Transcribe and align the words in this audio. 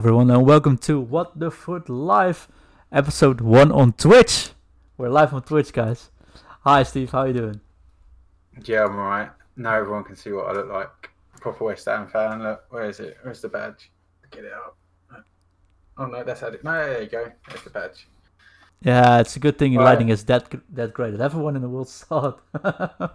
everyone, 0.00 0.30
and 0.30 0.46
welcome 0.46 0.78
to 0.78 0.98
What 0.98 1.38
the 1.38 1.50
Foot 1.50 1.90
Live, 1.90 2.48
episode 2.90 3.42
one 3.42 3.70
on 3.70 3.92
Twitch. 3.92 4.48
We're 4.96 5.10
live 5.10 5.34
on 5.34 5.42
Twitch, 5.42 5.74
guys. 5.74 6.10
Hi, 6.62 6.82
Steve. 6.84 7.10
How 7.10 7.24
you 7.24 7.34
doing? 7.34 7.60
Yeah, 8.64 8.84
I'm 8.86 8.96
alright. 8.96 9.30
Now 9.56 9.74
everyone 9.74 10.04
can 10.04 10.16
see 10.16 10.32
what 10.32 10.46
I 10.46 10.52
look 10.52 10.70
like. 10.70 11.10
Proper 11.40 11.64
West 11.64 11.84
Ham 11.86 12.08
fan. 12.08 12.42
Look, 12.42 12.64
where 12.70 12.88
is 12.88 12.98
it? 13.00 13.18
Where's 13.22 13.42
the 13.42 13.48
badge? 13.48 13.90
Get 14.30 14.44
it 14.44 14.52
up. 14.54 14.76
Oh 15.98 16.06
no, 16.06 16.24
that's 16.24 16.40
how 16.40 16.46
it. 16.46 16.64
No, 16.64 16.72
there 16.72 17.02
you 17.02 17.08
go. 17.08 17.30
There's 17.48 17.62
the 17.62 17.70
badge. 17.70 18.08
Yeah, 18.82 19.20
it's 19.20 19.36
a 19.36 19.40
good 19.40 19.58
thing 19.58 19.72
your 19.74 19.82
Right. 19.82 19.90
lighting 19.92 20.08
is 20.08 20.24
that 20.24 20.50
that 20.74 20.94
great. 20.94 21.20
Everyone 21.20 21.56
in 21.56 21.62
the 21.62 21.68
world 21.68 21.88
saw 21.90 22.32
it. 22.54 23.10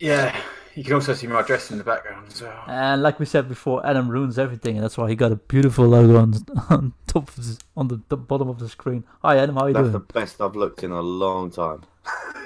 Yeah, 0.00 0.38
you 0.76 0.84
can 0.84 0.92
also 0.94 1.14
see 1.14 1.26
my 1.26 1.42
dress 1.42 1.70
in 1.70 1.78
the 1.78 1.84
background 1.84 2.26
as 2.28 2.42
well. 2.42 2.62
and 2.68 3.02
like 3.02 3.18
we 3.18 3.26
said 3.26 3.48
before, 3.48 3.84
Adam 3.86 4.08
ruins 4.08 4.38
everything, 4.38 4.76
and 4.76 4.84
that's 4.84 4.96
why 4.98 5.08
he 5.08 5.16
got 5.16 5.32
a 5.32 5.36
beautiful 5.36 5.86
logo 5.86 6.18
on 6.18 6.34
on 6.70 6.92
top 7.06 7.28
of 7.28 7.36
the, 7.36 7.58
on 7.76 7.88
the, 7.88 8.00
the 8.08 8.16
bottom 8.16 8.48
of 8.48 8.58
the 8.58 8.68
screen. 8.68 9.04
Hi, 9.22 9.38
Adam. 9.38 9.56
How 9.56 9.62
are 9.62 9.68
you 9.68 9.74
That's 9.74 9.90
the 9.92 10.00
best 10.00 10.40
I've 10.40 10.54
looked 10.54 10.84
in 10.84 10.92
a 10.92 11.00
long 11.00 11.50
time. 11.50 11.82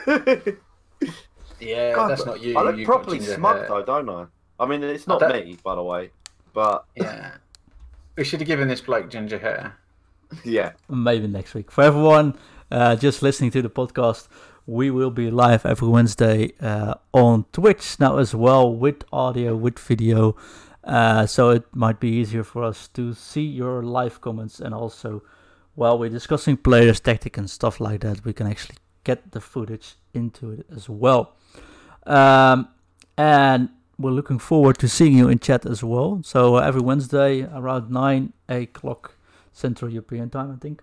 Yeah, 1.61 1.95
God, 1.95 2.09
that's 2.09 2.24
not 2.24 2.41
you. 2.41 2.57
I 2.57 2.62
look 2.62 2.77
You've 2.77 2.87
properly 2.87 3.21
smug 3.21 3.69
though, 3.69 3.83
don't 3.83 4.09
I? 4.09 4.24
I 4.59 4.66
mean, 4.66 4.83
it's 4.83 5.07
not 5.07 5.21
don't- 5.21 5.33
me, 5.33 5.59
by 5.62 5.74
the 5.74 5.83
way, 5.83 6.10
but 6.55 6.87
Yeah. 6.97 7.33
We 8.16 8.24
should 8.24 8.41
have 8.41 8.47
given 8.47 8.69
this 8.69 8.80
bloke 8.80 9.09
ginger 9.10 9.38
hair. 9.38 9.77
yeah, 10.45 10.73
Maybe 10.88 11.27
next 11.27 11.55
week. 11.55 11.71
For 11.71 11.83
everyone 11.83 12.37
uh, 12.71 12.97
just 12.97 13.23
listening 13.23 13.51
to 13.52 13.62
the 13.62 13.71
podcast, 13.71 14.29
we 14.70 14.88
will 14.88 15.10
be 15.10 15.33
live 15.33 15.66
every 15.66 15.88
Wednesday 15.88 16.52
uh, 16.60 16.95
on 17.12 17.45
Twitch 17.52 17.98
now 17.98 18.19
as 18.19 18.37
well 18.37 18.73
with 18.73 19.02
audio, 19.12 19.56
with 19.56 19.80
video. 19.80 20.37
Uh, 20.84 21.27
so 21.27 21.51
it 21.51 21.65
might 21.74 21.98
be 21.98 22.09
easier 22.09 22.45
for 22.45 22.62
us 22.62 22.87
to 22.87 23.12
see 23.12 23.43
your 23.43 23.83
live 23.83 24.20
comments 24.20 24.60
and 24.60 24.73
also 24.73 25.24
while 25.74 25.98
we're 25.98 26.09
discussing 26.09 26.56
players, 26.56 27.01
tactic, 27.01 27.37
and 27.37 27.51
stuff 27.51 27.80
like 27.80 28.02
that, 28.02 28.24
we 28.24 28.32
can 28.32 28.46
actually 28.46 28.77
get 29.02 29.32
the 29.32 29.40
footage 29.40 29.96
into 30.15 30.52
it 30.52 30.66
as 30.73 30.88
well. 30.88 31.34
Um, 32.07 32.68
and 33.18 33.71
we're 33.99 34.12
looking 34.12 34.38
forward 34.38 34.79
to 34.79 34.88
seeing 34.88 35.18
you 35.18 35.29
in 35.29 35.40
chat 35.40 35.66
as 35.66 35.82
well. 35.82 36.21
So 36.23 36.57
uh, 36.57 36.60
every 36.60 36.80
Wednesday 36.80 37.43
around 37.43 37.90
9 37.90 38.32
o'clock 38.49 39.16
Central 39.52 39.90
European 39.90 40.30
time, 40.30 40.52
I 40.52 40.57
think. 40.60 40.80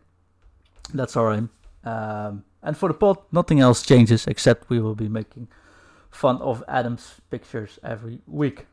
That's 0.94 1.16
our 1.16 1.34
aim. 1.34 1.50
Um, 1.86 2.44
and 2.68 2.78
for 2.78 2.90
the 2.90 2.94
pod, 2.94 3.18
nothing 3.32 3.62
else 3.62 3.82
changes 3.82 4.28
except 4.28 4.70
we 4.70 4.82
will 4.82 4.94
be 4.94 5.08
making 5.08 5.48
fun 6.12 6.42
of 6.42 6.64
Adam's 6.68 7.22
pictures 7.30 7.80
every 7.82 8.20
week. 8.28 8.68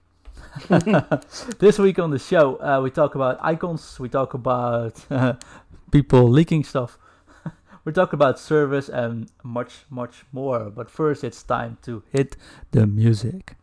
this 1.60 1.78
week 1.78 2.00
on 2.00 2.10
the 2.10 2.18
show, 2.18 2.56
uh, 2.56 2.80
we 2.82 2.90
talk 2.90 3.14
about 3.14 3.38
icons, 3.40 4.00
we 4.00 4.08
talk 4.08 4.34
about 4.34 4.96
people 5.92 6.28
leaking 6.28 6.64
stuff, 6.64 6.98
we 7.84 7.92
talk 7.92 8.12
about 8.12 8.38
service, 8.38 8.88
and 8.88 9.30
much, 9.44 9.86
much 9.88 10.24
more. 10.32 10.70
But 10.70 10.90
first, 10.90 11.22
it's 11.22 11.44
time 11.44 11.78
to 11.82 12.02
hit 12.10 12.36
the 12.72 12.88
music. 12.88 13.54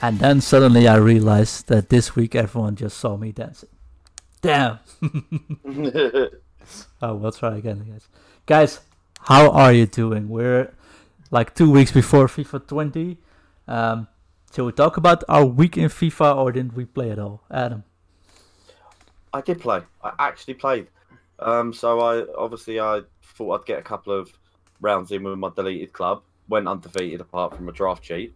And 0.00 0.18
then 0.20 0.40
suddenly 0.40 0.86
I 0.86 0.96
realized 0.96 1.68
that 1.68 1.88
this 1.88 2.14
week 2.14 2.34
everyone 2.34 2.76
just 2.76 2.98
saw 2.98 3.16
me 3.16 3.32
dancing. 3.32 3.70
Damn. 4.40 4.78
Oh, 7.00 7.14
we'll 7.14 7.32
try 7.32 7.56
again, 7.56 7.86
guys. 7.88 8.08
Guys, 8.44 8.80
how 9.20 9.50
are 9.52 9.72
you 9.72 9.86
doing? 9.86 10.28
We're 10.28 10.74
like 11.30 11.54
two 11.54 11.70
weeks 11.70 11.92
before 11.92 12.26
FIFA 12.26 12.66
20. 12.66 13.16
Um, 13.66 14.08
shall 14.54 14.66
we 14.66 14.72
talk 14.72 14.96
about 14.96 15.24
our 15.28 15.44
week 15.44 15.78
in 15.78 15.88
FIFA 15.88 16.36
or 16.36 16.52
didn't 16.52 16.74
we 16.74 16.84
play 16.84 17.10
at 17.10 17.18
all? 17.18 17.42
Adam. 17.50 17.84
I 19.32 19.40
did 19.40 19.60
play. 19.60 19.82
I 20.02 20.12
actually 20.18 20.54
played. 20.54 20.88
Um, 21.38 21.72
so 21.72 22.00
I 22.00 22.26
obviously 22.36 22.80
I 22.80 23.02
thought 23.22 23.60
I'd 23.60 23.66
get 23.66 23.78
a 23.78 23.82
couple 23.82 24.12
of 24.12 24.30
rounds 24.80 25.10
in 25.12 25.22
with 25.22 25.38
my 25.38 25.50
deleted 25.54 25.92
club. 25.92 26.22
Went 26.48 26.66
undefeated 26.66 27.20
apart 27.20 27.54
from 27.54 27.68
a 27.68 27.72
draft 27.72 28.02
cheat. 28.02 28.34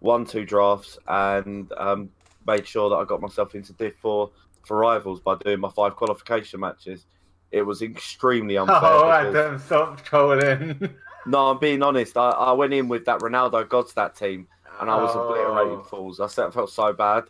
Won 0.00 0.24
two 0.24 0.44
drafts 0.46 0.98
and 1.06 1.70
um, 1.76 2.10
made 2.46 2.66
sure 2.66 2.88
that 2.90 2.96
I 2.96 3.04
got 3.04 3.20
myself 3.20 3.54
into 3.54 3.72
Div 3.74 3.94
4 4.00 4.30
for 4.66 4.76
rivals 4.78 5.20
by 5.20 5.36
doing 5.36 5.60
my 5.60 5.70
five 5.70 5.96
qualification 5.96 6.60
matches. 6.60 7.06
It 7.52 7.62
was 7.62 7.82
extremely 7.82 8.56
unfair. 8.58 8.76
Oh, 8.82 9.24
because- 9.26 9.34
Adam, 9.36 9.58
stop 9.58 10.02
trolling. 10.04 10.90
No, 11.26 11.50
I'm 11.50 11.58
being 11.58 11.82
honest. 11.82 12.16
I, 12.16 12.30
I 12.30 12.52
went 12.52 12.72
in 12.72 12.88
with 12.88 13.04
that 13.04 13.20
Ronaldo 13.20 13.66
Godstat 13.66 14.16
team 14.16 14.48
and 14.80 14.88
I 14.90 14.96
was 15.02 15.14
obliterating 15.14 15.80
Oh. 15.80 15.84
fools. 15.84 16.18
I 16.20 16.28
felt, 16.28 16.54
felt 16.54 16.70
so 16.70 16.92
bad. 16.94 17.24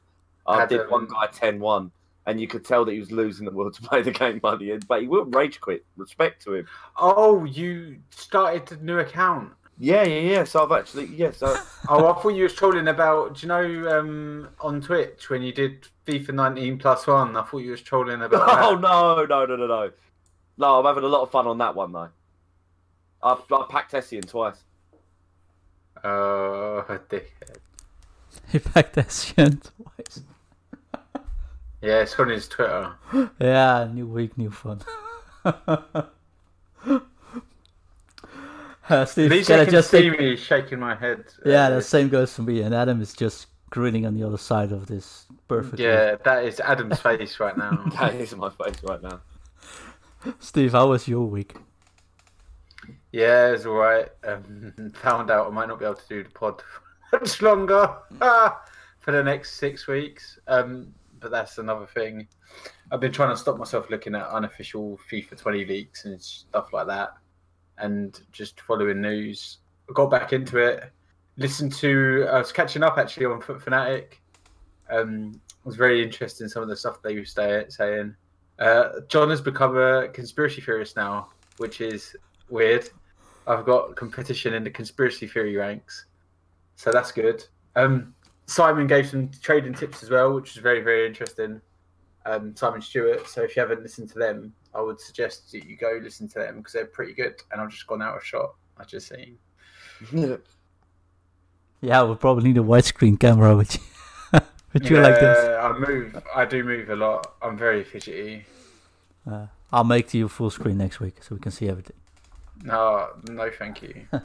I 0.46 0.64
did 0.66 0.88
one 0.90 1.06
guy 1.06 1.26
10 1.26 1.58
1, 1.60 1.90
and 2.26 2.40
you 2.40 2.46
could 2.48 2.64
tell 2.64 2.84
that 2.84 2.92
he 2.92 2.98
was 3.00 3.10
losing 3.12 3.44
the 3.46 3.52
will 3.52 3.70
to 3.70 3.82
play 3.82 4.02
the 4.02 4.10
game 4.12 4.38
by 4.38 4.56
the 4.56 4.72
end, 4.72 4.86
but 4.88 5.00
he 5.02 5.08
wouldn't 5.08 5.34
rage 5.34 5.60
quit. 5.60 5.84
Respect 5.96 6.42
to 6.42 6.54
him. 6.54 6.66
Oh, 6.96 7.44
you 7.44 7.98
started 8.10 8.70
a 8.80 8.82
new 8.84 8.98
account. 8.98 9.52
Yeah, 9.82 10.02
yeah, 10.02 10.20
yeah. 10.20 10.44
So 10.44 10.62
I've 10.62 10.72
actually, 10.78 11.06
yes. 11.06 11.42
I, 11.42 11.58
Oh, 11.88 12.06
I 12.12 12.20
thought 12.20 12.34
you 12.34 12.42
was 12.42 12.52
trolling 12.52 12.86
about. 12.86 13.36
Do 13.36 13.40
you 13.40 13.48
know 13.48 13.98
um, 13.98 14.48
on 14.60 14.82
Twitch 14.82 15.30
when 15.30 15.42
you 15.42 15.52
did 15.52 15.88
FIFA 16.06 16.34
19 16.34 16.78
plus 16.78 17.06
one? 17.06 17.34
I 17.34 17.42
thought 17.42 17.58
you 17.58 17.70
was 17.70 17.80
trolling 17.80 18.20
about. 18.20 18.42
oh, 18.62 18.74
that. 18.74 18.80
no, 18.82 19.24
no, 19.24 19.46
no, 19.46 19.56
no, 19.56 19.66
no. 19.66 19.90
No, 20.58 20.78
I'm 20.78 20.84
having 20.84 21.04
a 21.04 21.08
lot 21.08 21.22
of 21.22 21.30
fun 21.30 21.46
on 21.46 21.56
that 21.58 21.74
one, 21.74 21.92
though. 21.92 22.10
I, 23.22 23.32
I 23.32 23.66
packed 23.70 23.92
Essien 23.92 24.28
twice. 24.28 24.62
Oh, 26.04 26.84
dickhead. 27.08 27.56
He 28.52 28.58
backed 28.58 28.96
Essien 28.96 29.62
twice. 29.62 30.20
Yeah, 31.82 32.02
it's 32.02 32.14
on 32.18 32.28
his 32.28 32.46
Twitter. 32.46 32.92
Yeah, 33.40 33.88
new 33.90 34.06
week, 34.06 34.36
new 34.36 34.50
fun. 34.50 34.82
Uh, 38.90 39.02
At 39.02 39.08
Steve, 39.08 39.30
least 39.30 39.48
can 39.48 39.60
I 39.60 39.64
just 39.64 39.90
see 39.90 40.10
take... 40.10 40.18
me 40.18 40.36
shaking 40.36 40.80
my 40.80 40.94
head. 40.94 41.24
Yeah, 41.44 41.66
Uh, 41.66 41.76
the 41.76 41.82
same 41.82 42.08
goes 42.08 42.34
for 42.34 42.42
me, 42.42 42.62
and 42.62 42.74
Adam 42.74 43.00
is 43.00 43.12
just 43.12 43.46
grinning 43.70 44.04
on 44.04 44.14
the 44.14 44.26
other 44.26 44.38
side 44.38 44.72
of 44.72 44.86
this 44.86 45.26
perfectly. 45.48 45.84
Yeah, 45.84 46.16
that 46.24 46.44
is 46.44 46.60
Adam's 46.60 47.00
face 47.08 47.40
right 47.40 47.56
now. 47.56 47.84
That 47.98 48.14
is 48.14 48.34
my 48.36 48.50
face 48.50 48.82
right 48.82 49.02
now. 49.02 49.20
Steve, 50.38 50.72
how 50.72 50.88
was 50.88 51.08
your 51.08 51.26
week? 51.26 51.56
Yeah, 53.12 53.52
it's 53.52 53.66
alright. 53.66 54.08
Um, 54.24 54.92
found 54.94 55.30
out 55.30 55.46
I 55.46 55.50
might 55.50 55.68
not 55.68 55.78
be 55.78 55.84
able 55.84 55.96
to 55.96 56.08
do 56.08 56.24
the 56.24 56.30
pod 56.30 56.62
much 57.12 57.42
longer 57.42 57.96
ah, 58.20 58.60
for 59.00 59.12
the 59.12 59.22
next 59.22 59.54
six 59.54 59.86
weeks. 59.86 60.38
Um, 60.46 60.94
but 61.20 61.30
that's 61.30 61.58
another 61.58 61.86
thing. 61.86 62.26
I've 62.90 63.00
been 63.00 63.12
trying 63.12 63.30
to 63.30 63.36
stop 63.36 63.58
myself 63.58 63.88
looking 63.90 64.14
at 64.14 64.26
unofficial 64.28 64.98
FIFA 65.10 65.36
20 65.36 65.64
leaks 65.66 66.04
and 66.04 66.20
stuff 66.20 66.72
like 66.72 66.86
that, 66.88 67.10
and 67.80 68.20
just 68.32 68.60
following 68.60 69.00
news. 69.00 69.58
I 69.88 69.92
got 69.92 70.10
back 70.10 70.32
into 70.32 70.58
it. 70.58 70.90
Listened 71.36 71.72
to. 71.74 72.26
I 72.30 72.38
was 72.38 72.52
catching 72.52 72.82
up 72.82 72.98
actually 72.98 73.26
on 73.26 73.40
Foot 73.40 73.62
Fanatic. 73.62 74.20
Um, 74.90 75.40
it 75.48 75.66
was 75.66 75.76
very 75.76 76.02
interested 76.02 76.44
in 76.44 76.50
some 76.50 76.62
of 76.62 76.68
the 76.68 76.76
stuff 76.76 77.02
they 77.02 77.16
were 77.16 77.24
saying. 77.24 78.14
Uh, 78.58 79.00
John 79.08 79.30
has 79.30 79.40
become 79.40 79.76
a 79.76 80.08
conspiracy 80.08 80.60
theorist 80.60 80.96
now, 80.96 81.28
which 81.56 81.80
is 81.80 82.14
weird. 82.48 82.88
I've 83.46 83.64
got 83.64 83.96
competition 83.96 84.54
in 84.54 84.64
the 84.64 84.70
conspiracy 84.70 85.26
theory 85.26 85.56
ranks, 85.56 86.06
so 86.76 86.92
that's 86.92 87.10
good. 87.10 87.44
Um, 87.74 88.14
Simon 88.46 88.86
gave 88.86 89.08
some 89.08 89.30
trading 89.42 89.74
tips 89.74 90.02
as 90.02 90.10
well, 90.10 90.34
which 90.34 90.54
was 90.54 90.62
very 90.62 90.82
very 90.82 91.06
interesting. 91.06 91.60
Um, 92.26 92.54
Simon 92.54 92.82
Stewart. 92.82 93.26
So 93.28 93.42
if 93.42 93.56
you 93.56 93.60
haven't 93.60 93.82
listened 93.82 94.10
to 94.10 94.18
them, 94.18 94.52
I 94.74 94.80
would 94.80 95.00
suggest 95.00 95.50
that 95.52 95.64
you 95.66 95.76
go 95.76 95.98
listen 96.02 96.28
to 96.28 96.38
them 96.38 96.58
because 96.58 96.72
they're 96.72 96.86
pretty 96.86 97.14
good. 97.14 97.34
And 97.50 97.60
I've 97.60 97.70
just 97.70 97.86
gone 97.86 98.02
out 98.02 98.16
of 98.16 98.24
shot. 98.24 98.54
I 98.78 98.84
just 98.84 99.08
seen. 99.08 99.38
Yeah, 101.82 102.02
we'll 102.02 102.16
probably 102.16 102.44
need 102.44 102.58
a 102.58 102.62
widescreen 102.62 103.18
camera 103.18 103.56
with 103.56 103.74
you, 103.74 104.40
with 104.74 104.90
you 104.90 104.98
like 105.00 105.18
this. 105.18 105.38
I 105.38 105.72
move. 105.78 106.22
I 106.34 106.44
do 106.44 106.62
move 106.62 106.90
a 106.90 106.94
lot. 106.94 107.36
I'm 107.40 107.56
very 107.56 107.84
fidgety. 107.84 108.44
Uh, 109.26 109.46
I'll 109.72 109.84
make 109.84 110.12
you 110.12 110.28
full 110.28 110.50
screen 110.50 110.76
next 110.76 111.00
week 111.00 111.22
so 111.22 111.34
we 111.34 111.40
can 111.40 111.52
see 111.52 111.70
everything. 111.70 111.96
No, 112.62 113.08
no, 113.30 113.50
thank 113.50 113.82
you. 113.82 114.06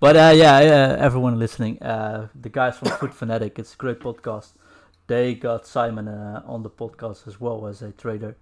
But 0.00 0.16
uh, 0.16 0.32
yeah, 0.34 0.56
uh, 0.56 0.96
everyone 0.98 1.38
listening, 1.38 1.80
uh, 1.82 2.28
the 2.34 2.48
guys 2.48 2.78
from 2.78 2.88
Foot 2.88 3.12
Fanatic, 3.12 3.58
it's 3.58 3.74
a 3.74 3.76
great 3.76 4.00
podcast. 4.00 4.52
They 5.06 5.34
got 5.34 5.66
Simon 5.66 6.08
uh, 6.08 6.42
on 6.46 6.62
the 6.62 6.70
podcast 6.70 7.28
as 7.28 7.38
well 7.38 7.66
as 7.66 7.82
a 7.82 7.92
trader, 7.92 8.36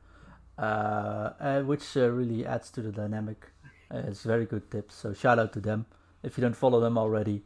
uh, 0.59 1.31
uh, 1.41 1.63
which 1.63 1.97
uh, 1.97 2.11
really 2.11 2.47
adds 2.47 2.71
to 2.71 2.83
the 2.83 2.93
dynamic. 2.93 3.47
Uh, 3.91 4.03
it's 4.07 4.23
very 4.23 4.47
good 4.47 4.71
tips, 4.71 4.95
so 4.95 5.13
shout 5.13 5.39
out 5.39 5.53
to 5.53 5.61
them. 5.61 5.87
If 6.23 6.37
you 6.37 6.43
don't 6.43 6.57
follow 6.57 6.81
them 6.81 6.99
already, 6.99 7.43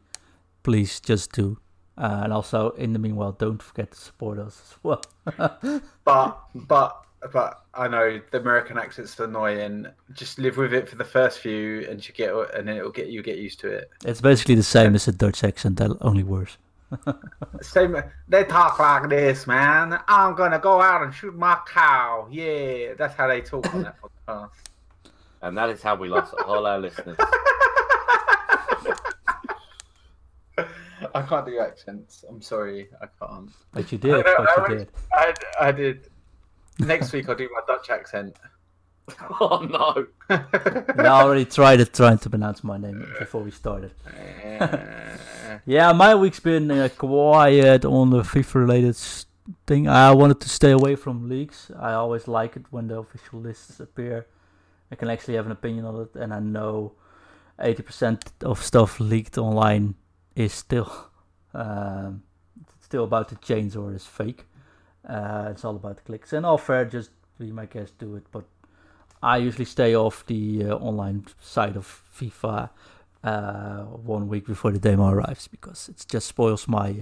please 0.63 0.99
just 0.99 1.31
do. 1.33 1.59
Uh, 1.97 2.21
and 2.23 2.33
also, 2.33 2.71
in 2.71 2.93
the 2.93 2.99
meanwhile, 2.99 3.33
don't 3.33 3.61
forget 3.61 3.91
to 3.91 3.97
support 3.97 4.39
us 4.39 4.61
as 4.61 4.77
well. 4.81 5.81
But 6.03 6.39
but 6.55 7.05
but 7.31 7.65
I 7.73 7.87
know 7.87 8.19
the 8.31 8.39
American 8.39 8.77
accent's 8.77 9.19
annoying. 9.19 9.85
Just 10.13 10.39
live 10.39 10.57
with 10.57 10.73
it 10.73 10.89
for 10.89 10.95
the 10.95 11.05
first 11.05 11.39
few, 11.39 11.85
and 11.87 12.05
you 12.05 12.13
get, 12.13 12.33
and 12.55 12.67
then 12.67 12.77
it'll 12.77 12.91
get 12.91 13.07
you 13.07 13.21
get 13.21 13.37
used 13.37 13.59
to 13.59 13.67
it. 13.67 13.91
It's 14.03 14.21
basically 14.21 14.55
the 14.55 14.63
same 14.63 14.95
as 14.95 15.07
a 15.07 15.11
Dutch 15.11 15.43
accent, 15.43 15.79
only 16.01 16.23
worse. 16.23 16.57
Same. 17.61 17.95
They 18.27 18.43
talk 18.43 18.79
like 18.79 19.09
this, 19.09 19.47
man. 19.47 19.99
I'm 20.07 20.35
gonna 20.35 20.59
go 20.59 20.81
out 20.81 21.03
and 21.03 21.13
shoot 21.13 21.35
my 21.35 21.57
cow. 21.65 22.27
Yeah, 22.31 22.93
that's 22.97 23.15
how 23.15 23.27
they 23.27 23.41
talk 23.41 23.73
on 23.73 23.83
that 23.83 23.95
podcast. 24.01 24.49
And 25.41 25.57
that 25.57 25.69
is 25.69 25.81
how 25.81 25.95
we 25.95 26.07
lost 26.07 26.33
all 26.45 26.65
our 26.67 26.79
listeners. 26.79 27.17
I 31.15 31.21
can't 31.23 31.45
do 31.45 31.59
accents. 31.59 32.23
I'm 32.29 32.41
sorry, 32.41 32.89
I 33.01 33.07
can't. 33.19 33.49
But 33.73 33.91
you 33.91 33.97
did. 33.97 34.13
I, 34.13 34.21
but 34.21 34.59
I, 34.59 34.71
you 34.71 34.77
did. 34.77 34.89
I, 35.13 35.33
I 35.59 35.71
did. 35.71 36.09
Next 36.79 37.11
week 37.11 37.27
I'll 37.27 37.35
do 37.35 37.49
my 37.53 37.61
Dutch 37.67 37.89
accent. 37.89 38.37
oh 39.39 39.59
no! 39.69 40.05
I 40.29 41.07
already 41.07 41.45
tried 41.45 41.79
it 41.79 41.93
trying 41.93 42.19
to 42.19 42.29
pronounce 42.29 42.63
my 42.63 42.77
name 42.77 43.05
before 43.19 43.41
we 43.41 43.51
started. 43.51 43.93
Yeah, 45.65 45.91
my 45.93 46.15
week's 46.15 46.39
been 46.39 46.71
uh, 46.71 46.89
quiet 46.97 47.85
on 47.85 48.09
the 48.09 48.21
FIFA 48.21 48.55
related 48.55 48.97
thing. 49.65 49.87
I 49.87 50.11
wanted 50.11 50.39
to 50.41 50.49
stay 50.49 50.71
away 50.71 50.95
from 50.95 51.29
leaks. 51.29 51.71
I 51.79 51.93
always 51.93 52.27
like 52.27 52.55
it 52.55 52.65
when 52.69 52.87
the 52.87 52.99
official 52.99 53.39
lists 53.39 53.79
appear. 53.79 54.27
I 54.91 54.95
can 54.95 55.09
actually 55.09 55.35
have 55.35 55.45
an 55.45 55.51
opinion 55.51 55.85
on 55.85 56.01
it, 56.01 56.15
and 56.15 56.33
I 56.33 56.39
know 56.39 56.93
80% 57.59 58.43
of 58.43 58.63
stuff 58.63 58.99
leaked 58.99 59.37
online 59.37 59.95
is 60.35 60.53
still 60.53 60.91
um, 61.53 62.23
still 62.79 63.03
about 63.03 63.29
to 63.29 63.35
change 63.35 63.75
or 63.75 63.93
is 63.93 64.05
fake. 64.05 64.45
Uh, 65.07 65.47
it's 65.51 65.65
all 65.65 65.75
about 65.75 66.03
clicks, 66.05 66.33
and 66.33 66.45
all 66.45 66.57
fair, 66.57 66.85
just 66.85 67.11
be 67.39 67.51
my 67.51 67.65
guest, 67.65 67.97
do 67.97 68.15
it. 68.15 68.25
But 68.31 68.45
I 69.23 69.37
usually 69.37 69.65
stay 69.65 69.95
off 69.95 70.25
the 70.25 70.65
uh, 70.65 70.75
online 70.75 71.25
side 71.39 71.75
of 71.75 72.03
FIFA 72.17 72.69
uh, 73.23 73.83
one 73.83 74.27
week 74.27 74.45
before 74.45 74.71
the 74.71 74.79
demo 74.79 75.09
arrives 75.09 75.47
because 75.47 75.89
it 75.89 76.05
just 76.09 76.27
spoils 76.27 76.67
my 76.67 76.95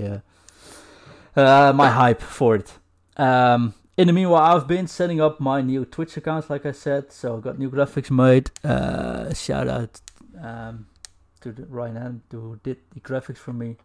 uh, 1.36 1.40
uh, 1.40 1.74
my 1.74 1.90
hype 1.90 2.22
for 2.22 2.56
it. 2.56 2.74
Um, 3.18 3.74
in 3.98 4.08
the 4.08 4.14
meanwhile, 4.14 4.56
I've 4.56 4.68
been 4.68 4.88
setting 4.88 5.20
up 5.20 5.40
my 5.40 5.62
new 5.62 5.84
Twitch 5.86 6.16
account, 6.16 6.50
like 6.50 6.66
I 6.66 6.72
said. 6.72 7.12
So 7.12 7.38
I 7.38 7.40
got 7.42 7.60
new 7.60 7.70
graphics 7.70 8.10
made. 8.10 8.50
Uh, 8.64 9.34
shout 9.34 9.68
out 9.68 10.02
um, 10.42 10.88
to 11.42 11.54
Ryan 11.68 12.22
who 12.32 12.60
did 12.64 12.78
the 12.94 13.02
graphics 13.02 13.38
for 13.38 13.54
me. 13.54 13.76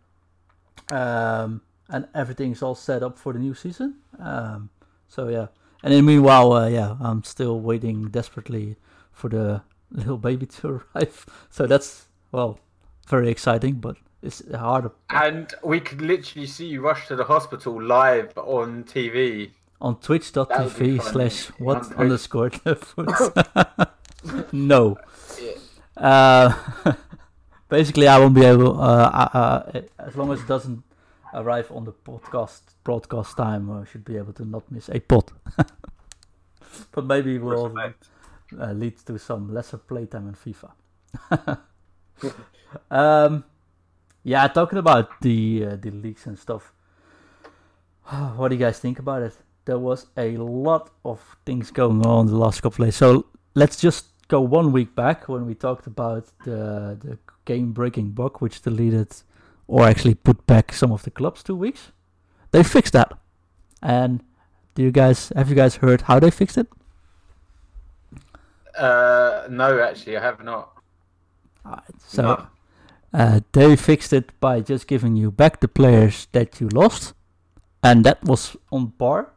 Um, 0.91 1.63
and 1.89 2.07
everything's 2.15 2.63
all 2.63 2.75
set 2.75 3.03
up 3.03 3.19
for 3.19 3.33
the 3.33 3.39
new 3.39 3.55
season. 3.55 3.97
Um, 4.19 4.71
so 5.09 5.29
yeah. 5.29 5.49
And 5.83 5.93
in 5.93 6.05
the 6.05 6.13
meanwhile, 6.13 6.53
uh, 6.53 6.69
yeah, 6.69 6.97
I'm 7.01 7.25
still 7.25 7.61
waiting 7.61 8.09
desperately 8.09 8.77
for 9.13 9.29
the 9.29 9.63
little 9.91 10.17
baby 10.17 10.47
to 10.47 10.81
arrive. 10.95 11.27
So 11.51 11.67
that's 11.67 12.07
well, 12.35 12.59
very 13.09 13.31
exciting, 13.31 13.75
but 13.75 13.97
it's 14.23 14.43
hard 14.55 14.91
and 15.11 15.55
we 15.63 15.79
could 15.79 16.01
literally 16.01 16.47
see 16.47 16.67
you 16.67 16.81
rush 16.81 17.07
to 17.09 17.15
the 17.15 17.25
hospital 17.25 17.81
live 17.81 18.37
on 18.37 18.85
TV. 18.85 19.51
on 19.81 19.97
twitch.tv 20.01 21.01
slash 21.03 21.47
what 21.61 21.93
underscore 21.95 22.51
no. 24.53 24.97
Yeah. 25.41 25.53
Uh, 25.97 26.93
basically, 27.69 28.09
I 28.09 28.19
won't 28.19 28.35
be 28.35 28.45
able, 28.45 28.81
uh, 28.81 29.11
uh, 29.23 29.39
uh, 29.39 29.81
as 29.99 30.17
long 30.17 30.33
as 30.33 30.41
it 30.41 30.49
doesn't 30.49 30.83
arrive 31.35 31.71
on 31.71 31.85
the 31.85 31.93
podcast 31.93 32.63
broadcast 32.83 33.37
time, 33.37 33.71
I 33.71 33.85
should 33.85 34.05
be 34.05 34.17
able 34.17 34.33
to 34.35 34.45
not 34.45 34.71
miss 34.73 34.89
a 34.89 34.99
pot. 34.99 35.31
but 36.93 37.05
maybe 37.05 37.37
it 37.37 37.43
will 37.43 37.73
uh, 38.59 38.73
lead 38.73 38.97
to 39.07 39.19
some 39.19 39.55
lesser 39.55 39.79
playtime 39.79 40.27
in 40.29 40.35
FIFA. 40.35 41.61
Um, 42.91 43.45
yeah, 44.23 44.49
talking 44.49 44.79
about 44.79 45.21
the 45.21 45.67
uh, 45.67 45.77
the 45.77 45.91
leaks 45.91 46.27
and 46.27 46.39
stuff. 46.39 46.73
What 48.37 48.49
do 48.49 48.55
you 48.55 48.61
guys 48.61 48.79
think 48.79 48.99
about 48.99 49.23
it? 49.23 49.35
There 49.65 49.79
was 49.79 50.07
a 50.17 50.37
lot 50.37 50.91
of 51.05 51.21
things 51.47 51.71
going 51.71 52.05
on 52.07 52.27
the 52.27 52.37
last 52.37 52.61
couple 52.61 52.85
of 52.85 52.89
days. 52.89 52.97
So 52.97 53.27
let's 53.55 53.81
just 53.81 54.07
go 54.29 54.41
one 54.41 54.73
week 54.73 54.95
back 54.95 55.29
when 55.29 55.47
we 55.47 55.55
talked 55.55 55.87
about 55.87 56.27
the 56.45 56.99
the 57.01 57.19
game 57.45 57.73
breaking 57.73 58.11
bug, 58.11 58.41
which 58.41 58.63
deleted 58.63 59.09
or 59.67 59.87
actually 59.87 60.15
put 60.15 60.47
back 60.47 60.73
some 60.73 60.93
of 60.93 61.03
the 61.03 61.11
clubs 61.11 61.43
two 61.43 61.57
weeks. 61.57 61.93
They 62.51 62.63
fixed 62.63 62.93
that. 62.93 63.13
And 63.83 64.23
do 64.75 64.83
you 64.83 64.91
guys 64.91 65.33
have 65.37 65.49
you 65.49 65.57
guys 65.57 65.77
heard 65.77 66.03
how 66.03 66.21
they 66.21 66.31
fixed 66.31 66.59
it? 66.59 66.69
Uh, 68.77 69.47
no, 69.49 69.81
actually, 69.81 70.17
I 70.17 70.23
have 70.23 70.43
not. 70.43 70.74
So 72.07 72.23
No. 72.23 72.47
uh, 73.13 73.41
they 73.53 73.77
fixed 73.77 74.13
it 74.13 74.39
by 74.41 74.61
just 74.61 74.87
giving 74.87 75.17
you 75.17 75.31
back 75.31 75.61
the 75.61 75.69
players 75.69 76.29
that 76.33 76.61
you 76.61 76.69
lost, 76.69 77.15
and 77.83 78.05
that 78.05 78.23
was 78.25 78.57
on 78.71 78.93
par. 78.99 79.33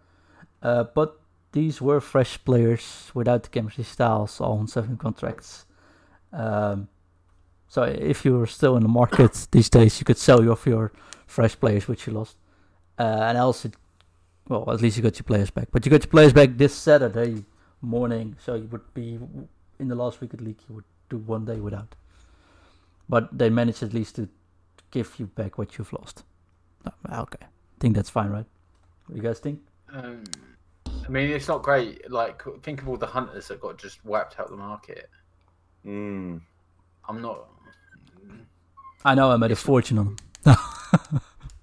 Uh, 0.61 0.83
but 0.95 1.19
these 1.51 1.81
were 1.81 2.01
fresh 2.01 2.37
players 2.43 3.11
without 3.13 3.43
the 3.43 3.49
chemistry 3.49 3.83
styles 3.83 4.41
on 4.41 4.67
seven 4.67 4.97
contracts. 4.97 5.65
Um, 6.33 6.87
so 7.67 7.83
if 7.83 8.25
you 8.25 8.37
were 8.37 8.47
still 8.47 8.75
in 8.75 8.83
the 8.83 8.89
market 8.89 9.47
these 9.51 9.69
days, 9.69 9.99
you 9.99 10.05
could 10.05 10.17
sell 10.17 10.43
your 10.43 10.57
your 10.65 10.91
fresh 11.25 11.55
players 11.59 11.87
which 11.87 12.07
you 12.07 12.13
lost, 12.13 12.37
uh, 12.99 13.03
and 13.27 13.37
else 13.37 13.65
it, 13.65 13.75
well, 14.47 14.69
at 14.71 14.81
least 14.81 14.97
you 14.97 15.03
got 15.03 15.17
your 15.17 15.23
players 15.25 15.49
back. 15.51 15.67
But 15.71 15.85
you 15.85 15.89
got 15.91 16.03
your 16.03 16.11
players 16.11 16.33
back 16.33 16.57
this 16.57 16.73
Saturday 16.73 17.43
morning, 17.81 18.35
so 18.43 18.55
you 18.55 18.67
would 18.71 18.93
be 18.93 19.19
in 19.79 19.87
the 19.87 19.95
last 19.95 20.21
week 20.21 20.33
of 20.33 20.39
the 20.39 20.45
league. 20.45 20.61
You 20.67 20.75
would 20.75 20.85
do 21.09 21.17
one 21.17 21.45
day 21.45 21.59
without 21.59 21.95
but 23.09 23.35
they 23.37 23.49
managed 23.49 23.83
at 23.83 23.93
least 23.93 24.15
to 24.15 24.29
give 24.91 25.13
you 25.17 25.27
back 25.27 25.57
what 25.57 25.77
you've 25.77 25.91
lost. 25.93 26.23
Okay, 27.11 27.37
I 27.41 27.79
think 27.79 27.95
that's 27.95 28.09
fine, 28.09 28.29
right? 28.29 28.45
What 29.05 29.15
do 29.15 29.21
you 29.21 29.27
guys 29.27 29.39
think? 29.39 29.59
Um, 29.91 30.23
I 31.05 31.09
mean, 31.09 31.29
it's 31.29 31.47
not 31.47 31.63
great. 31.63 32.09
Like, 32.11 32.41
think 32.63 32.81
of 32.81 32.89
all 32.89 32.97
the 32.97 33.07
hunters 33.07 33.47
that 33.47 33.61
got 33.61 33.77
just 33.77 34.03
wiped 34.05 34.39
out 34.39 34.49
the 34.49 34.57
market. 34.57 35.09
Mm. 35.85 36.41
I'm 37.07 37.21
not. 37.21 37.47
I 39.05 39.15
know 39.15 39.31
I 39.31 39.37
made 39.37 39.51
a 39.51 39.55
fortune 39.55 39.97
on 39.99 40.17
them. 40.43 40.57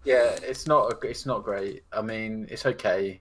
Yeah, 0.05 0.37
it's 0.43 0.67
not. 0.67 1.03
It's 1.03 1.27
not 1.27 1.45
great. 1.45 1.83
I 1.93 2.03
mean, 2.03 2.47
it's 2.51 2.67
okay. 2.67 3.21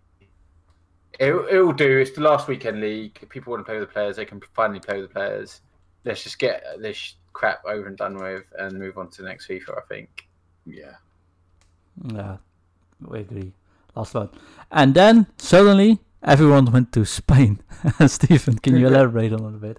It 1.19 1.33
it 1.33 1.61
will 1.61 1.73
do. 1.73 1.99
It's 1.99 2.11
the 2.11 2.21
last 2.21 2.47
weekend 2.47 2.81
league. 2.81 3.19
People 3.29 3.51
want 3.51 3.61
to 3.61 3.65
play 3.65 3.79
with 3.79 3.89
the 3.89 3.93
players. 3.93 4.17
They 4.17 4.25
can 4.25 4.41
finally 4.53 4.79
play 4.79 5.01
with 5.01 5.09
the 5.09 5.13
players. 5.13 5.61
Let's 6.05 6.23
just 6.23 6.39
get 6.39 6.63
this 6.79 7.15
crap 7.33 7.63
over 7.65 7.87
and 7.87 7.97
done 7.97 8.17
with 8.17 8.45
and 8.57 8.77
move 8.77 8.97
on 8.97 9.09
to 9.11 9.21
the 9.21 9.27
next 9.27 9.47
FIFA. 9.47 9.77
I 9.77 9.81
think. 9.87 10.27
Yeah. 10.65 10.95
Yeah, 12.13 12.37
we 13.01 13.19
agree. 13.19 13.53
Last 13.95 14.13
one. 14.13 14.29
And 14.71 14.93
then 14.93 15.27
suddenly 15.37 15.99
everyone 16.23 16.65
went 16.71 16.91
to 16.93 17.05
Spain. 17.05 17.61
Stephen, 18.07 18.57
can 18.57 18.77
you 18.77 18.87
elaborate 18.87 19.33
on 19.33 19.41
it 19.41 19.47
a 19.47 19.59
bit? 19.59 19.77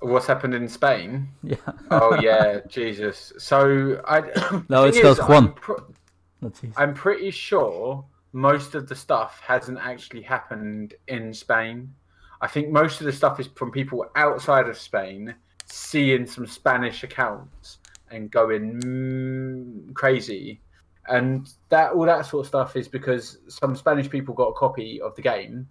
What's 0.00 0.26
happened 0.26 0.54
in 0.54 0.68
Spain? 0.68 1.28
Yeah. 1.42 1.56
Oh 1.90 2.14
yeah, 2.20 2.60
Jesus. 2.68 3.32
So 3.38 4.02
I. 4.06 4.20
No, 4.68 4.84
it's 4.84 4.96
thing 4.96 5.06
is, 5.06 5.18
Juan. 5.18 5.48
I'm 5.48 5.52
pr- 5.54 6.72
I'm 6.76 6.94
pretty 6.94 7.30
sure 7.30 8.04
most 8.32 8.74
of 8.74 8.88
the 8.88 8.96
stuff 8.96 9.40
hasn't 9.46 9.78
actually 9.78 10.22
happened 10.22 10.94
in 11.06 11.32
Spain. 11.32 11.94
I 12.42 12.48
think 12.48 12.70
most 12.70 13.00
of 13.00 13.06
the 13.06 13.12
stuff 13.12 13.38
is 13.38 13.48
from 13.54 13.70
people 13.70 14.04
outside 14.16 14.68
of 14.68 14.76
Spain 14.76 15.34
seeing 15.66 16.26
some 16.26 16.44
Spanish 16.44 17.04
accounts 17.04 17.78
and 18.10 18.30
going 18.30 18.80
mm, 18.80 19.94
crazy. 19.94 20.60
And 21.06 21.48
that 21.68 21.92
all 21.92 22.04
that 22.04 22.26
sort 22.26 22.44
of 22.44 22.48
stuff 22.48 22.76
is 22.76 22.88
because 22.88 23.38
some 23.48 23.76
Spanish 23.76 24.10
people 24.10 24.34
got 24.34 24.48
a 24.48 24.52
copy 24.54 25.00
of 25.00 25.14
the 25.14 25.22
game, 25.22 25.68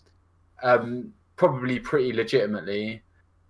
um, 0.63 1.13
probably 1.35 1.77
pretty 1.77 2.13
legitimately, 2.13 3.01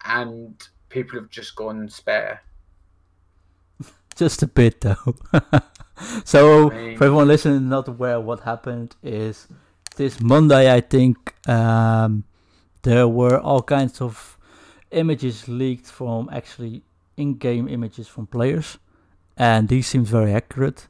and 0.04 0.62
people 0.90 1.20
have 1.20 1.30
just 1.30 1.56
gone 1.56 1.90
spare. 1.90 2.42
Just 4.16 4.44
a 4.44 4.48
bit 4.48 4.82
though. 4.82 5.16
so 6.25 6.72
I 6.72 6.75
mean- 6.75 6.98
for 6.98 7.06
everyone 7.06 7.28
listening 7.28 7.70
not 7.70 7.88
aware 7.88 8.20
what 8.20 8.42
happened 8.42 8.96
is 9.01 9.48
this 9.96 10.20
Monday 10.20 10.72
I 10.72 10.82
think 10.82 11.34
um, 11.48 12.25
there 12.84 13.08
were 13.08 13.40
all 13.40 13.62
kinds 13.62 14.02
of 14.02 14.38
images 14.92 15.48
leaked 15.48 15.86
from 15.86 16.30
actually 16.32 16.84
in-game 17.18 17.68
images 17.68 18.08
from 18.08 18.28
players 18.28 18.78
and 19.38 19.68
these 19.70 19.88
seemed 19.88 20.08
very 20.08 20.34
accurate. 20.34 20.88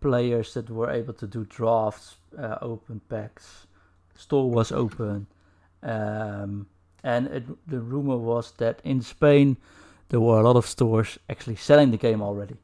Players 0.00 0.54
that 0.54 0.70
were 0.70 0.90
able 0.90 1.14
to 1.14 1.26
do 1.26 1.44
drafts, 1.44 2.16
uh, 2.38 2.58
open 2.60 3.00
packs, 3.08 3.66
store 4.14 4.50
was 4.50 4.72
open, 4.72 5.26
um, 5.82 6.66
and 7.02 7.26
it, 7.28 7.44
the 7.68 7.80
rumor 7.80 8.16
was 8.16 8.52
that 8.58 8.80
in 8.84 9.00
Spain 9.02 9.56
there 10.08 10.20
were 10.20 10.40
a 10.40 10.42
lot 10.42 10.56
of 10.56 10.66
stores 10.66 11.18
actually 11.28 11.56
selling 11.56 11.90
the 11.90 11.96
game 11.96 12.22
already, 12.22 12.56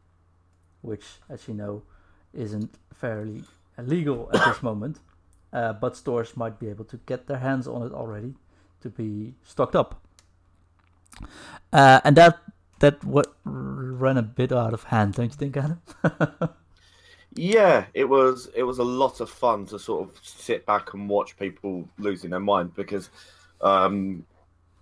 which, 0.83 1.05
as 1.29 1.49
you 1.49 1.55
know, 1.55 1.83
isn't 2.35 2.75
fairly 2.95 3.45
legal 3.79 4.29
at 4.35 4.45
this 4.45 4.63
moment. 4.63 4.99
uh, 5.53 5.73
but 5.73 5.97
stores 5.97 6.37
might 6.37 6.59
be 6.59 6.69
able 6.69 6.85
to 6.85 6.99
get 7.07 7.27
their 7.27 7.39
hands 7.39 7.67
on 7.69 7.83
it 7.83 7.93
already 7.93 8.35
to 8.83 8.91
be 8.91 9.35
stocked 9.45 9.77
up. 9.77 10.03
Uh, 11.73 12.01
and 12.05 12.17
that 12.17 12.39
that 12.81 13.03
what 13.05 13.35
ran 13.45 14.17
a 14.19 14.23
bit 14.23 14.53
out 14.53 14.75
of 14.75 14.85
hand, 14.85 15.15
don't 15.15 15.31
you 15.31 15.37
think, 15.37 15.57
Adam? 15.57 15.81
Yeah, 17.35 17.87
it 17.95 18.05
was 18.05 18.51
it 18.55 18.63
was 18.63 18.79
a 18.79 18.85
lot 18.85 19.21
of 19.21 19.31
fun 19.31 19.65
to 19.67 19.79
sort 19.79 20.09
of 20.09 20.21
sit 20.23 20.67
back 20.67 20.93
and 20.93 21.09
watch 21.09 21.39
people 21.39 21.89
losing 21.99 22.31
their 22.31 22.41
mind 22.41 22.75
because 22.75 23.09
um 23.63 24.25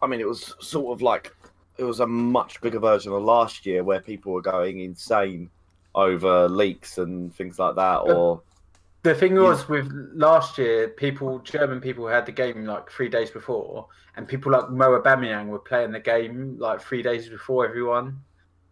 I 0.03 0.07
mean 0.09 0.21
it 0.21 0.27
was 0.27 0.55
sort 0.61 0.93
of 0.93 1.01
like 1.03 1.35
it 1.79 1.85
was 1.85 2.01
a 2.01 2.07
much 2.07 2.61
bigger 2.61 2.81
version 2.81 3.13
of 3.13 3.23
last 3.23 3.67
year 3.67 3.85
where 3.85 4.01
people 4.01 4.33
were 4.33 4.43
going 4.43 4.81
insane 4.81 5.49
over 5.95 6.49
leaks 6.49 6.99
and 6.99 7.33
things 7.35 7.59
like 7.59 7.77
that 7.77 7.99
or 7.99 8.43
The 9.03 9.15
thing 9.15 9.35
was 9.35 9.67
with 9.69 9.91
last 10.15 10.59
year, 10.59 10.89
people 10.89 11.39
German 11.39 11.81
people 11.81 12.07
had 12.07 12.27
the 12.27 12.33
game 12.33 12.67
like 12.67 12.91
three 12.91 13.09
days 13.09 13.31
before, 13.31 13.87
and 14.17 14.29
people 14.29 14.53
like 14.53 14.69
Mo 14.71 15.01
Aubameyang 15.01 15.47
were 15.49 15.59
playing 15.59 15.93
the 15.93 16.01
game 16.01 16.59
like 16.59 16.83
three 16.83 17.03
days 17.03 17.29
before 17.29 17.67
everyone. 17.67 18.21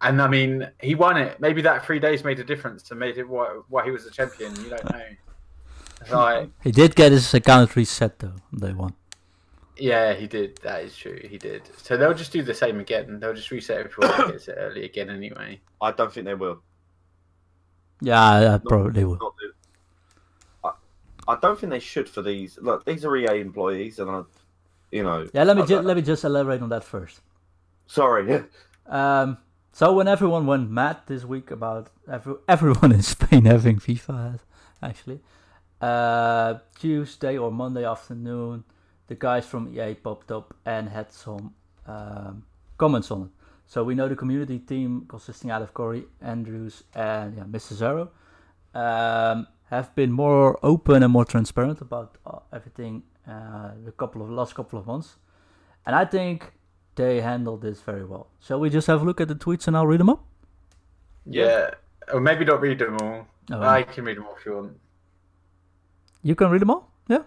And 0.00 0.20
I 0.20 0.28
mean, 0.28 0.70
he 0.80 0.94
won 0.94 1.16
it. 1.16 1.40
Maybe 1.40 1.62
that 1.62 1.85
three 1.85 1.99
days 1.99 2.25
made 2.25 2.38
a 2.40 2.44
difference 2.44 2.82
to 2.85 2.94
made 2.94 3.16
it 3.18 3.28
why, 3.28 3.47
why 3.68 3.85
he 3.85 3.90
was 3.90 4.04
the 4.04 4.11
champion. 4.11 4.54
You 4.56 4.70
don't 4.70 4.85
know. 4.92 6.16
Like, 6.16 6.50
he 6.62 6.73
did 6.73 6.94
get 6.94 7.11
his 7.12 7.32
account 7.35 7.75
reset 7.75 8.18
though. 8.18 8.35
They 8.52 8.73
won. 8.73 8.94
yeah, 9.78 10.12
he 10.12 10.26
did. 10.26 10.58
That 10.62 10.85
is 10.85 10.94
true. 10.97 11.18
He 11.28 11.38
did. 11.38 11.62
So 11.82 11.97
they'll 11.97 12.14
just 12.14 12.32
do 12.32 12.42
the 12.42 12.54
same 12.54 12.80
again. 12.80 13.18
They'll 13.18 13.35
just 13.35 13.50
reset 13.50 13.78
everyone 13.87 14.16
that 14.18 14.30
gets 14.32 14.49
it 14.49 14.56
early 14.58 14.85
again 14.85 15.08
anyway. 15.11 15.61
I 15.80 15.92
don't 15.92 16.12
think 16.12 16.26
they 16.26 16.35
will. 16.35 16.62
Yeah, 18.00 18.20
I, 18.23 18.54
I 18.54 18.58
probably 18.58 19.04
would. 19.04 19.18
Not 19.20 19.35
do- 19.37 19.38
I, 19.38 19.38
I 21.28 21.37
don't 21.37 21.61
think 21.61 21.70
they 21.70 21.78
should 21.78 22.08
for 22.08 22.23
these. 22.23 22.58
Look, 22.61 22.85
these 22.87 23.04
are 23.04 23.14
EA 23.16 23.40
employees, 23.40 23.99
and 23.99 24.11
I, 24.11 24.23
you 24.90 25.02
know. 25.02 25.28
Yeah, 25.32 25.44
let 25.44 25.56
me 25.56 25.66
ju- 25.66 25.80
let 25.80 25.97
me 25.97 26.02
just 26.02 26.25
elaborate 26.25 26.62
on 26.62 26.70
that 26.70 26.85
first. 26.85 27.20
Sorry. 27.87 28.44
Um, 28.90 29.37
so 29.70 29.92
when 29.92 30.08
everyone 30.08 30.47
went 30.47 30.70
mad 30.70 30.97
this 31.06 31.23
week 31.23 31.50
about 31.50 31.90
every, 32.11 32.37
everyone 32.49 32.90
in 32.99 33.02
Spain 33.02 33.44
having 33.44 33.78
FIFA, 33.78 34.40
actually, 34.82 35.20
uh, 35.82 36.54
Tuesday 36.78 37.37
or 37.37 37.52
Monday 37.52 37.85
afternoon, 37.85 38.64
the 39.08 39.14
guys 39.14 39.44
from 39.44 39.68
EA 39.78 39.94
popped 39.94 40.32
up 40.32 40.54
and 40.64 40.88
had 40.88 41.12
some 41.12 41.52
um, 41.87 42.44
comments 42.78 43.11
on 43.11 43.25
it. 43.25 43.28
So 43.66 43.85
we 43.85 43.94
know 43.94 44.08
the 44.08 44.16
community 44.16 44.58
team 44.58 45.04
consisting 45.06 45.50
out 45.50 45.61
of 45.61 45.75
Corey 45.75 46.06
Andrews 46.23 46.85
and 46.94 47.37
yeah, 47.37 47.44
Mr. 47.44 47.75
Zero 47.75 48.11
um, 48.75 49.47
have 49.71 49.95
been 49.95 50.13
more 50.13 50.59
open 50.63 51.03
and 51.03 51.13
more 51.13 51.25
transparent 51.25 51.81
about 51.81 52.17
uh, 52.27 52.39
everything 52.53 53.03
uh, 53.27 53.73
the 53.85 53.93
couple 53.93 54.23
of 54.23 54.31
last 54.31 54.55
couple 54.55 54.79
of 54.79 54.87
months, 54.87 55.17
and 55.87 55.95
I 55.95 56.05
think 56.05 56.53
they 56.99 57.21
handled 57.21 57.63
this 57.63 57.81
very 57.81 58.05
well. 58.05 58.27
Shall 58.41 58.61
we 58.61 58.71
just 58.71 58.87
have 58.89 59.03
a 59.03 59.05
look 59.05 59.21
at 59.21 59.29
the 59.29 59.35
tweets 59.35 59.69
and 59.69 59.77
I'll 59.77 59.87
read 59.87 60.01
them 60.01 60.11
up? 60.11 60.25
Yeah. 61.25 61.71
Or 62.13 62.21
maybe 62.21 62.45
not 62.45 62.61
read 62.61 62.79
them 62.79 62.97
all. 63.01 63.27
Oh, 63.53 63.63
I 63.63 63.85
can 63.85 64.05
read 64.05 64.17
them 64.17 64.27
all 64.27 64.37
if 64.39 64.45
you 64.45 64.55
want. 64.57 64.73
You 66.23 66.35
can 66.35 66.51
read 66.51 66.61
them 66.61 66.71
all? 66.71 66.91
Yeah? 67.09 67.23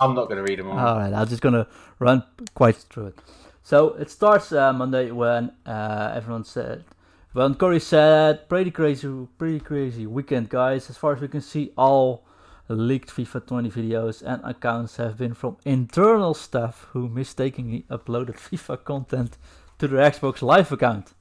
I'm 0.00 0.14
not 0.14 0.28
going 0.28 0.38
to 0.38 0.42
read 0.42 0.58
them 0.58 0.70
all. 0.70 0.78
All 0.78 0.96
right, 0.96 1.12
I'm 1.12 1.28
just 1.28 1.42
going 1.42 1.54
to 1.54 1.66
run 1.98 2.24
quite 2.54 2.76
through 2.76 3.08
it. 3.08 3.18
So 3.62 3.94
it 3.94 4.10
starts 4.10 4.50
uh, 4.50 4.72
Monday 4.72 5.10
when 5.10 5.52
uh, 5.66 6.12
everyone 6.14 6.44
said, 6.44 6.84
when 7.32 7.54
Corey 7.54 7.80
said, 7.80 8.48
pretty 8.48 8.70
crazy, 8.70 9.08
pretty 9.38 9.60
crazy 9.60 10.06
weekend, 10.06 10.48
guys. 10.48 10.90
As 10.90 10.96
far 10.96 11.14
as 11.14 11.20
we 11.20 11.28
can 11.28 11.40
see, 11.40 11.72
all 11.76 12.24
leaked 12.68 13.10
FIFA 13.10 13.46
20 13.46 13.70
videos 13.70 14.22
and 14.22 14.42
accounts 14.44 14.96
have 14.96 15.18
been 15.18 15.34
from 15.34 15.56
internal 15.64 16.34
staff 16.34 16.86
who 16.90 17.08
mistakenly 17.08 17.84
uploaded 17.90 18.36
FIFA 18.36 18.84
content 18.84 19.38
to 19.78 19.88
their 19.88 20.10
Xbox 20.10 20.42
Live 20.42 20.72
account, 20.72 21.14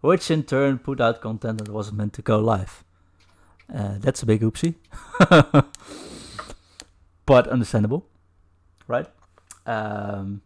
which 0.00 0.30
in 0.30 0.44
turn 0.44 0.78
put 0.78 1.00
out 1.00 1.20
content 1.20 1.58
that 1.58 1.72
wasn't 1.72 1.98
meant 1.98 2.12
to 2.14 2.22
go 2.22 2.38
live. 2.38 2.84
Uh, 3.72 3.98
that's 3.98 4.22
a 4.22 4.26
big 4.26 4.40
oopsie. 4.40 4.76
but 7.26 7.48
understandable, 7.48 8.06
right? 8.86 9.06
Um, 9.66 10.40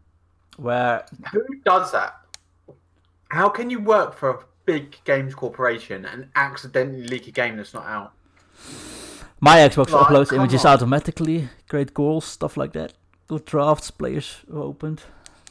where 0.57 1.05
Who 1.33 1.45
does 1.65 1.93
that? 1.93 2.17
How 3.29 3.49
can 3.49 3.71
you 3.71 3.79
work 3.79 4.15
for 4.15 4.31
a 4.31 4.39
big 4.65 4.97
games 5.05 5.35
corporation 5.35 6.05
and 6.05 6.29
accidentally 6.35 7.07
leak 7.07 7.27
a 7.29 7.31
game 7.33 7.57
that's 7.57 7.75
not 7.75 7.87
out? 7.87 8.13
my 9.41 9.57
Xbox 9.59 9.91
Like, 9.91 10.07
uploads 10.07 10.33
images 10.33 10.65
on. 10.65 10.75
automatically, 10.75 11.49
create 11.69 11.93
goals, 11.95 12.25
stuff 12.25 12.57
like 12.57 12.73
that. 12.75 12.93
Good 13.29 13.45
drafts, 13.45 13.91
players 13.91 14.41
who 14.49 14.63
opened. 14.63 15.03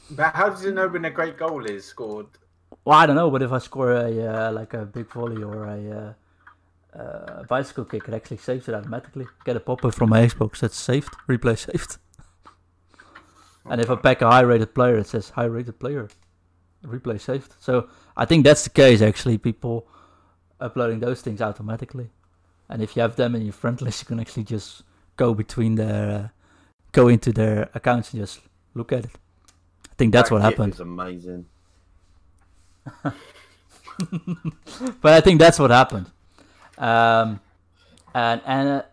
But 0.10 0.36
how 0.36 0.50
does 0.50 0.65
it 0.65 0.74
know 0.74 0.88
when 0.88 1.06
a 1.06 1.10
great 1.10 1.38
goal 1.38 1.65
is 1.65 1.86
scored? 1.86 2.27
Well, 2.86 2.98
I 2.98 3.06
don't 3.06 3.15
know, 3.15 3.30
but 3.32 3.41
if 3.41 3.51
I 3.51 3.60
score 3.60 3.91
a 3.94 4.10
uh, 4.48 4.51
like 4.51 4.74
a 4.74 4.86
big 4.86 5.12
volley 5.12 5.44
or 5.44 5.65
a 5.65 6.15
uh, 6.96 7.00
uh, 7.00 7.44
bicycle 7.44 7.86
kick, 7.86 8.08
it 8.08 8.13
actually 8.13 8.38
saves 8.38 8.68
it 8.68 8.75
automatically. 8.75 9.25
Get 9.46 9.56
a 9.56 9.60
pop-up 9.60 9.94
from 9.94 10.10
my 10.10 10.25
Xbox 10.25 10.60
that's 10.60 10.77
saved, 10.77 11.13
replay 11.27 11.58
saved. 11.58 11.98
And 13.70 13.80
if 13.80 13.91
I 13.91 13.96
pack 13.96 14.22
a 14.24 14.30
high-rated 14.32 14.74
player, 14.74 14.98
it 14.98 15.08
says 15.08 15.30
high-rated 15.30 15.80
player, 15.80 16.10
replay 16.84 17.22
saved. 17.22 17.53
So 17.60 17.88
I 18.15 18.25
think 18.25 18.44
that's 18.44 18.63
the 18.63 18.70
case. 18.70 19.01
Actually, 19.01 19.38
people 19.38 19.88
uploading 20.60 21.00
those 21.00 21.22
things 21.22 21.41
automatically. 21.41 22.10
And 22.70 22.82
if 22.82 22.96
you 22.96 23.01
have 23.01 23.15
them 23.15 23.36
in 23.36 23.41
your 23.41 23.53
friend 23.53 23.82
list, 23.82 24.01
you 24.01 24.06
can 24.06 24.20
actually 24.20 24.44
just 24.44 24.84
go 25.18 25.34
between 25.34 25.75
their, 25.75 26.10
uh, 26.10 26.27
go 26.91 27.08
into 27.08 27.34
their 27.34 27.70
accounts 27.74 28.13
and 28.13 28.22
just 28.22 28.39
look 28.74 28.91
at 28.91 29.06
it. 29.06 29.12
I 29.89 29.94
think 29.98 30.13
that's 30.13 30.30
That 30.30 30.36
what 30.36 30.41
happened. 30.41 30.74
Is 30.74 30.80
amazing. 30.80 31.46
but 33.03 33.13
I 35.13 35.22
think 35.22 35.39
that's 35.39 35.60
what 35.60 35.72
happened. 35.72 36.10
Um, 36.77 37.39
and 38.13 38.41
and 38.46 38.84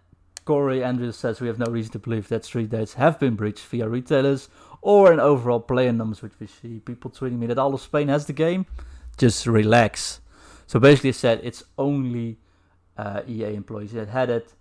Corey 0.44 0.84
Andrews 0.84 1.16
says 1.16 1.40
we 1.40 1.48
have 1.48 1.58
no 1.58 1.66
reason 1.66 1.92
to 1.92 1.98
believe 1.98 2.28
that 2.28 2.44
street 2.44 2.70
dates 2.70 2.94
have 2.94 3.18
been 3.18 3.34
breached 3.34 3.64
via 3.66 3.88
retailers 3.88 4.48
or 4.80 5.12
in 5.12 5.20
overall 5.20 5.60
player 5.60 5.92
numbers, 5.92 6.22
which 6.22 6.32
we 6.38 6.46
see 6.46 6.80
people 6.80 7.10
tweeting 7.10 7.38
me 7.38 7.46
that 7.46 7.58
all 7.58 7.74
of 7.74 7.80
Spain 7.80 8.08
has 8.08 8.26
the 8.26 8.32
game. 8.32 8.66
Just 9.18 9.46
relax. 9.46 10.20
So 10.66 10.78
basically, 10.78 11.10
it 11.10 11.16
said 11.16 11.40
it's 11.42 11.64
only 11.76 12.38
uh, 12.96 13.22
EA 13.28 13.54
employees 13.54 13.92
that 13.92 14.08
had 14.08 14.30
it. 14.30 14.54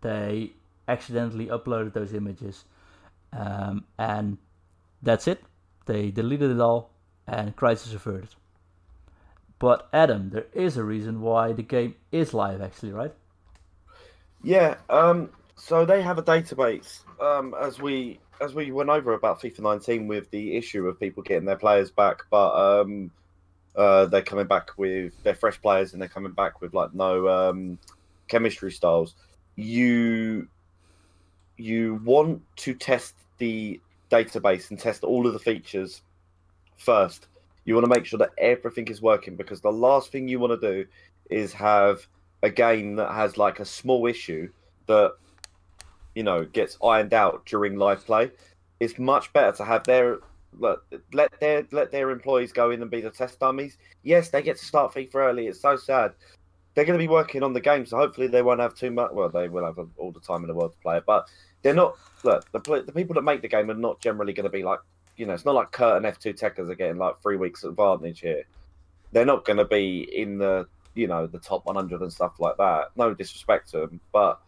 They 0.00 0.52
accidentally 0.86 1.46
uploaded 1.46 1.94
those 1.94 2.12
images, 2.12 2.64
um, 3.32 3.84
and 3.98 4.38
that's 5.02 5.26
it. 5.26 5.42
They 5.86 6.10
deleted 6.10 6.50
it 6.50 6.60
all, 6.60 6.90
and 7.26 7.56
crisis 7.56 7.94
averted. 7.94 8.34
But 9.58 9.88
Adam, 9.92 10.30
there 10.30 10.46
is 10.52 10.76
a 10.76 10.84
reason 10.84 11.20
why 11.20 11.52
the 11.52 11.62
game 11.62 11.94
is 12.12 12.34
live, 12.34 12.60
actually, 12.60 12.92
right? 12.92 13.14
Yeah. 14.42 14.76
Um. 14.90 15.30
So 15.56 15.86
they 15.86 16.02
have 16.02 16.18
a 16.18 16.22
database. 16.22 17.00
Um. 17.20 17.54
As 17.58 17.80
we 17.80 18.20
as 18.40 18.54
we 18.54 18.70
went 18.70 18.90
over 18.90 19.12
about 19.14 19.40
FIFA 19.40 19.60
19 19.60 20.08
with 20.08 20.30
the 20.30 20.56
issue 20.56 20.86
of 20.86 20.98
people 20.98 21.22
getting 21.22 21.44
their 21.46 21.56
players 21.56 21.90
back, 21.90 22.22
but 22.30 22.52
um, 22.54 23.10
uh, 23.76 24.06
they're 24.06 24.22
coming 24.22 24.46
back 24.46 24.70
with 24.76 25.12
they're 25.22 25.34
fresh 25.34 25.60
players 25.60 25.92
and 25.92 26.00
they're 26.00 26.08
coming 26.08 26.32
back 26.32 26.60
with 26.60 26.74
like 26.74 26.94
no 26.94 27.28
um 27.28 27.78
chemistry 28.28 28.70
styles. 28.70 29.14
You 29.56 30.48
you 31.56 32.00
want 32.04 32.42
to 32.56 32.74
test 32.74 33.14
the 33.38 33.80
database 34.10 34.70
and 34.70 34.78
test 34.78 35.04
all 35.04 35.26
of 35.26 35.32
the 35.32 35.38
features 35.38 36.02
first. 36.76 37.26
You 37.64 37.74
want 37.74 37.84
to 37.84 37.94
make 37.94 38.04
sure 38.04 38.18
that 38.18 38.32
everything 38.38 38.88
is 38.88 39.00
working 39.00 39.36
because 39.36 39.60
the 39.60 39.72
last 39.72 40.12
thing 40.12 40.28
you 40.28 40.38
want 40.38 40.60
to 40.60 40.72
do 40.72 40.86
is 41.30 41.52
have 41.54 42.06
a 42.42 42.50
game 42.50 42.96
that 42.96 43.10
has 43.10 43.38
like 43.38 43.58
a 43.58 43.64
small 43.64 44.06
issue 44.06 44.50
that 44.86 45.14
you 46.14 46.22
know 46.22 46.44
gets 46.44 46.76
ironed 46.84 47.14
out 47.14 47.44
during 47.46 47.76
live 47.76 48.04
play. 48.04 48.30
It's 48.80 48.98
much 48.98 49.32
better 49.32 49.56
to 49.56 49.64
have 49.64 49.84
their 49.84 50.18
let, 50.58 50.78
let 51.12 51.40
their 51.40 51.66
let 51.72 51.90
their 51.90 52.10
employees 52.10 52.52
go 52.52 52.70
in 52.70 52.82
and 52.82 52.90
be 52.90 53.00
the 53.00 53.10
test 53.10 53.40
dummies. 53.40 53.78
Yes, 54.02 54.30
they 54.30 54.42
get 54.42 54.58
to 54.58 54.64
start 54.64 54.94
FIFA 54.94 55.14
early. 55.14 55.46
It's 55.46 55.60
so 55.60 55.76
sad. 55.76 56.12
They're 56.74 56.84
going 56.84 56.98
to 56.98 57.02
be 57.02 57.08
working 57.08 57.42
on 57.42 57.52
the 57.52 57.60
game, 57.60 57.86
so 57.86 57.96
hopefully 57.96 58.26
they 58.26 58.42
won't 58.42 58.60
have 58.60 58.74
too 58.74 58.90
much. 58.90 59.12
Well, 59.12 59.28
they 59.28 59.48
will 59.48 59.64
have 59.64 59.78
all 59.96 60.10
the 60.10 60.20
time 60.20 60.42
in 60.42 60.48
the 60.48 60.54
world 60.54 60.72
to 60.72 60.78
play 60.78 60.96
it, 60.96 61.04
but 61.06 61.28
they're 61.62 61.74
not. 61.74 61.96
Look, 62.24 62.50
the 62.52 62.82
the 62.82 62.92
people 62.92 63.14
that 63.14 63.22
make 63.22 63.42
the 63.42 63.48
game 63.48 63.70
are 63.70 63.74
not 63.74 64.00
generally 64.00 64.32
going 64.32 64.44
to 64.44 64.50
be 64.50 64.62
like 64.62 64.80
you 65.16 65.26
know. 65.26 65.34
It's 65.34 65.44
not 65.44 65.54
like 65.54 65.72
Kurt 65.72 65.96
and 65.96 66.06
F 66.06 66.18
two 66.18 66.34
Techers 66.34 66.70
are 66.70 66.74
getting 66.74 66.98
like 66.98 67.20
three 67.22 67.36
weeks 67.36 67.64
advantage 67.64 68.20
here. 68.20 68.44
They're 69.12 69.24
not 69.24 69.44
going 69.44 69.58
to 69.58 69.64
be 69.64 70.08
in 70.12 70.38
the 70.38 70.66
you 70.94 71.06
know 71.06 71.26
the 71.26 71.38
top 71.38 71.66
100 71.66 72.00
and 72.00 72.12
stuff 72.12 72.38
like 72.38 72.56
that. 72.56 72.90
No 72.96 73.14
disrespect 73.14 73.70
to 73.70 73.80
them, 73.80 74.00
but 74.12 74.40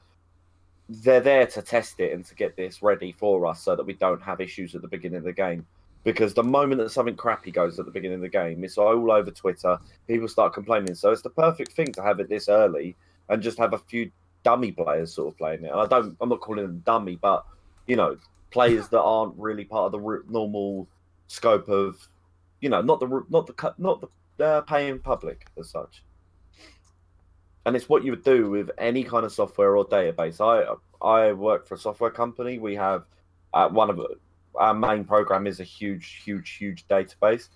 they're 0.89 1.21
there 1.21 1.47
to 1.47 1.63
test 1.63 1.99
it 2.01 2.13
and 2.13 2.25
to 2.25 2.35
get 2.35 2.57
this 2.57 2.83
ready 2.83 3.13
for 3.13 3.45
us 3.47 3.63
so 3.63 3.75
that 3.75 3.85
we 3.85 3.93
don't 3.93 4.23
have 4.23 4.41
issues 4.41 4.75
at 4.75 4.83
the 4.83 4.89
beginning 4.89 5.19
of 5.19 5.25
the 5.25 5.33
game. 5.33 5.67
Because 6.07 6.35
the 6.35 6.45
moment 6.45 6.81
that 6.81 6.93
something 6.93 7.17
crappy 7.17 7.51
goes 7.51 7.81
at 7.81 7.85
the 7.85 7.91
beginning 7.91 8.15
of 8.15 8.21
the 8.21 8.29
game, 8.29 8.63
it's 8.63 8.79
all 8.79 9.11
over 9.11 9.33
Twitter. 9.33 9.77
People 10.07 10.29
start 10.29 10.55
complaining. 10.55 10.95
So 10.95 11.11
it's 11.11 11.21
the 11.21 11.31
perfect 11.31 11.73
thing 11.73 11.91
to 11.95 12.03
have 12.03 12.21
it 12.21 12.29
this 12.29 12.49
early 12.49 12.95
and 13.29 13.43
just 13.43 13.59
have 13.59 13.73
a 13.73 13.79
few 13.79 14.13
dummy 14.45 14.71
players 14.71 15.13
sort 15.13 15.35
of 15.35 15.37
playing 15.37 15.65
it. 15.65 15.73
And 15.73 15.81
I 15.81 15.87
don't, 15.87 16.17
I'm 16.21 16.29
not 16.29 16.39
calling 16.39 16.63
them 16.63 16.81
dummy, 16.87 17.19
but 17.21 17.45
you 17.89 17.97
know, 17.97 18.17
players 18.53 18.87
that 18.91 19.01
aren't 19.01 19.35
really 19.37 19.65
part 19.65 19.93
of 19.93 20.01
the 20.01 20.23
normal 20.29 20.87
scope 21.27 21.69
of, 21.69 22.09
you 22.61 22.69
know, 22.69 22.83
not 22.83 23.01
the 23.01 23.25
not 23.29 23.49
the 23.49 23.75
not 23.77 24.09
the 24.39 24.45
uh, 24.45 24.61
paying 24.61 25.01
public 25.01 25.49
as 25.59 25.71
such. 25.71 26.05
And 27.65 27.75
it's 27.75 27.89
what 27.89 28.05
you 28.05 28.13
would 28.13 28.23
do 28.23 28.49
with 28.49 28.71
any 28.79 29.03
kind 29.03 29.27
of 29.27 29.33
software 29.33 29.77
or 29.77 29.85
database. 29.85 30.41
I 30.41 30.73
I 31.05 31.33
work 31.33 31.67
for 31.67 31.75
a 31.75 31.79
software 31.79 32.13
company. 32.13 32.61
We 32.61 32.77
have 32.77 33.07
uh, 33.53 33.69
one 33.69 33.91
of 33.91 33.99
our 34.59 34.75
main 34.75 35.05
program 35.05 35.47
is 35.47 35.61
a 35.61 35.65
huge, 35.65 36.23
huge, 36.25 36.51
huge 36.51 36.87
database, 36.89 37.49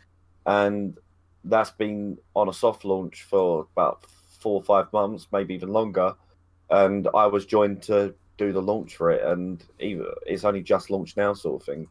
and 0.47 0.97
that's 1.45 1.71
been 1.71 2.19
on 2.35 2.49
a 2.49 2.53
soft 2.53 2.85
launch 2.85 3.23
for 3.23 3.67
about 3.73 4.05
four 4.41 4.55
or 4.55 4.63
five 4.63 4.93
months, 4.93 5.29
maybe 5.33 5.55
even 5.55 5.71
longer. 5.71 6.15
And 6.71 7.09
I 7.15 7.27
was 7.27 7.47
joined 7.47 7.83
to 7.85 8.15
do 8.39 8.53
the 8.53 8.63
launch 8.63 8.97
for 8.97 9.11
it, 9.11 9.23
and 9.25 9.63
it's 9.79 10.45
only 10.45 10.63
just 10.63 10.91
launched 10.91 11.17
now, 11.17 11.35
sort 11.35 11.63
of 11.63 11.67
thing. 11.67 11.89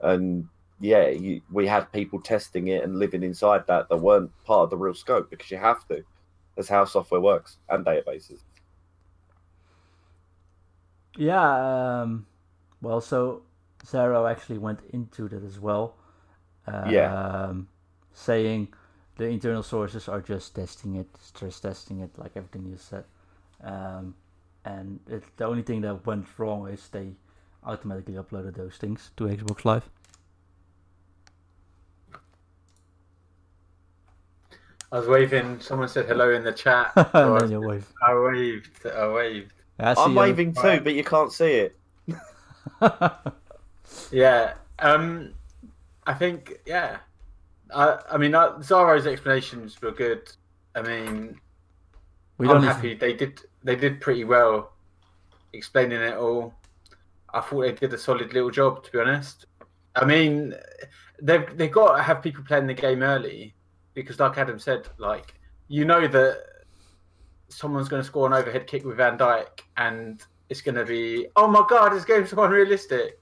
And 0.00 0.48
yeah, 0.80 1.08
you, 1.08 1.40
we 1.50 1.66
had 1.66 1.92
people 1.92 2.20
testing 2.20 2.68
it 2.68 2.84
and 2.84 2.98
living 2.98 3.22
inside 3.22 3.66
that 3.66 3.88
that 3.88 3.96
weren't 3.96 4.30
part 4.44 4.64
of 4.64 4.70
the 4.70 4.76
real 4.76 4.94
scope 4.94 5.30
because 5.30 5.50
you 5.50 5.58
have 5.58 5.86
to. 5.88 6.04
That's 6.54 6.68
how 6.68 6.84
software 6.84 7.20
works 7.20 7.58
and 7.68 7.84
databases. 7.84 8.40
Yeah. 11.16 12.00
Um, 12.02 12.26
well, 12.82 13.00
so 13.00 13.42
Zero 13.86 14.26
actually 14.26 14.58
went 14.58 14.80
into 14.92 15.28
that 15.28 15.44
as 15.44 15.60
well. 15.60 15.94
Um, 16.66 16.90
Yeah. 16.90 17.52
Saying 18.12 18.68
the 19.16 19.26
internal 19.28 19.62
sources 19.62 20.08
are 20.08 20.20
just 20.20 20.54
testing 20.54 20.96
it, 20.96 21.06
stress 21.20 21.60
testing 21.60 22.00
it, 22.00 22.18
like 22.18 22.32
everything 22.36 22.66
you 22.66 22.76
said. 22.76 23.04
Um, 23.62 24.14
and 24.64 25.00
it, 25.08 25.22
the 25.36 25.44
only 25.46 25.62
thing 25.62 25.82
that 25.82 26.04
went 26.06 26.26
wrong 26.38 26.68
is 26.68 26.88
they 26.88 27.12
automatically 27.64 28.14
uploaded 28.14 28.54
those 28.56 28.76
things 28.76 29.10
to 29.16 29.24
Xbox 29.24 29.64
Live. 29.64 29.88
I 34.92 34.98
was 34.98 35.08
waving. 35.08 35.60
Someone 35.60 35.88
said 35.88 36.06
hello 36.06 36.30
in 36.32 36.44
the 36.44 36.52
chat. 36.52 36.92
and 36.96 37.08
so 37.12 37.34
then 37.38 37.48
I, 37.48 37.50
you 37.50 37.60
wave. 37.60 37.92
I 38.06 38.14
waved. 38.14 38.86
I 38.86 39.08
waved. 39.08 39.52
I 39.78 39.94
I'm 39.96 40.12
you. 40.12 40.18
waving 40.18 40.54
too, 40.54 40.80
but 40.80 40.94
you 40.94 41.04
can't 41.04 41.32
see 41.32 41.52
it. 41.68 41.76
Yeah. 44.10 44.54
Um, 44.78 45.32
I 46.06 46.14
think 46.14 46.60
yeah. 46.66 46.98
I 47.74 47.98
I 48.12 48.16
mean 48.18 48.34
uh, 48.34 48.60
Zero's 48.62 49.06
explanations 49.06 49.80
were 49.80 49.92
good. 49.92 50.28
I 50.74 50.82
mean, 50.82 51.40
we 52.38 52.48
I'm 52.48 52.62
don't 52.62 52.84
even- 52.84 52.98
they 52.98 53.12
did 53.14 53.40
they 53.64 53.76
did 53.76 54.00
pretty 54.00 54.24
well 54.24 54.72
explaining 55.52 56.00
it 56.00 56.14
all. 56.14 56.54
I 57.34 57.40
thought 57.40 57.62
they 57.62 57.72
did 57.72 57.92
a 57.92 57.98
solid 57.98 58.32
little 58.32 58.50
job 58.50 58.84
to 58.84 58.92
be 58.92 58.98
honest. 59.00 59.46
I 59.94 60.04
mean, 60.04 60.54
they've 61.20 61.46
they've 61.56 61.72
got 61.72 61.96
to 61.96 62.02
have 62.02 62.22
people 62.22 62.44
playing 62.44 62.66
the 62.66 62.74
game 62.74 63.02
early 63.02 63.54
because, 63.94 64.20
like 64.20 64.36
Adam 64.38 64.58
said, 64.58 64.88
like 64.98 65.34
you 65.68 65.84
know 65.84 66.06
that 66.06 66.42
someone's 67.48 67.88
going 67.88 68.02
to 68.02 68.06
score 68.06 68.26
an 68.26 68.32
overhead 68.32 68.66
kick 68.66 68.84
with 68.84 68.96
Van 68.98 69.16
Dijk 69.16 69.60
and 69.76 70.22
it's 70.48 70.62
to 70.62 70.84
be 70.84 71.26
oh 71.36 71.48
my 71.48 71.64
god, 71.68 71.92
this 71.92 72.04
game's 72.04 72.30
so 72.30 72.42
unrealistic. 72.42 73.20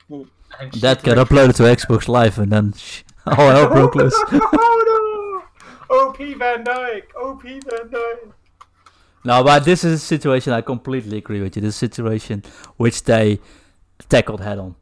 That 0.81 1.03
got 1.03 1.17
uploaded 1.17 1.57
to 1.57 1.63
Xbox 1.65 2.09
Live 2.09 2.39
and 2.39 2.53
then 2.53 2.73
sh- 2.75 3.03
all 3.27 3.51
hell 3.51 3.69
broke 3.69 3.95
loose. 3.95 4.15
oh 4.33 5.43
no! 5.91 5.97
OP 5.97 6.19
Van 6.19 6.65
Dijk, 6.65 7.05
OP 7.17 7.43
Van 7.43 7.89
Dijk. 7.89 8.33
No, 9.25 9.43
but 9.43 9.65
this 9.65 9.85
is 9.85 10.03
a 10.03 10.05
situation 10.05 10.53
I 10.53 10.61
completely 10.61 11.17
agree 11.19 11.41
with 11.41 11.57
you. 11.57 11.63
This 11.63 11.77
situation 11.77 12.45
which 12.77 13.03
they 13.05 13.41
tackled 14.09 14.43
head 14.43 14.59
on. 14.59 14.77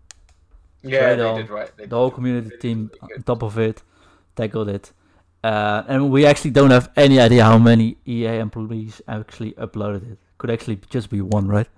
Yeah, 0.83 1.15
they 1.15 1.23
on. 1.23 1.37
did 1.37 1.51
right. 1.51 1.71
They 1.77 1.87
The 1.87 1.97
whole 1.97 2.11
community 2.11 2.49
really, 2.49 2.59
team 2.59 2.91
really 3.01 3.15
on 3.15 3.23
top 3.23 3.43
of 3.43 3.59
it 3.59 3.83
tackled 4.35 4.69
it. 4.69 4.93
Uh, 5.45 5.83
and 5.89 6.11
we 6.11 6.25
actually 6.27 6.51
don't 6.51 6.71
have 6.71 6.91
any 6.97 7.19
idea 7.19 7.45
how 7.45 7.59
many 7.59 7.97
EA 8.07 8.39
employees 8.39 9.01
actually 9.09 9.53
uploaded 9.53 10.13
it. 10.13 10.19
Could 10.39 10.51
actually 10.51 10.81
just 10.91 11.11
be 11.11 11.21
one, 11.21 11.47
right? 11.49 11.69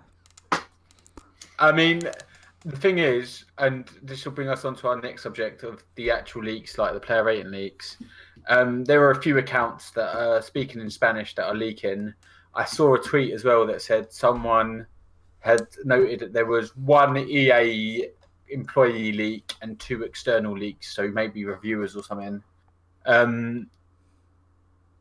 I 1.59 1.73
mean, 1.73 2.01
the 2.65 2.77
thing 2.77 2.99
is, 2.99 3.45
and 3.59 3.89
this 4.03 4.25
will 4.25 4.33
bring 4.33 4.49
us 4.49 4.65
on 4.65 4.75
to 4.77 4.89
our 4.89 5.01
next 5.01 5.23
subject 5.23 5.63
of 5.63 5.85
the 5.97 6.11
actual 6.11 6.43
leaks, 6.43 6.79
like 6.79 6.95
the 6.95 7.01
player 7.01 7.25
rating 7.25 7.51
leaks. 7.51 7.99
Um, 8.49 8.85
there 8.85 9.03
are 9.03 9.11
a 9.11 9.23
few 9.23 9.39
accounts 9.39 9.91
that 9.93 10.17
are 10.17 10.43
speaking 10.43 10.81
in 10.81 10.91
Spanish 10.91 11.35
that 11.35 11.47
are 11.47 11.55
leaking. 11.55 12.15
I 12.55 12.65
saw 12.65 12.95
a 12.95 12.99
tweet 12.99 13.33
as 13.33 13.45
well 13.45 13.67
that 13.67 13.83
said 13.83 14.13
someone 14.13 14.87
had 15.41 15.67
noted 15.85 16.21
that 16.21 16.33
there 16.33 16.47
was 16.47 16.75
one 16.77 17.19
EA 17.19 18.09
employee 18.49 19.13
leak 19.13 19.53
and 19.61 19.79
two 19.79 20.03
external 20.03 20.57
leaks, 20.57 20.95
so 20.95 21.09
maybe 21.09 21.45
reviewers 21.45 21.97
or 21.97 22.03
something. 22.03 22.43
Um, 23.05 23.69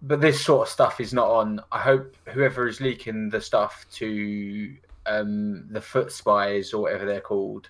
but 0.01 0.19
this 0.19 0.43
sort 0.43 0.67
of 0.67 0.71
stuff 0.73 0.99
is 0.99 1.13
not 1.13 1.29
on. 1.29 1.61
I 1.71 1.79
hope 1.79 2.17
whoever 2.25 2.67
is 2.67 2.81
leaking 2.81 3.29
the 3.29 3.39
stuff 3.39 3.85
to 3.93 4.75
um, 5.05 5.67
the 5.69 5.81
foot 5.81 6.11
spies 6.11 6.73
or 6.73 6.83
whatever 6.83 7.05
they're 7.05 7.21
called 7.21 7.69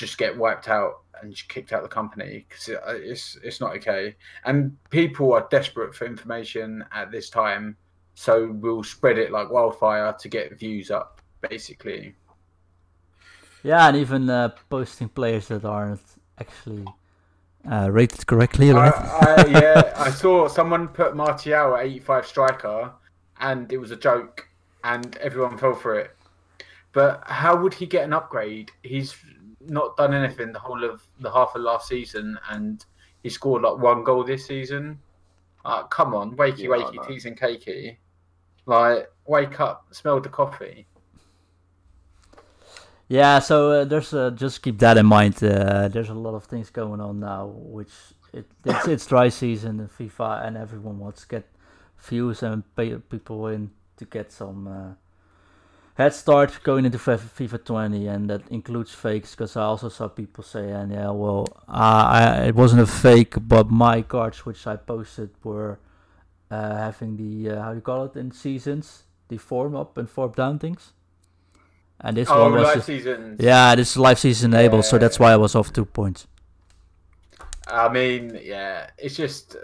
just 0.00 0.16
get 0.16 0.36
wiped 0.36 0.68
out 0.68 1.02
and 1.20 1.30
just 1.30 1.48
kicked 1.50 1.74
out 1.74 1.82
of 1.82 1.88
the 1.90 1.94
company 1.94 2.46
because 2.48 2.68
it, 2.68 2.80
uh, 2.86 2.94
it's 2.94 3.36
it's 3.44 3.60
not 3.60 3.76
okay. 3.76 4.16
And 4.44 4.76
people 4.88 5.32
are 5.34 5.46
desperate 5.50 5.94
for 5.94 6.06
information 6.06 6.84
at 6.92 7.10
this 7.12 7.28
time, 7.28 7.76
so 8.14 8.50
we'll 8.50 8.82
spread 8.82 9.18
it 9.18 9.30
like 9.30 9.50
wildfire 9.50 10.14
to 10.18 10.28
get 10.28 10.58
views 10.58 10.90
up, 10.90 11.20
basically. 11.48 12.14
Yeah, 13.62 13.88
and 13.88 13.96
even 13.98 14.30
uh, 14.30 14.48
posting 14.70 15.10
players 15.10 15.48
that 15.48 15.66
aren't 15.66 16.00
actually 16.38 16.86
uh, 17.70 17.90
rated 17.92 18.26
correctly, 18.26 18.70
right? 18.70 18.94
I, 18.94 19.34
I, 19.36 19.46
yeah, 19.48 19.92
I 19.96 20.10
saw 20.10 20.48
someone 20.48 20.88
put 20.88 21.14
Martial 21.14 21.76
at 21.76 21.84
85 21.84 22.26
striker, 22.26 22.92
and 23.38 23.70
it 23.70 23.76
was 23.76 23.90
a 23.90 23.96
joke, 23.96 24.48
and 24.82 25.14
everyone 25.18 25.58
fell 25.58 25.74
for 25.74 25.94
it. 25.98 26.16
But 26.92 27.22
how 27.26 27.56
would 27.56 27.74
he 27.74 27.86
get 27.86 28.04
an 28.04 28.12
upgrade? 28.12 28.72
He's 28.82 29.14
not 29.60 29.96
done 29.96 30.12
anything 30.14 30.52
the 30.52 30.58
whole 30.58 30.82
of 30.84 31.02
the 31.20 31.30
half 31.30 31.54
of 31.54 31.62
last 31.62 31.88
season, 31.88 32.38
and 32.50 32.84
he 33.22 33.28
scored 33.28 33.62
like 33.62 33.78
one 33.78 34.02
goal 34.04 34.24
this 34.24 34.46
season. 34.46 34.98
Uh, 35.64 35.82
come 35.84 36.14
on, 36.14 36.36
wakey, 36.36 36.60
Yeah, 36.64 36.68
wakey, 36.70 36.94
know. 36.96 37.02
teas 37.02 37.26
and 37.26 37.38
cakey. 37.38 37.96
Like, 38.66 39.10
wake 39.26 39.60
up, 39.60 39.86
smell 39.92 40.20
the 40.20 40.28
coffee. 40.28 40.86
Yeah, 43.08 43.40
so 43.40 43.72
uh, 43.72 43.84
there's 43.84 44.14
uh, 44.14 44.30
just 44.30 44.62
keep 44.62 44.78
that 44.78 44.96
in 44.96 45.06
mind. 45.06 45.42
Uh, 45.42 45.88
there's 45.88 46.10
a 46.10 46.14
lot 46.14 46.34
of 46.34 46.44
things 46.44 46.70
going 46.70 47.00
on 47.00 47.18
now, 47.20 47.46
which 47.56 47.90
it, 48.32 48.46
it's 48.64 48.86
it's 48.86 49.06
dry 49.06 49.28
season 49.28 49.80
in 49.80 49.88
FIFA, 49.88 50.46
and 50.46 50.56
everyone 50.56 50.98
wants 50.98 51.22
to 51.22 51.28
get 51.28 51.44
views 51.98 52.42
and 52.42 52.62
pay 52.76 52.94
people 52.96 53.48
in 53.48 53.70
to 53.96 54.04
get 54.04 54.30
some 54.32 54.68
uh, 54.68 54.94
head 56.00 56.14
start 56.14 56.62
going 56.62 56.84
into 56.84 56.98
FIFA 56.98 57.64
20, 57.64 58.06
and 58.06 58.30
that 58.30 58.42
includes 58.50 58.92
fakes. 58.92 59.30
Because 59.34 59.56
I 59.56 59.62
also 59.62 59.88
saw 59.88 60.08
people 60.08 60.42
say, 60.44 60.70
"And 60.70 60.92
yeah, 60.92 61.10
well, 61.10 61.46
uh, 61.68 62.04
I, 62.18 62.44
it 62.48 62.54
wasn't 62.54 62.82
a 62.82 62.86
fake, 62.86 63.34
but 63.40 63.70
my 63.70 64.02
cards 64.02 64.44
which 64.46 64.66
I 64.66 64.76
posted 64.76 65.30
were 65.44 65.78
uh, 66.50 66.76
having 66.76 67.16
the 67.16 67.50
uh, 67.56 67.62
how 67.62 67.72
you 67.72 67.80
call 67.80 68.04
it 68.04 68.16
in 68.16 68.30
seasons, 68.32 69.04
the 69.28 69.38
form 69.38 69.76
up 69.76 69.98
and 69.98 70.08
form 70.08 70.32
down 70.32 70.58
things." 70.58 70.92
And 72.02 72.16
this 72.16 72.28
oh, 72.30 72.42
one 72.42 72.52
was 72.52 72.62
live 72.62 72.74
just- 72.76 72.86
seasons. 72.86 73.40
yeah, 73.40 73.74
this 73.74 73.90
is 73.90 73.96
live 73.96 74.18
season 74.18 74.54
enabled, 74.54 74.86
so 74.86 74.96
that's 74.98 75.18
why 75.18 75.32
I 75.32 75.36
was 75.36 75.54
off 75.54 75.72
two 75.72 75.84
points. 75.84 76.26
I 77.68 77.88
mean, 77.88 78.38
yeah, 78.42 78.90
it's 78.98 79.16
just. 79.16 79.54
Uh, 79.54 79.60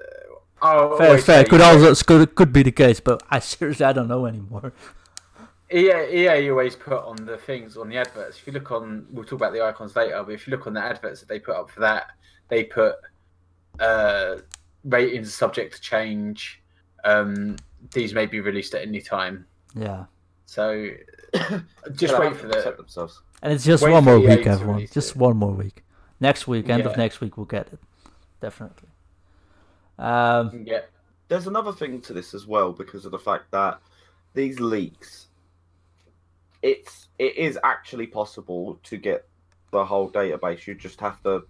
oh, 0.62 0.98
Fair, 0.98 1.18
fair. 1.18 1.44
Could 1.44 1.60
also 1.60 1.94
could 2.04 2.34
could 2.34 2.52
be 2.52 2.62
the 2.62 2.72
case, 2.72 3.00
but 3.00 3.22
I 3.30 3.38
seriously 3.52 3.86
I 3.86 3.92
don't 3.92 4.08
know 4.08 4.26
anymore. 4.26 4.72
EA, 5.72 6.26
EA 6.28 6.50
always 6.50 6.76
put 6.76 7.02
on 7.04 7.16
the 7.24 7.36
things 7.36 7.76
on 7.76 7.88
the 7.88 7.96
adverts. 7.96 8.38
If 8.38 8.46
you 8.46 8.52
look 8.52 8.70
on, 8.70 9.06
we'll 9.10 9.24
talk 9.24 9.40
about 9.40 9.52
the 9.52 9.64
icons 9.64 9.96
later. 9.96 10.22
But 10.22 10.32
if 10.32 10.46
you 10.46 10.52
look 10.52 10.66
on 10.66 10.74
the 10.74 10.82
adverts 10.82 11.20
that 11.20 11.28
they 11.28 11.38
put 11.40 11.56
up 11.56 11.70
for 11.70 11.80
that, 11.80 12.10
they 12.48 12.64
put 12.64 12.94
uh, 13.80 14.36
ratings 14.84 15.34
subject 15.34 15.74
to 15.74 15.80
change. 15.80 16.62
Um, 17.04 17.56
these 17.92 18.14
may 18.14 18.26
be 18.26 18.40
released 18.40 18.74
at 18.74 18.82
any 18.82 19.00
time. 19.00 19.46
Yeah, 19.74 20.04
So 20.46 20.88
just 21.94 22.18
wait 22.18 22.28
have 22.28 22.38
for 22.40 22.48
to 22.48 22.60
the. 22.62 22.74
themselves. 22.76 23.20
and 23.42 23.52
it's 23.52 23.64
just 23.64 23.82
Wait 23.82 23.92
one 23.92 24.04
more 24.04 24.18
week, 24.18 24.46
everyone. 24.46 24.86
Just 24.90 25.10
it. 25.10 25.16
one 25.16 25.36
more 25.36 25.52
week. 25.52 25.84
Next 26.20 26.46
week, 26.48 26.68
end 26.70 26.86
of 26.86 26.96
next 26.96 27.20
week, 27.20 27.36
we'll 27.36 27.44
get 27.46 27.68
it. 27.72 27.78
Definitely. 28.40 28.88
Um, 29.98 30.64
Yeah, 30.66 30.80
There's 31.28 31.46
another 31.46 31.72
thing 31.72 32.00
to 32.02 32.12
this 32.12 32.32
as 32.34 32.46
well 32.46 32.72
because 32.72 33.04
of 33.04 33.12
the 33.12 33.18
fact 33.18 33.50
that 33.50 33.80
these 34.34 34.58
leaks, 34.60 35.25
it's 36.66 37.08
it 37.18 37.36
is 37.36 37.58
actually 37.62 38.08
possible 38.08 38.80
to 38.82 38.96
get 38.96 39.26
the 39.70 39.84
whole 39.84 40.10
database. 40.10 40.66
You 40.66 40.74
just 40.74 41.00
have 41.00 41.22
to 41.22 41.44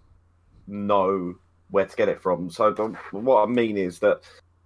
know 0.66 1.34
where 1.70 1.86
to 1.86 1.96
get 1.96 2.08
it 2.08 2.20
from. 2.20 2.50
So 2.50 2.70
the, 2.70 2.88
what 3.12 3.42
I 3.42 3.46
mean 3.46 3.78
is 3.78 3.98
that 4.00 4.20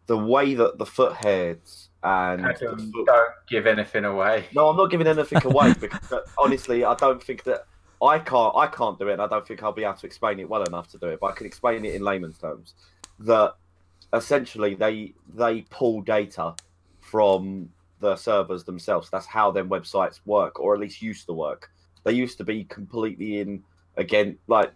the 0.07 0.19
way 0.19 0.55
that 0.55 0.77
the 0.77 0.85
Futheads 0.85 1.89
and 2.03 2.45
Adam, 2.45 2.93
foot- 2.93 3.07
don't 3.07 3.33
give 3.49 3.67
anything 3.69 4.05
away. 4.05 4.47
no, 4.53 4.69
I'm 4.69 4.77
not 4.77 4.91
giving 4.91 5.07
anything 5.07 5.41
away 5.45 5.73
because 5.81 6.13
honestly, 6.37 6.85
I 6.85 6.95
don't 6.97 7.23
think 7.23 7.45
that 7.45 7.67
I 8.03 8.19
can't 8.19 8.55
I 8.57 8.67
can't 8.67 8.99
do 8.99 9.09
it, 9.09 9.13
and 9.13 9.23
I 9.23 9.29
don't 9.29 9.47
think 9.47 9.63
I'll 9.63 9.73
be 9.73 9.85
able 9.85 9.95
to 9.95 10.07
explain 10.07 10.41
it 10.41 10.49
well 10.49 10.65
enough 10.65 10.89
to 10.89 10.99
do 10.99 11.07
it. 11.07 11.21
But 11.21 11.29
I 11.29 11.33
can 11.33 11.47
explain 11.47 11.85
it 11.85 11.95
in 11.95 12.03
layman's 12.03 12.39
terms 12.39 12.75
that 13.21 13.55
essentially 14.13 14.75
they 14.75 15.15
they 15.33 15.61
pull 15.71 16.03
data 16.03 16.57
from 17.01 17.71
the 18.01 18.17
servers 18.17 18.65
themselves. 18.65 19.11
That's 19.11 19.27
how 19.27 19.51
their 19.51 19.65
websites 19.65 20.21
work, 20.25 20.59
or 20.59 20.75
at 20.75 20.81
least 20.81 21.03
used 21.03 21.27
to 21.27 21.33
work. 21.33 21.71
They 22.05 22.13
used 22.13 22.39
to 22.39 22.45
be 22.45 22.65
completely 22.65 23.41
in 23.41 23.63
again 23.97 24.39
like 24.47 24.73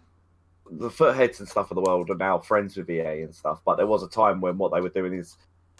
the 0.69 0.89
Futheads 0.89 1.39
and 1.39 1.47
stuff 1.47 1.71
of 1.71 1.75
the 1.75 1.81
world 1.81 2.09
are 2.09 2.15
now 2.15 2.39
friends 2.39 2.75
with 2.77 2.89
EA 2.89 3.21
and 3.21 3.35
stuff. 3.35 3.61
But 3.65 3.75
there 3.75 3.87
was 3.87 4.03
a 4.03 4.09
time 4.09 4.41
when 4.41 4.57
what 4.57 4.73
they 4.73 4.81
were 4.81 4.89
doing 4.89 5.13
is 5.13 5.37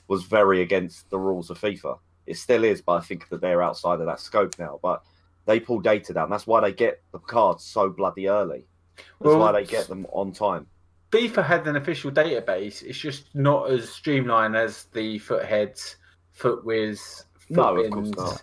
was 0.07 0.23
very 0.23 0.61
against 0.61 1.09
the 1.09 1.17
rules 1.17 1.49
of 1.49 1.59
FIFA. 1.59 1.97
It 2.27 2.37
still 2.37 2.63
is, 2.63 2.81
but 2.81 2.93
I 2.93 3.01
think 3.01 3.29
that 3.29 3.41
they're 3.41 3.63
outside 3.63 3.99
of 3.99 4.05
that 4.05 4.19
scope 4.19 4.57
now. 4.59 4.79
But 4.81 5.03
they 5.45 5.59
pull 5.59 5.79
data 5.79 6.13
down. 6.13 6.29
That's 6.29 6.47
why 6.47 6.61
they 6.61 6.71
get 6.71 7.01
the 7.11 7.19
cards 7.19 7.63
so 7.63 7.89
bloody 7.89 8.27
early. 8.27 8.67
That's 8.95 9.07
Well, 9.19 9.39
why 9.39 9.51
they 9.51 9.65
get 9.65 9.87
them 9.87 10.05
on 10.11 10.31
time. 10.31 10.67
FIFA 11.11 11.45
had 11.45 11.67
an 11.67 11.75
official 11.75 12.11
database. 12.11 12.83
It's 12.83 12.97
just 12.97 13.33
not 13.33 13.69
as 13.71 13.89
streamlined 13.89 14.55
as 14.55 14.85
the 14.93 15.19
Futheads, 15.19 15.95
Futwiz, 16.37 17.25
No, 17.49 17.77
of 17.77 17.89
course 17.91 18.11
not. 18.17 18.41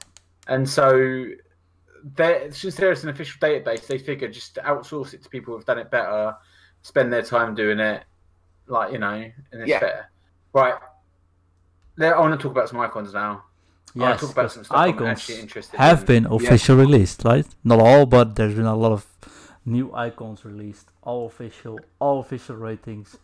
And 0.48 0.68
so 0.68 1.26
there, 2.04 2.50
since 2.52 2.74
there 2.76 2.92
is 2.92 3.04
an 3.04 3.10
official 3.10 3.38
database, 3.40 3.86
they 3.86 3.98
figure 3.98 4.28
just 4.28 4.54
to 4.56 4.60
outsource 4.62 5.14
it 5.14 5.22
to 5.22 5.28
people 5.28 5.54
who've 5.54 5.64
done 5.64 5.78
it 5.78 5.90
better, 5.90 6.34
spend 6.82 7.12
their 7.12 7.22
time 7.22 7.54
doing 7.54 7.78
it, 7.78 8.04
like 8.66 8.92
you 8.92 8.98
know, 8.98 9.12
and 9.52 9.62
it's 9.62 9.70
Yeah. 9.70 9.78
fair. 9.78 10.10
Right. 10.52 10.74
There, 11.96 12.16
I 12.16 12.20
want 12.20 12.38
to 12.38 12.42
talk 12.42 12.52
about 12.52 12.68
some 12.68 12.80
icons 12.80 13.12
now. 13.12 13.44
I 13.98 14.02
want 14.04 14.12
Yes, 14.12 14.20
to 14.20 14.26
talk 14.26 14.32
about 14.32 14.52
some 14.52 14.64
stuff 14.64 14.78
I'm 14.78 14.94
icons 14.94 15.08
actually 15.08 15.40
interested 15.40 15.76
have 15.78 16.00
in. 16.00 16.06
been 16.06 16.26
official 16.26 16.76
released, 16.76 17.24
right? 17.24 17.46
Not 17.62 17.80
all, 17.80 18.06
but 18.06 18.36
there's 18.36 18.54
been 18.54 18.64
a 18.66 18.74
lot 18.76 18.92
of 18.92 19.06
new 19.66 19.94
icons 19.94 20.44
released. 20.44 20.90
All 21.02 21.26
official, 21.26 21.78
all 22.00 22.20
official 22.20 22.56
ratings. 22.56 23.18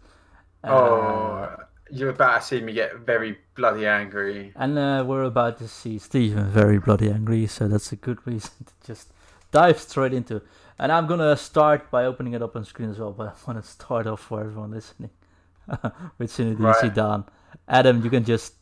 Uh, 0.62 0.70
Oh, 0.72 1.56
you're 1.90 2.10
about 2.10 2.40
to 2.40 2.46
see 2.46 2.60
me 2.60 2.72
get 2.72 2.96
very 2.96 3.38
bloody 3.54 3.86
angry. 3.86 4.52
and 4.56 4.78
uh, 4.78 5.04
we're 5.06 5.24
about 5.24 5.58
to 5.58 5.68
see 5.68 5.98
Steven 5.98 6.50
very 6.50 6.78
bloody 6.78 7.10
angry, 7.10 7.46
so 7.46 7.68
that's 7.68 7.92
a 7.92 7.96
good 7.96 8.18
reason 8.26 8.50
to 8.66 8.72
just 8.86 9.12
dive 9.50 9.78
straight 9.78 10.12
into. 10.12 10.36
it. 10.36 10.42
And 10.78 10.92
I'm 10.92 11.06
gonna 11.06 11.36
start 11.36 11.90
by 11.90 12.04
opening 12.04 12.34
it 12.34 12.42
up 12.42 12.54
on 12.56 12.64
screen 12.64 12.90
as 12.90 12.98
well, 12.98 13.12
but 13.12 13.28
I 13.28 13.32
want 13.50 13.62
to 13.64 13.68
start 13.70 14.06
off 14.06 14.20
for 14.20 14.40
everyone 14.40 14.70
listening 14.70 15.10
with 16.18 16.30
Zinedine 16.32 16.58
Right. 16.60 16.76
Zidane. 16.94 17.26
Adam, 17.66 18.02
you 18.04 18.10
can 18.10 18.24
just 18.24 18.54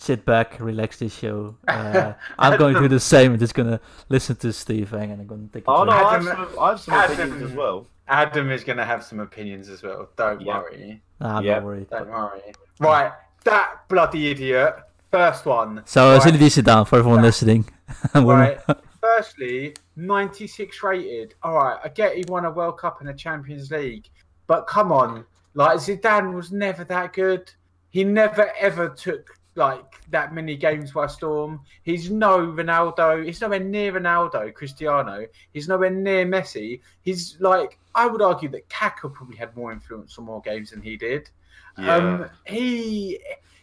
sit 0.00 0.24
back, 0.24 0.60
relax 0.60 0.98
this 0.98 1.16
show. 1.16 1.56
Uh, 1.66 2.12
I'm 2.38 2.58
going 2.58 2.74
to 2.74 2.80
do 2.80 2.88
the 2.88 3.00
same. 3.00 3.32
I'm 3.32 3.38
just 3.38 3.54
gonna 3.54 3.80
listen 4.08 4.36
to 4.36 4.52
Steve 4.52 4.90
Hang 4.90 5.10
and 5.10 5.20
I'm 5.22 5.26
gonna 5.26 5.48
take. 5.52 5.66
a 5.66 5.70
Oh 5.70 5.84
no. 5.84 5.92
I 5.92 6.12
have 6.12 6.26
Adam- 6.26 6.48
some, 6.50 6.58
I 6.60 6.68
have 6.70 6.80
some 6.80 6.94
Adam- 6.94 7.12
opinions 7.20 7.50
as 7.50 7.56
well. 7.56 7.86
Adam 8.10 8.50
is 8.50 8.64
going 8.64 8.78
to 8.78 8.84
have 8.86 9.04
some 9.04 9.20
opinions 9.20 9.68
as 9.68 9.82
well. 9.82 10.08
Don't 10.16 10.40
Yeah. 10.40 10.58
worry. 10.60 11.02
Nah, 11.20 11.38
I'm 11.38 11.44
Yeah. 11.44 11.54
not 11.54 11.64
worried. 11.64 11.90
Don't 11.90 12.08
worry. 12.08 12.40
Right, 12.80 13.12
that 13.44 13.88
bloody 13.88 14.30
idiot. 14.30 14.76
First 15.10 15.46
one. 15.46 15.82
So 15.86 16.12
right, 16.12 16.20
Zinedine 16.22 16.62
Zidane 16.62 16.86
for 16.86 16.98
everyone 16.98 17.22
listening. 17.22 17.64
Right. 18.14 18.60
Firstly, 19.00 19.74
96 19.96 20.82
rated. 20.82 21.34
All 21.42 21.54
right, 21.54 21.78
I 21.82 21.88
get 21.88 22.14
he 22.16 22.24
won 22.28 22.44
a 22.44 22.50
World 22.50 22.78
Cup 22.78 23.00
and 23.00 23.08
a 23.08 23.14
Champions 23.14 23.70
League, 23.70 24.08
but 24.46 24.66
come 24.66 24.92
on, 24.92 25.24
like 25.54 25.78
Zidane 25.78 26.34
was 26.34 26.52
never 26.52 26.84
that 26.84 27.14
good. 27.14 27.50
He 27.90 28.04
never 28.04 28.50
ever 28.60 28.90
took 28.90 29.37
like 29.58 30.00
that 30.10 30.32
many 30.32 30.56
games 30.56 30.92
by 30.92 31.06
storm. 31.06 31.60
He's 31.82 32.10
no 32.10 32.38
Ronaldo. 32.38 33.26
He's 33.26 33.40
nowhere 33.40 33.60
near 33.60 33.92
Ronaldo, 33.92 34.54
Cristiano. 34.54 35.26
He's 35.52 35.68
nowhere 35.68 35.90
near 35.90 36.24
Messi. 36.24 36.80
He's 37.02 37.36
like 37.40 37.78
I 37.94 38.06
would 38.06 38.22
argue 38.22 38.48
that 38.50 38.68
Kaká 38.68 39.12
probably 39.12 39.36
had 39.36 39.54
more 39.56 39.72
influence 39.72 40.16
on 40.18 40.24
more 40.24 40.40
games 40.40 40.70
than 40.70 40.80
he 40.80 40.96
did. 40.96 41.28
Yeah. 41.76 41.94
Um, 41.94 42.30
he 42.46 43.20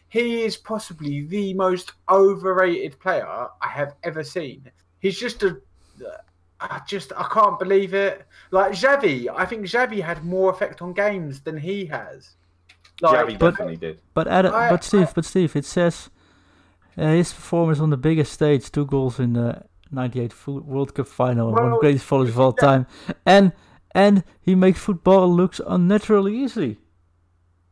he 0.10 0.44
is 0.44 0.58
possibly 0.58 1.22
the 1.24 1.54
most 1.54 1.94
overrated 2.10 3.00
player 3.00 3.26
I 3.62 3.68
have 3.68 3.96
ever 4.04 4.24
seen. 4.24 4.72
He's 5.00 5.20
just 5.20 5.44
a, 5.44 5.60
I 6.60 6.82
just 6.88 7.12
I 7.18 7.28
can't 7.32 7.60
believe 7.60 7.94
it. 7.94 8.26
Like 8.52 8.74
Xavi, 8.74 9.28
I 9.34 9.46
think 9.46 9.66
Xavi 9.66 10.02
had 10.02 10.24
more 10.24 10.52
effect 10.52 10.82
on 10.82 10.94
games 10.94 11.42
than 11.42 11.58
he 11.58 11.86
has. 11.88 12.36
Like, 13.02 13.28
Javi 13.28 13.40
definitely 13.40 13.78
did. 13.78 14.02
But 14.14 14.28
Adam, 14.28 14.54
I- 14.54 14.70
but 14.70 14.84
Steve, 14.84 15.12
but 15.14 15.26
Steve, 15.26 15.56
it 15.56 15.66
says 15.66 16.10
uh, 16.98 17.08
his 17.10 17.34
performance 17.34 17.80
on 17.80 17.90
the 17.90 17.98
biggest 17.98 18.32
stage, 18.32 18.72
two 18.72 18.86
goals 18.86 19.20
in 19.20 19.34
the 19.34 19.64
'98 19.92 20.48
World 20.48 20.94
Cup 20.96 21.08
final, 21.08 21.48
and 21.50 21.58
one 21.58 21.66
of 21.66 21.72
the 21.72 21.80
greatest 21.80 22.06
followers 22.06 22.30
of 22.30 22.40
all 22.40 22.56
yeah. 22.58 22.66
time, 22.66 22.88
and 23.26 23.52
and 23.94 24.24
he 24.42 24.56
makes 24.56 24.80
football 24.80 25.34
looks 25.34 25.62
unnaturally 25.66 26.38
easy. 26.38 26.78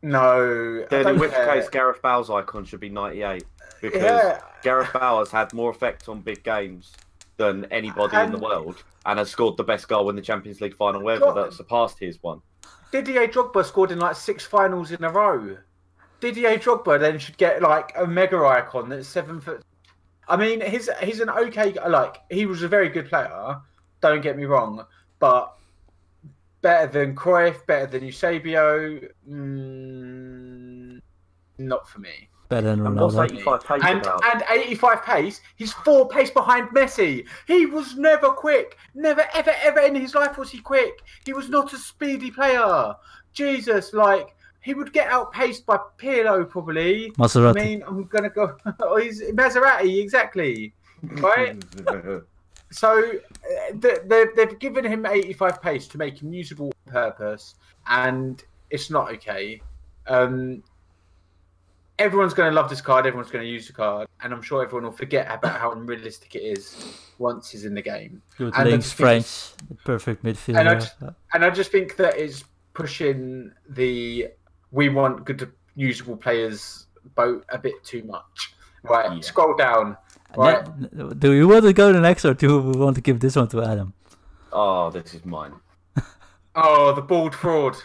no. 0.01 0.85
Then 0.89 1.07
in 1.07 1.19
which 1.19 1.31
care. 1.31 1.53
case 1.53 1.69
Gareth 1.69 2.01
Bale's 2.01 2.29
icon 2.29 2.65
should 2.65 2.79
be 2.79 2.89
98 2.89 3.43
because 3.81 4.01
yeah, 4.01 4.41
Gareth 4.61 4.91
Bale 4.93 5.19
has 5.19 5.31
had 5.31 5.53
more 5.53 5.69
effect 5.69 6.07
on 6.07 6.21
big 6.21 6.43
games 6.43 6.93
than 7.37 7.65
anybody 7.65 8.17
in 8.17 8.31
the 8.31 8.37
world 8.37 8.83
and 9.05 9.19
has 9.19 9.29
scored 9.29 9.57
the 9.57 9.63
best 9.63 9.87
goal 9.87 10.09
in 10.09 10.15
the 10.15 10.21
Champions 10.21 10.61
League 10.61 10.75
final 10.75 11.07
ever 11.09 11.19
God. 11.19 11.33
that 11.35 11.53
surpassed 11.53 11.99
his 11.99 12.21
one. 12.21 12.41
Didier 12.93 13.27
Drogba 13.27 13.65
scored 13.65 13.89
in 13.89 13.97
like 13.97 14.15
six 14.15 14.45
finals 14.45 14.91
in 14.91 15.03
a 15.03 15.09
row. 15.09 15.57
Didier 16.19 16.59
Drogba 16.59 16.99
then 16.99 17.17
should 17.17 17.37
get 17.37 17.59
like 17.59 17.91
a 17.97 18.05
mega 18.05 18.37
icon 18.37 18.87
that's 18.87 19.07
seven 19.07 19.41
foot. 19.41 19.63
I 20.27 20.37
mean, 20.37 20.61
he's 20.61 20.91
he's 21.01 21.19
an 21.19 21.31
okay 21.31 21.73
like 21.89 22.17
he 22.29 22.45
was 22.45 22.61
a 22.61 22.67
very 22.67 22.89
good 22.89 23.09
player. 23.09 23.59
Don't 23.99 24.21
get 24.21 24.37
me 24.37 24.45
wrong, 24.45 24.85
but 25.17 25.57
better 26.61 26.85
than 26.85 27.15
Cruyff, 27.15 27.65
better 27.65 27.87
than 27.87 28.03
Eusebio. 28.03 28.99
Mm, 29.27 31.01
not 31.57 31.89
for 31.89 31.97
me. 31.97 32.29
Better 32.49 32.75
than 32.75 32.85
And 32.85 32.95
what's 32.99 33.15
Ronaldo. 33.15 33.25
85 33.31 33.63
pace 33.65 33.81
And 33.85 34.01
about? 34.01 34.23
and 34.25 34.43
85 34.49 35.03
pace, 35.03 35.41
he's 35.55 35.73
four 35.73 36.07
pace 36.07 36.29
behind 36.29 36.69
Messi. 36.69 37.25
He 37.47 37.65
was 37.65 37.95
never 37.95 38.29
quick. 38.29 38.77
Never, 38.95 39.25
ever, 39.33 39.53
ever 39.63 39.79
in 39.79 39.95
his 39.95 40.13
life 40.13 40.37
was 40.37 40.51
he 40.51 40.59
quick. 40.59 41.01
He 41.25 41.33
was 41.33 41.49
not 41.49 41.73
a 41.73 41.77
speedy 41.77 42.31
player. 42.31 42.93
Jesus, 43.33 43.93
like 43.93 44.35
he 44.61 44.73
would 44.73 44.93
get 44.93 45.07
outpaced 45.09 45.65
by 45.65 45.77
Pirlo 45.97 46.47
probably. 46.49 47.11
Maserati. 47.17 47.59
I 47.59 47.65
mean, 47.65 47.83
I'm 47.87 48.03
gonna 48.05 48.29
go. 48.29 48.55
oh, 48.81 48.97
he's 48.97 49.21
Maserati 49.21 50.01
exactly. 50.01 50.73
right? 51.01 51.63
So 52.71 53.03
uh, 53.03 53.73
they, 53.75 53.97
they, 54.07 54.25
they've 54.35 54.57
given 54.57 54.83
him 54.83 55.05
85 55.05 55.61
pace 55.61 55.87
to 55.89 55.99
make 55.99 56.19
him 56.23 56.33
usable 56.33 56.71
on 56.87 56.91
purpose, 56.93 57.53
and 57.85 58.43
it's 58.71 58.89
not 58.89 59.13
okay. 59.13 59.61
Um, 60.07 60.63
everyone's 62.03 62.33
going 62.33 62.49
to 62.51 62.55
love 62.55 62.69
this 62.69 62.81
card. 62.81 63.05
Everyone's 63.07 63.31
going 63.31 63.43
to 63.45 63.49
use 63.49 63.67
the 63.67 63.73
card, 63.73 64.07
and 64.21 64.33
I'm 64.33 64.41
sure 64.41 64.63
everyone 64.63 64.83
will 64.83 64.91
forget 64.91 65.25
about 65.31 65.59
how 65.59 65.71
unrealistic 65.71 66.35
it 66.35 66.39
is 66.43 66.97
once 67.17 67.49
he's 67.49 67.65
in 67.65 67.73
the 67.73 67.81
game. 67.81 68.21
Good 68.37 68.53
and 68.55 68.69
links, 68.69 68.91
French, 68.91 69.51
perfect 69.85 70.23
midfielder. 70.23 70.75
just- 70.79 70.95
And 71.33 71.45
I 71.45 71.49
just 71.49 71.71
think 71.71 71.95
that 71.97 72.17
is 72.17 72.43
pushing 72.73 73.51
the 73.69 74.27
we 74.71 74.89
want 74.89 75.23
good 75.25 75.51
usable 75.75 76.17
players 76.17 76.87
boat 77.15 77.45
a 77.49 77.57
bit 77.57 77.75
too 77.83 78.03
much. 78.03 78.53
Right, 78.83 79.11
Yeah. 79.13 79.21
scroll 79.21 79.55
down. 79.55 79.97
Right. 80.35 80.65
then- 80.65 81.17
do 81.19 81.31
you 81.31 81.47
want 81.47 81.63
to 81.63 81.73
go 81.73 81.87
to 81.91 81.93
the 81.93 82.01
next, 82.01 82.25
or 82.25 82.33
do 82.33 82.59
we 82.59 82.77
want 82.77 82.95
to 82.95 83.01
give 83.01 83.19
this 83.19 83.35
one 83.35 83.47
to 83.49 83.61
Adam? 83.63 83.93
oh, 84.51 84.89
this 84.91 85.13
is 85.15 85.25
mine. 85.25 85.53
Oh, 86.55 86.93
the 86.93 87.01
bald 87.01 87.33
fraud. 87.33 87.75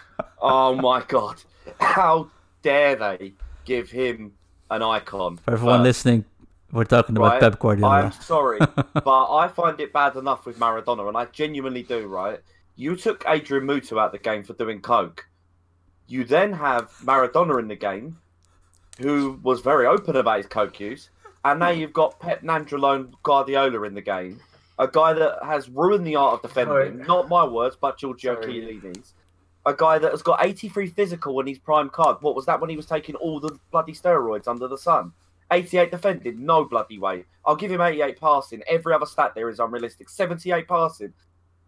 Oh 0.43 0.75
my 0.75 1.03
god. 1.09 1.37
How 1.81 2.29
dare 2.63 2.95
they 2.97 3.33
give 3.69 3.91
him 3.91 4.33
an 4.71 4.83
icon? 4.83 5.37
For 5.37 5.53
everyone 5.53 5.81
first? 5.81 5.85
listening, 5.85 6.25
we're 6.73 6.85
talking 6.85 7.17
about 7.17 7.33
Right. 7.33 7.41
Pep 7.41 7.59
Guardiola. 7.61 8.01
I'm 8.05 8.13
sorry, 8.13 8.59
but 8.95 9.35
I 9.35 9.49
find 9.49 9.79
it 9.81 9.93
bad 9.93 10.17
enough 10.17 10.47
with 10.47 10.59
Maradona, 10.59 11.07
and 11.07 11.17
I 11.17 11.27
genuinely 11.27 11.83
do, 11.83 12.07
right? 12.07 12.41
You 12.77 12.97
took 12.97 13.25
Adrian 13.27 13.67
Mutu 13.67 14.01
out 14.01 14.13
the 14.13 14.19
game 14.19 14.43
for 14.43 14.55
doing 14.55 14.81
coke. 14.81 15.27
You 16.07 16.25
then 16.25 16.53
have 16.55 16.91
Maradona 17.05 17.59
in 17.59 17.69
the 17.69 17.77
game, 17.77 18.19
who 18.99 19.39
was 19.43 19.61
very 19.61 19.87
open 19.87 20.17
about 20.17 20.39
his 20.39 20.47
coke 20.47 20.81
use, 20.81 21.11
and 21.45 21.61
now 21.61 21.71
you've 21.71 21.93
got 21.93 22.19
Pep 22.21 22.43
Nandrolone 22.43 23.13
Guardiola 23.23 23.83
in 23.83 23.95
the 23.95 24.01
game, 24.01 24.41
a 24.79 24.89
guy 24.89 25.13
that 25.13 25.39
has 25.45 25.69
ruined 25.69 26.07
the 26.07 26.17
art 26.17 26.35
of 26.35 26.43
defending. 26.43 26.97
Sorry. 26.99 27.07
Not 27.07 27.29
my 27.29 27.45
words, 27.45 27.77
but 27.81 27.99
Giorgio 27.99 28.35
Sorry. 28.41 28.61
Chiellini's. 28.61 29.15
A 29.67 29.75
guy 29.75 29.99
that 29.99 30.11
has 30.13 30.23
got 30.23 30.45
83 30.45 30.87
physical 30.89 31.39
in 31.41 31.47
his 31.47 31.59
prime 31.59 31.91
card. 31.91 32.19
What 32.21 32.35
was 32.35 32.47
that 32.47 32.61
when 32.61 32.71
he 32.71 32.77
was 32.77 32.87
taking 32.87 33.15
all 33.17 33.39
the 33.41 33.59
bloody 33.71 33.93
steroids 33.93 34.49
under 34.49 34.67
the 34.69 34.79
sun? 34.79 35.13
88 35.51 35.91
defending, 35.91 36.45
no 36.45 36.65
bloody 36.65 36.99
way. 36.99 37.25
I'll 37.45 37.57
give 37.57 37.71
him 37.71 37.81
88 37.81 38.21
passing. 38.21 38.63
Every 38.69 38.93
other 38.95 39.07
stat 39.07 39.33
there 39.35 39.49
is 39.49 39.61
unrealistic. 39.61 40.09
78 40.09 40.69
passing, 40.69 41.13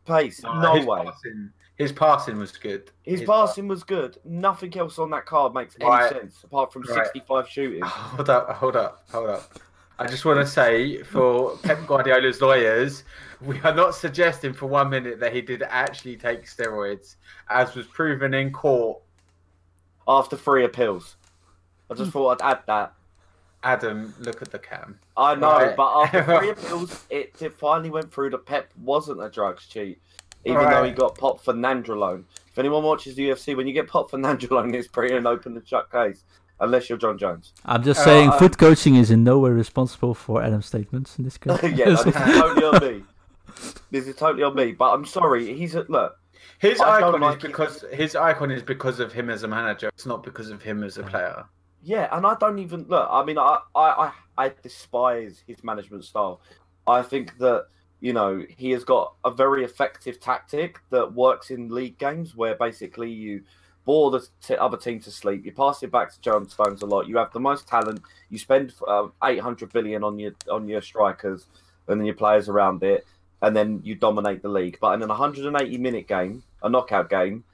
pace, 0.07 0.43
no 0.43 0.75
his 0.75 0.87
way. 0.87 1.05
Passing, 1.05 1.51
his 1.77 1.93
passing 1.93 2.39
was 2.39 2.53
good. 2.53 2.91
His 3.03 3.23
passing 3.23 3.69
was 3.69 3.83
good. 3.83 4.19
Nothing 4.25 4.77
else 4.77 4.99
on 4.99 5.11
that 5.11 5.25
card 5.27 5.55
makes 5.55 5.77
any 5.81 5.89
Right. 5.89 6.11
sense 6.13 6.45
apart 6.45 6.73
from 6.73 6.83
Right. 6.83 7.07
65 7.07 7.49
shooting. 7.49 7.83
Hold 7.85 8.29
up, 8.31 8.51
hold 8.51 8.77
up, 8.77 9.05
hold 9.11 9.31
up. 9.31 9.43
I 10.01 10.07
just 10.07 10.25
want 10.25 10.41
to 10.41 10.47
say 10.47 11.03
for 11.03 11.59
Pep 11.59 11.87
Guardiola's 11.87 12.41
lawyers, 12.41 13.05
we 13.43 13.61
are 13.61 13.75
not 13.75 13.95
suggesting 13.95 14.55
for 14.55 14.65
one 14.65 14.89
minute 14.89 15.21
that 15.21 15.35
he 15.35 15.43
did 15.43 15.63
actually 15.63 16.17
take 16.17 16.47
steroids, 16.47 17.17
as 17.51 17.75
was 17.75 17.87
proven 17.87 18.33
in 18.33 18.51
court. 18.51 19.03
After 20.09 20.39
three 20.39 20.65
appeals, 20.65 21.17
I 21.91 21.95
just 21.95 22.13
hmm. 22.13 22.19
thought 22.19 22.41
I'd 22.41 22.51
add 22.51 22.63
that. 22.67 22.95
Adam, 23.63 24.15
look 24.21 24.41
at 24.41 24.51
the 24.51 24.59
cam. 24.59 24.99
I 25.19 25.35
know, 25.35 25.51
Right. 25.51 25.77
but 25.77 26.03
after 26.03 26.25
three 26.25 26.51
appeals, 26.57 27.05
it, 27.11 27.37
it 27.43 27.53
finally 27.53 27.91
went 27.91 28.11
through 28.11 28.31
that 28.31 28.47
Pep 28.47 28.73
wasn't 28.83 29.23
a 29.23 29.29
drugs 29.29 29.67
cheat, 29.67 30.01
even 30.47 30.71
though 30.71 30.83
he 30.83 30.93
got 30.93 31.19
popped 31.19 31.45
for 31.45 31.53
nandrolone. 31.53 32.25
If 32.49 32.59
anyone 32.59 32.85
watches 32.85 33.17
the 33.17 33.29
UFC, 33.29 33.55
when 33.55 33.67
you 33.67 33.75
get 33.75 33.87
popped 33.87 34.13
for 34.13 34.19
nandrolone, 34.19 34.75
it's 34.75 34.89
pretty 34.89 35.15
an 35.15 35.27
open 35.27 35.55
and 35.59 35.69
shut 35.69 35.93
case, 35.93 36.25
unless 36.61 36.89
you're 36.89 36.99
Jon 36.99 37.19
Jones. 37.19 37.53
I'm 37.65 37.83
just 37.83 38.01
Uh, 38.01 38.05
saying, 38.05 38.31
I- 38.31 38.39
foot 38.39 38.59
coaching 38.59 38.95
is 38.97 39.11
in 39.11 39.25
no 39.25 39.39
way 39.39 39.51
responsible 39.51 40.15
for 40.15 40.43
Adam's 40.43 40.67
statements 40.67 41.19
in 41.19 41.25
this 41.25 41.39
case. 41.39 41.59
yeah, 41.63 41.87
no, 41.87 42.03
this 42.03 42.07
is 42.07 42.15
totally 42.15 42.65
on 42.67 42.81
me. 42.95 43.03
This 43.91 44.07
is 44.07 44.17
totally 44.17 44.43
on 44.45 44.55
me. 44.55 44.73
But 44.73 44.93
I'm 44.95 45.05
sorry, 45.05 45.55
he's 45.55 45.75
a 45.75 45.85
look. 45.89 46.17
His 46.59 46.81
I 46.81 46.99
icon 46.99 47.21
like 47.21 47.39
is 47.39 47.45
it. 47.45 47.47
because 47.47 47.85
his 47.93 48.15
icon 48.17 48.51
is 48.51 48.63
because 48.63 49.01
of 49.01 49.13
him 49.13 49.31
as 49.31 49.43
a 49.43 49.49
manager. 49.49 49.89
It's 49.89 50.07
not 50.07 50.23
because 50.23 50.51
of 50.51 50.63
him 50.63 50.83
as 50.85 50.99
a 50.99 51.03
player. 51.03 51.45
Yeah, 51.83 52.15
and 52.15 52.27
I 52.27 52.35
don't 52.35 52.59
even 52.59 52.85
look. 52.89 53.09
I 53.11 53.25
mean, 53.25 53.39
I, 53.39 53.59
I, 53.75 54.13
I, 54.37 54.45
I 54.47 54.53
despise 54.63 55.43
his 55.47 55.65
management 55.65 56.05
style. 56.05 56.43
I 56.87 57.03
think 57.03 57.39
that 57.39 57.67
you 58.01 58.13
know 58.13 58.45
he 58.49 58.71
has 58.73 58.85
got 58.85 59.15
a 59.25 59.31
very 59.31 59.65
effective 59.65 60.21
tactic 60.21 60.79
that 60.91 61.15
works 61.15 61.51
in 61.51 61.69
league 61.71 61.99
games, 61.99 62.37
where 62.37 62.55
basically 62.55 63.11
you 63.11 63.43
bore 63.85 64.11
the 64.11 64.27
t- 64.43 64.57
other 64.57 64.77
team 64.77 65.01
to 65.01 65.11
sleep, 65.11 65.45
you 65.45 65.53
pass 65.53 65.83
it 65.83 65.91
back 65.91 66.13
to 66.13 66.21
John 66.21 66.49
Stones 66.49 66.83
a 66.83 66.87
lot. 66.87 67.09
You 67.09 67.17
have 67.19 67.33
the 67.33 67.41
most 67.41 67.67
talent. 67.67 68.03
You 68.29 68.39
spend 68.39 68.73
eight 69.25 69.41
hundred 69.41 69.73
billion 69.73 70.05
on 70.05 70.19
your 70.19 70.33
on 70.51 70.69
your 70.69 70.83
strikers 70.83 71.47
and 71.89 72.01
then 72.01 72.07
your 72.07 72.15
players 72.15 72.49
around 72.49 72.83
it, 72.83 73.05
and 73.43 73.57
then 73.57 73.81
you 73.83 73.95
dominate 73.95 74.43
the 74.43 74.49
league. 74.49 74.79
But 74.81 74.95
in 74.95 75.03
an 75.03 75.09
180 75.09 75.79
minute 75.79 76.07
game, 76.07 76.43
a 76.63 76.69
knockout 76.69 77.11
game, 77.11 77.45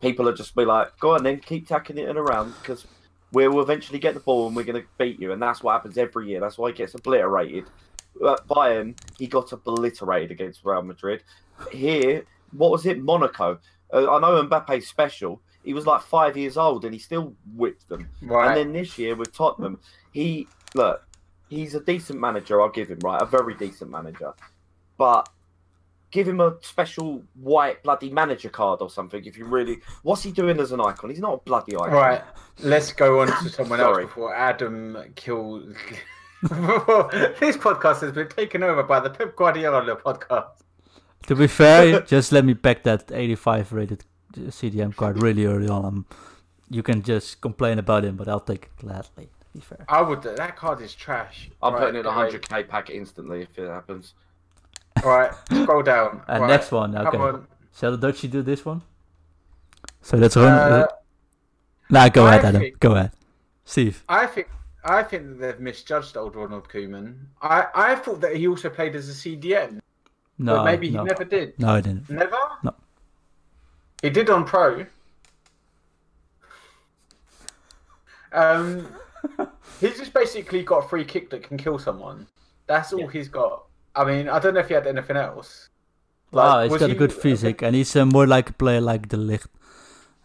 people 0.00 0.24
will 0.24 0.32
just 0.32 0.54
be 0.54 0.64
like, 0.64 0.98
"Go 0.98 1.14
on, 1.14 1.22
then 1.22 1.38
keep 1.40 1.68
tacking 1.68 1.98
it 1.98 2.08
in 2.08 2.16
around 2.16 2.54
because." 2.60 2.86
we'll 3.32 3.60
eventually 3.60 3.98
get 3.98 4.14
the 4.14 4.20
ball 4.20 4.46
and 4.46 4.56
we're 4.56 4.64
going 4.64 4.80
to 4.80 4.88
beat 4.96 5.20
you. 5.20 5.32
And 5.32 5.42
that's 5.42 5.62
what 5.62 5.72
happens 5.72 5.98
every 5.98 6.28
year. 6.28 6.40
That's 6.40 6.58
why 6.58 6.70
he 6.70 6.76
gets 6.76 6.94
obliterated. 6.94 7.64
At 8.26 8.46
Bayern, 8.48 8.96
he 9.18 9.26
got 9.26 9.52
obliterated 9.52 10.30
against 10.30 10.64
Real 10.64 10.82
Madrid. 10.82 11.22
Here, 11.70 12.24
what 12.52 12.70
was 12.70 12.86
it? 12.86 13.02
Monaco. 13.02 13.58
Uh, 13.92 14.10
I 14.10 14.20
know 14.20 14.42
Mbappe's 14.42 14.88
special. 14.88 15.40
He 15.68 15.74
was 15.74 15.84
like 15.84 16.00
five 16.00 16.34
years 16.34 16.56
old 16.56 16.86
and 16.86 16.94
he 16.94 16.98
still 16.98 17.34
whipped 17.54 17.90
them. 17.90 18.08
Right. 18.22 18.48
And 18.48 18.56
then 18.56 18.72
this 18.72 18.96
year 18.96 19.14
with 19.14 19.34
Tottenham, 19.34 19.78
he 20.12 20.48
look, 20.74 21.06
he's 21.50 21.74
a 21.74 21.80
decent 21.80 22.18
manager. 22.18 22.62
I'll 22.62 22.70
give 22.70 22.88
him 22.88 23.00
right, 23.00 23.20
a 23.20 23.26
very 23.26 23.54
decent 23.54 23.90
manager. 23.90 24.32
But 24.96 25.28
give 26.10 26.26
him 26.26 26.40
a 26.40 26.56
special 26.62 27.22
white 27.34 27.82
bloody 27.82 28.08
manager 28.08 28.48
card 28.48 28.80
or 28.80 28.88
something. 28.88 29.22
If 29.26 29.36
you 29.36 29.44
really, 29.44 29.80
what's 30.04 30.22
he 30.22 30.32
doing 30.32 30.58
as 30.58 30.72
an 30.72 30.80
icon? 30.80 31.10
He's 31.10 31.18
not 31.18 31.34
a 31.34 31.36
bloody 31.36 31.76
icon. 31.76 31.92
Right. 31.92 32.22
Let's 32.60 32.90
go 32.90 33.20
on 33.20 33.26
to 33.26 33.50
someone 33.50 33.78
else 33.78 33.98
before 33.98 34.34
Adam 34.34 34.96
kills. 35.16 35.64
this 36.40 37.58
podcast 37.58 38.00
has 38.00 38.12
been 38.12 38.30
taken 38.30 38.62
over 38.62 38.82
by 38.84 39.00
the 39.00 39.10
Pep 39.10 39.36
Guardiola 39.36 39.96
podcast. 39.96 40.62
To 41.26 41.34
be 41.34 41.46
fair, 41.46 42.00
just 42.06 42.32
let 42.32 42.46
me 42.46 42.54
back 42.54 42.84
that 42.84 43.12
85 43.12 43.74
rated 43.74 44.06
CDM 44.34 44.94
card 44.94 45.22
really 45.22 45.46
early 45.46 45.68
on. 45.68 45.84
Um, 45.84 46.06
you 46.70 46.82
can 46.82 47.02
just 47.02 47.40
complain 47.40 47.78
about 47.78 48.04
him, 48.04 48.16
but 48.16 48.28
I'll 48.28 48.40
take 48.40 48.64
it 48.64 48.76
gladly. 48.76 49.24
To 49.40 49.46
be 49.54 49.60
fair. 49.60 49.84
I 49.88 50.02
would. 50.02 50.22
That 50.22 50.56
card 50.56 50.80
is 50.80 50.94
trash. 50.94 51.50
I'm 51.62 51.72
Right, 51.72 51.80
putting 51.80 51.96
it 51.96 52.00
in 52.00 52.06
a 52.06 52.10
100k 52.10 52.68
pack 52.68 52.90
instantly 52.90 53.42
if 53.42 53.58
it 53.58 53.68
happens. 53.68 54.14
All 55.04 55.10
right, 55.10 55.32
Scroll 55.50 55.82
down. 55.82 56.22
And 56.28 56.42
right. 56.42 56.48
next 56.48 56.70
one, 56.72 56.92
Come 56.92 57.06
okay. 57.06 57.16
on. 57.18 57.46
Shall 57.78 57.96
the 57.96 58.06
Dutchie 58.12 58.30
do 58.30 58.42
this 58.42 58.64
one? 58.64 58.82
So 60.02 60.16
let's 60.16 60.36
run. 60.36 60.46
Uh, 60.48 60.86
nah, 61.90 62.08
go 62.08 62.24
I 62.26 62.34
ahead, 62.34 62.44
Adam. 62.46 62.60
think- 62.62 62.80
Go 62.80 62.92
ahead. 62.94 63.12
Steve. 63.64 64.02
I 64.08 64.26
think 64.26 64.48
I 64.84 65.02
think 65.02 65.28
that 65.28 65.38
they've 65.40 65.60
misjudged 65.60 66.16
old 66.16 66.34
Ronald 66.34 66.68
Koeman. 66.68 67.14
I, 67.42 67.66
I 67.74 67.94
thought 67.96 68.20
that 68.22 68.34
he 68.36 68.48
also 68.48 68.70
played 68.70 68.96
as 68.96 69.08
a 69.08 69.12
CDM, 69.12 69.80
No, 70.38 70.56
but 70.56 70.64
maybe 70.64 70.88
he 70.88 70.96
no. 70.96 71.04
never 71.04 71.24
did. 71.24 71.58
No, 71.58 71.68
I 71.70 71.80
didn't. 71.80 72.08
Never? 72.08 72.36
No. 72.62 72.74
He 74.02 74.10
did 74.10 74.30
on 74.30 74.44
pro. 74.44 74.86
Um, 78.32 78.94
he's 79.80 79.98
just 79.98 80.12
basically 80.12 80.62
got 80.62 80.84
a 80.84 80.88
free 80.88 81.04
kick 81.04 81.30
that 81.30 81.42
can 81.42 81.56
kill 81.56 81.78
someone. 81.78 82.26
That's 82.66 82.92
all 82.92 83.06
he's 83.06 83.28
got. 83.28 83.64
I 83.94 84.04
mean, 84.04 84.28
I 84.28 84.38
don't 84.38 84.54
know 84.54 84.60
if 84.60 84.68
he 84.68 84.74
had 84.74 84.86
anything 84.86 85.16
else. 85.16 85.70
Wow, 86.30 86.62
he's 86.62 86.70
was 86.70 86.80
got 86.80 86.90
a 86.90 86.94
good 86.94 87.12
physique, 87.12 87.62
and 87.62 87.74
he's 87.74 87.96
uh, 87.96 88.04
more 88.04 88.26
like 88.26 88.50
a 88.50 88.52
player 88.52 88.82
like 88.82 89.08
De 89.08 89.16
Ligt, 89.16 89.46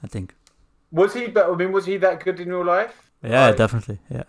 I 0.04 0.08
think. 0.08 0.36
Was 0.92 1.14
he? 1.14 1.28
But 1.28 1.50
I 1.50 1.56
mean, 1.56 1.72
was 1.72 1.86
he 1.86 1.96
that 1.98 2.24
good 2.24 2.40
in 2.42 2.50
real 2.50 2.66
life? 2.66 2.94
Yeah, 3.24 3.48
Like- 3.48 3.58
definitely. 3.58 4.00
Yeah. 4.12 4.24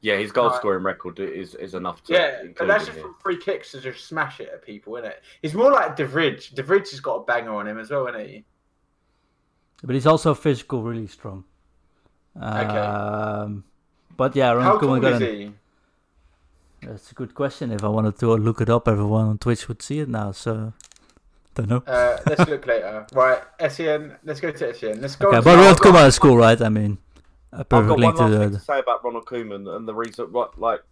Yeah, 0.00 0.16
his 0.16 0.30
goal 0.30 0.48
Right. 0.48 0.56
scoring 0.56 0.84
record 0.84 1.18
is, 1.18 1.56
is 1.56 1.74
enough 1.74 2.04
to. 2.04 2.12
Yeah, 2.12 2.42
but 2.56 2.68
that's 2.68 2.86
just 2.86 2.98
from 3.00 3.16
free 3.20 3.36
kicks 3.36 3.72
to 3.72 3.80
just 3.80 4.06
smash 4.06 4.38
it 4.38 4.48
at 4.54 4.62
people, 4.64 4.96
isn't 4.96 5.10
it? 5.10 5.22
He's 5.42 5.54
more 5.54 5.72
like 5.72 5.96
De 5.96 6.06
Vrij. 6.06 6.54
De 6.54 6.62
Vrij 6.62 6.88
has 6.90 7.00
got 7.00 7.16
a 7.16 7.24
banger 7.24 7.52
on 7.54 7.66
him 7.66 7.78
as 7.80 7.90
well, 7.90 8.06
isn't 8.06 8.20
he? 8.26 8.44
But 9.82 9.94
he's 9.94 10.06
also 10.06 10.34
physical, 10.34 10.82
really 10.82 11.06
strong. 11.06 11.44
Um, 12.40 13.64
But 14.16 14.34
yeah, 14.34 14.48
How 14.48 14.54
Ronald 14.56 14.80
tall 14.80 15.00
got 15.00 15.22
is 15.22 15.28
he? 15.28 15.52
That's 16.82 17.10
a 17.10 17.14
good 17.14 17.34
question. 17.34 17.70
If 17.72 17.84
I 17.84 17.88
wanted 17.88 18.18
to 18.18 18.34
look 18.34 18.60
it 18.60 18.70
up, 18.70 18.88
everyone 18.88 19.26
on 19.26 19.38
Twitch 19.38 19.68
would 19.68 19.82
see 19.82 20.00
it 20.00 20.08
now. 20.08 20.32
So, 20.32 20.72
don't 21.54 21.68
know. 21.68 21.82
Uh, 21.86 22.18
let's 22.26 22.48
look 22.48 22.66
later. 22.66 23.06
Right, 23.12 23.40
Sen. 23.70 24.16
Let's 24.24 24.40
go 24.40 24.50
to 24.52 24.74
Sen. 24.74 25.00
Let's 25.00 25.16
go. 25.16 25.28
Okay, 25.28 25.36
on 25.38 25.42
to 25.42 25.44
but 25.44 25.52
the- 25.52 25.58
Ronald 25.62 25.78
Koeman 25.78 26.06
is 26.08 26.18
cool, 26.18 26.36
right? 26.36 26.60
I 26.60 26.68
mean, 26.68 26.98
I've 27.52 27.68
perfect 27.68 27.88
got 27.88 27.98
one 27.98 28.00
link 28.00 28.16
to 28.16 28.22
last 28.22 28.32
the. 28.32 28.38
thing 28.40 28.50
to 28.52 28.60
say 28.60 28.78
about 28.80 29.04
Ronald 29.04 29.26
Koeman 29.26 29.68
and 29.76 29.86
the 29.88 29.94
reason, 29.94 30.26
what 30.32 30.58
like, 30.60 30.82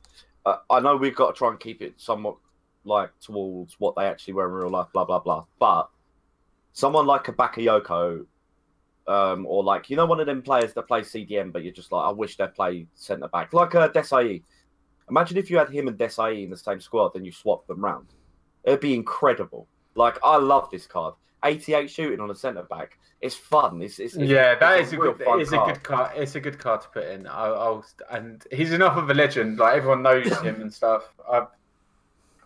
uh, 0.45 0.57
I 0.71 0.81
know 0.81 0.97
we've 0.97 1.15
got 1.15 1.35
to 1.35 1.39
try 1.39 1.51
and 1.51 1.59
keep 1.61 1.83
it 1.83 1.95
somewhat 2.01 2.37
like 2.85 3.11
towards 3.21 3.75
what 3.81 3.95
they 3.97 4.07
actually 4.07 4.35
were 4.35 4.47
in 4.47 4.53
real 4.53 4.71
life, 4.71 4.87
blah 4.93 5.05
blah 5.05 5.19
blah. 5.21 5.45
But 5.59 5.89
someone 6.73 7.07
like 7.07 7.27
a 7.29 7.33
Bakayoko, 7.33 8.27
um, 9.09 9.47
or 9.47 9.63
like 9.63 9.89
you 9.91 9.97
know 9.97 10.07
one 10.07 10.21
of 10.21 10.27
them 10.27 10.43
players 10.43 10.73
that 10.75 10.83
play 10.89 11.01
CDM, 11.03 11.53
but 11.53 11.63
you're 11.63 11.73
just 11.73 11.93
like, 11.93 12.07
I 12.07 12.11
wish 12.11 12.37
they 12.37 12.47
play 12.47 12.87
centre 12.95 13.29
back, 13.29 13.53
like 13.53 13.75
uh, 13.75 13.89
Desai. 13.89 14.43
Imagine 15.09 15.37
if 15.37 15.51
you 15.51 15.59
had 15.59 15.71
him 15.71 15.87
and 15.87 15.97
Desai 15.97 16.43
in 16.43 16.51
the 16.51 16.57
same 16.57 16.81
squad, 16.81 17.13
then 17.15 17.25
you 17.25 17.31
swap 17.31 17.67
them 17.69 17.85
round. 17.85 18.07
It'd 18.65 18.81
be 18.81 18.95
incredible. 18.95 19.69
Like 19.95 20.19
I 20.25 20.37
love 20.37 20.69
this 20.71 20.87
card. 20.87 21.15
88 21.45 21.89
shooting 21.89 22.21
on 22.21 22.31
a 22.31 22.35
centre 22.35 22.65
back. 22.65 22.99
It's 23.21 23.35
fun. 23.37 23.81
It's, 23.81 23.99
it's, 23.99 24.15
it's 24.15 24.25
Yeah, 24.25 24.57
that 24.57 24.81
it's 24.81 24.89
is 24.89 24.95
a 24.95 24.99
real 24.99 25.13
good. 25.13 25.41
It's 25.41 25.53
a 25.53 25.59
good 25.59 25.83
card. 25.83 26.11
It's 26.17 26.35
a 26.35 26.41
good 26.41 26.59
card 26.59 26.81
to 26.83 26.89
put 26.89 27.05
in. 27.05 27.27
I'll, 27.29 27.55
I'll 27.55 27.85
and 28.11 28.45
he's 28.51 28.73
enough 28.73 28.97
of 28.97 29.09
a 29.09 29.15
legend. 29.15 29.59
Like 29.59 29.77
everyone 29.77 30.03
knows 30.03 30.27
him 30.43 30.61
and 30.61 30.73
stuff. 30.73 31.05
I, 31.31 31.47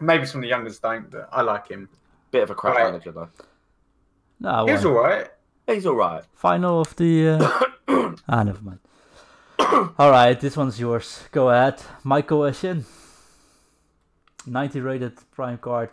maybe 0.01 0.27
some 0.27 0.41
of 0.41 0.43
the 0.43 0.49
youngers 0.49 0.79
don't, 0.79 1.11
but 1.11 1.29
I 1.33 1.43
like 1.43 1.69
him. 1.69 1.89
Bit 2.31 2.43
of 2.45 2.51
a 2.51 2.55
crap 2.55 2.77
Right. 2.77 2.85
manager 2.85 3.13
though. 3.13 3.29
No, 4.41 4.67
He's 4.67 4.85
well, 4.85 4.97
all 4.99 5.03
right. 5.03 5.29
He's 5.73 5.87
all 5.87 5.95
right. 5.95 6.25
final 6.35 6.81
of 6.81 6.97
the. 6.97 7.29
Uh... 7.29 8.15
ah, 8.29 8.43
never 8.43 8.63
mind. 8.63 8.81
All 9.99 10.11
right, 10.11 10.39
this 10.41 10.57
one's 10.57 10.81
yours. 10.81 11.23
Go 11.31 11.51
ahead, 11.51 11.81
Michael 12.03 12.41
Essien. 12.41 12.85
90 14.47 14.81
rated 14.81 15.19
prime 15.31 15.59
card, 15.59 15.91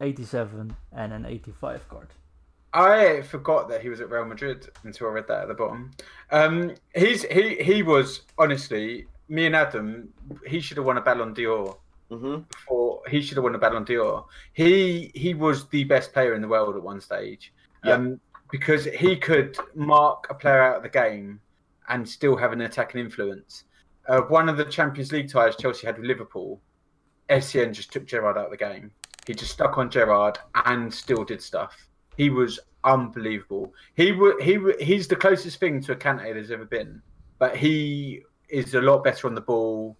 87 0.00 0.76
and 0.92 1.12
an 1.12 1.26
85 1.26 1.88
card. 1.88 2.08
I 2.72 3.22
forgot 3.22 3.68
that 3.70 3.80
he 3.80 3.88
was 3.88 4.00
at 4.00 4.10
Real 4.10 4.24
Madrid 4.24 4.68
until 4.84 5.08
I 5.08 5.12
read 5.12 5.28
that 5.28 5.42
at 5.42 5.48
the 5.48 5.54
bottom. 5.54 5.90
Um, 6.30 6.74
he's 6.94 7.24
he 7.24 7.56
he 7.56 7.82
was 7.82 8.22
honestly 8.38 9.06
me 9.28 9.46
and 9.46 9.56
Adam. 9.56 10.10
He 10.46 10.60
should 10.60 10.76
have 10.76 10.86
won 10.86 10.98
a 10.98 11.00
Ballon 11.00 11.32
d'Or. 11.32 11.78
Mm-hmm. 12.10 12.42
For 12.66 13.02
he 13.08 13.20
should 13.20 13.36
have 13.36 13.44
won 13.44 13.54
a 13.54 13.58
Ballon 13.58 13.84
d'Or. 13.84 14.26
He 14.52 15.10
he 15.14 15.34
was 15.34 15.66
the 15.68 15.84
best 15.84 16.12
player 16.12 16.34
in 16.34 16.42
the 16.42 16.48
world 16.48 16.76
at 16.76 16.82
one 16.82 17.00
stage. 17.00 17.52
Yeah. 17.84 17.94
Um, 17.94 18.20
because 18.50 18.84
he 18.84 19.16
could 19.16 19.56
mark 19.74 20.26
a 20.30 20.34
player 20.34 20.62
out 20.62 20.76
of 20.76 20.82
the 20.82 20.88
game 20.88 21.40
and 21.88 22.08
still 22.08 22.36
have 22.36 22.52
an 22.52 22.60
attacking 22.62 23.00
influence. 23.00 23.64
Uh, 24.08 24.20
one 24.22 24.48
of 24.48 24.56
the 24.56 24.64
Champions 24.64 25.12
League 25.12 25.30
ties 25.30 25.56
Chelsea 25.56 25.86
had 25.86 25.96
with 25.98 26.06
Liverpool, 26.06 26.60
Essien 27.28 27.72
just 27.72 27.92
took 27.92 28.06
Gerrard 28.06 28.38
out 28.38 28.46
of 28.46 28.50
the 28.50 28.56
game. 28.56 28.90
He 29.26 29.34
just 29.34 29.52
stuck 29.52 29.76
on 29.76 29.90
Gerrard 29.90 30.38
and 30.64 30.92
still 30.92 31.24
did 31.24 31.42
stuff. 31.42 31.76
He 32.16 32.30
was 32.30 32.58
unbelievable. 32.84 33.72
He 33.94 34.12
wa- 34.12 34.38
he 34.40 34.56
wa- 34.58 34.72
he's 34.80 35.06
the 35.08 35.16
closest 35.16 35.60
thing 35.60 35.82
to 35.82 35.92
a 35.92 35.96
Kante 35.96 36.32
there's 36.32 36.50
ever 36.50 36.64
been, 36.64 37.02
but 37.38 37.54
he 37.56 38.22
is 38.48 38.74
a 38.74 38.80
lot 38.80 39.04
better 39.04 39.26
on 39.26 39.34
the 39.34 39.40
ball, 39.42 39.96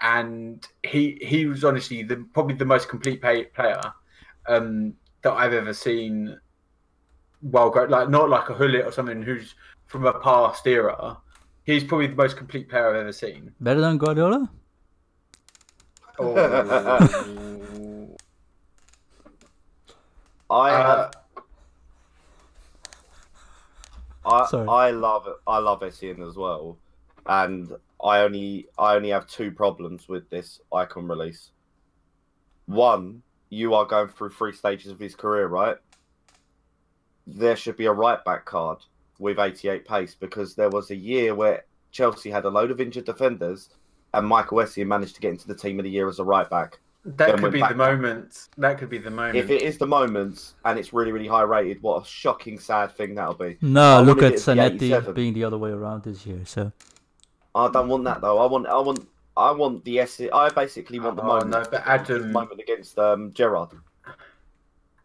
and 0.00 0.66
he 0.82 1.18
he 1.22 1.46
was 1.46 1.64
honestly 1.64 2.02
the 2.02 2.26
probably 2.34 2.54
the 2.54 2.64
most 2.64 2.88
complete 2.88 3.22
pay, 3.22 3.44
player 3.44 3.80
um, 4.46 4.94
that 5.22 5.32
I've 5.32 5.54
ever 5.54 5.72
seen. 5.72 6.38
Well, 7.42 7.70
great 7.70 7.90
like 7.90 8.08
not 8.08 8.28
like 8.28 8.48
a 8.50 8.54
Hullet 8.54 8.86
or 8.86 8.92
someone 8.92 9.22
who's 9.22 9.54
from 9.86 10.06
a 10.06 10.18
past 10.20 10.66
era. 10.66 11.18
He's 11.64 11.84
probably 11.84 12.06
the 12.08 12.14
most 12.16 12.36
complete 12.36 12.68
player 12.68 12.90
I've 12.90 12.96
ever 12.96 13.12
seen. 13.12 13.52
Better 13.60 13.80
than 13.80 13.98
Guardiola? 13.98 14.50
Oh. 16.18 16.36
I 20.48 20.70
Uh, 20.70 21.10
I 24.24 24.46
Sorry. 24.46 24.68
I 24.68 24.90
love 24.90 25.26
it. 25.26 25.34
I 25.46 25.58
love 25.58 25.80
Essien 25.80 26.26
as 26.26 26.36
well, 26.36 26.78
and 27.26 27.70
I 28.02 28.20
only 28.20 28.66
I 28.78 28.96
only 28.96 29.10
have 29.10 29.26
two 29.26 29.52
problems 29.52 30.08
with 30.08 30.28
this 30.30 30.60
icon 30.72 31.06
release. 31.06 31.50
One, 32.66 33.22
you 33.50 33.74
are 33.74 33.84
going 33.84 34.08
through 34.08 34.30
three 34.30 34.52
stages 34.52 34.90
of 34.90 34.98
his 34.98 35.14
career, 35.14 35.46
right? 35.46 35.76
There 37.26 37.56
should 37.56 37.76
be 37.76 37.86
a 37.86 37.92
right 37.92 38.24
back 38.24 38.44
card 38.44 38.78
with 39.18 39.38
88 39.38 39.84
pace 39.86 40.14
because 40.14 40.54
there 40.54 40.70
was 40.70 40.90
a 40.90 40.96
year 40.96 41.34
where 41.34 41.64
Chelsea 41.90 42.30
had 42.30 42.44
a 42.44 42.50
load 42.50 42.70
of 42.70 42.80
injured 42.80 43.04
defenders, 43.06 43.70
and 44.14 44.26
Michael 44.26 44.58
Essien 44.58 44.86
managed 44.86 45.14
to 45.16 45.20
get 45.20 45.30
into 45.32 45.48
the 45.48 45.54
team 45.54 45.78
of 45.80 45.84
the 45.84 45.90
year 45.90 46.08
as 46.08 46.18
a 46.18 46.24
right 46.24 46.48
back. 46.48 46.78
that 47.04 47.38
could 47.38 47.52
be 47.52 47.60
back 47.60 47.70
the 47.70 47.76
moment. 47.76 48.48
That 48.58 48.78
could 48.78 48.90
be 48.90 48.98
the 48.98 49.10
moment. 49.10 49.36
If 49.36 49.50
it 49.50 49.62
is 49.62 49.78
the 49.78 49.86
moment 49.86 50.54
and 50.64 50.78
it's 50.78 50.92
really 50.92 51.12
really 51.12 51.28
high 51.28 51.42
rated, 51.42 51.82
what 51.82 52.02
a 52.02 52.06
shocking 52.06 52.58
sad 52.58 52.94
thing 52.96 53.14
that'll 53.14 53.34
be. 53.34 53.56
No, 53.60 53.98
I 53.98 54.00
look 54.00 54.22
at 54.22 54.32
it 54.34 54.38
to 54.40 54.54
be 54.54 54.60
Zanetti 54.90 55.14
being 55.14 55.32
the 55.34 55.44
other 55.44 55.58
way 55.58 55.70
around 55.70 56.02
this 56.04 56.26
year. 56.26 56.40
So 56.44 56.72
I 57.54 57.68
don't 57.70 57.88
want 57.88 58.04
that 58.04 58.20
though. 58.20 58.38
I 58.38 58.46
want 58.46 58.66
I 58.66 58.78
want 58.78 59.06
I 59.36 59.50
want 59.52 59.84
the 59.84 60.00
S. 60.00 60.20
I 60.32 60.48
basically 60.50 60.98
want 60.98 61.16
the 61.16 61.22
Oh, 61.22 61.26
moment. 61.26 61.50
no, 61.50 61.62
but 61.70 61.82
his 61.82 62.10
Adam- 62.10 62.32
moment 62.32 62.60
against 62.60 62.98
um, 62.98 63.32
Gerrard 63.34 63.70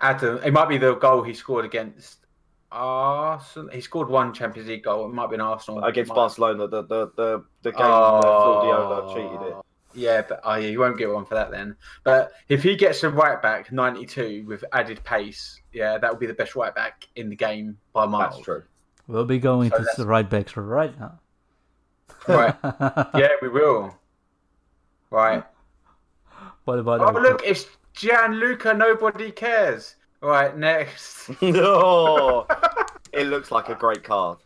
Adam, 0.01 0.39
it 0.43 0.51
might 0.51 0.67
be 0.69 0.77
the 0.77 0.95
goal 0.95 1.21
he 1.23 1.33
scored 1.33 1.63
against 1.65 2.25
Arsenal. 2.71 3.69
He 3.71 3.81
scored 3.81 4.09
one 4.09 4.33
Champions 4.33 4.67
League 4.69 4.83
goal. 4.83 5.05
It 5.05 5.13
might 5.13 5.29
be 5.29 5.35
an 5.35 5.41
Arsenal 5.41 5.83
against 5.83 6.09
Might- 6.09 6.15
Barcelona. 6.15 6.67
The 6.67 6.81
the 6.83 7.11
the, 7.15 7.43
the 7.61 7.71
game 7.71 7.81
Oh. 7.85 8.19
where 8.21 9.13
Fildiola 9.13 9.13
cheated 9.13 9.47
it. 9.49 9.55
Yeah, 9.93 10.21
but 10.21 10.39
oh, 10.45 10.55
yeah, 10.55 10.69
you 10.69 10.79
won't 10.79 10.97
get 10.97 11.11
one 11.11 11.25
for 11.25 11.35
that 11.35 11.51
then. 11.51 11.75
But 12.05 12.31
if 12.47 12.63
he 12.63 12.77
gets 12.77 13.03
a 13.03 13.09
right 13.09 13.41
back 13.41 13.73
92 13.73 14.45
with 14.47 14.63
added 14.71 15.03
pace, 15.03 15.59
yeah, 15.73 15.97
that 15.97 16.09
would 16.09 16.19
be 16.19 16.27
the 16.27 16.33
best 16.33 16.55
right 16.55 16.73
back 16.73 17.07
in 17.17 17.29
the 17.29 17.35
game 17.35 17.77
by 17.91 18.05
miles. 18.05 18.35
That's 18.35 18.45
true. 18.45 18.63
we'll 19.07 19.25
be 19.25 19.37
going 19.37 19.69
So 19.69 19.75
to 19.77 19.81
that's- 19.83 19.97
the 19.97 20.05
right 20.07 20.29
backs 20.29 20.55
right 20.55 20.97
now. 20.99 21.19
Right. 22.27 22.55
Yeah, 23.15 23.29
we 23.41 23.49
will. 23.49 23.93
Right. 25.09 25.43
what 26.63 26.79
about? 26.79 27.01
Oh, 27.01 27.05
our- 27.07 27.21
look, 27.21 27.41
it's 27.45 27.65
Gianluca. 27.93 28.73
Nobody 28.73 29.31
cares. 29.31 29.95
Right, 30.21 30.55
next. 30.55 31.29
no, 31.41 32.45
it 33.11 33.27
looks 33.27 33.51
like 33.51 33.69
a 33.69 33.75
great 33.75 34.03
card. 34.03 34.37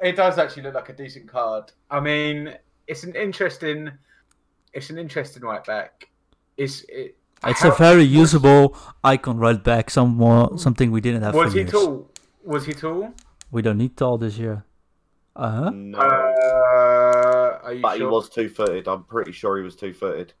It 0.00 0.16
does 0.16 0.38
actually 0.38 0.62
look 0.64 0.74
like 0.74 0.88
a 0.88 0.92
decent 0.94 1.28
card. 1.28 1.70
I 1.90 2.00
mean, 2.00 2.54
it's 2.86 3.04
an 3.04 3.14
interesting, 3.14 3.90
it's 4.72 4.90
an 4.90 4.98
interesting 4.98 5.42
right 5.42 5.64
back. 5.64 6.08
It's 6.56 6.84
it, 6.88 7.16
It's 7.46 7.60
how- 7.60 7.70
a 7.72 7.74
very 7.76 8.02
usable 8.02 8.76
icon 9.04 9.38
right 9.38 9.62
back. 9.62 9.90
Some 9.90 10.16
more, 10.16 10.58
something 10.58 10.90
we 10.90 11.00
didn't 11.00 11.22
have 11.22 11.34
Was 11.34 11.52
for 11.52 11.58
he 11.58 11.64
years. 11.64 11.70
tall? 11.70 12.10
Was 12.44 12.66
he 12.66 12.72
tall? 12.72 13.12
We 13.50 13.62
don't 13.62 13.78
need 13.78 13.96
tall 13.96 14.18
this 14.18 14.36
year. 14.38 14.64
Uh 15.36 15.50
huh. 15.50 15.70
No, 15.72 15.98
Uh, 15.98 17.58
are 17.62 17.72
you 17.74 17.82
but 17.82 17.96
he 17.98 18.02
was 18.04 18.28
two 18.28 18.48
footed. 18.48 18.88
I'm 18.88 19.04
pretty 19.04 19.32
sure 19.32 19.56
he 19.58 19.62
was 19.62 19.76
two 19.76 19.92
footed. 19.92 20.32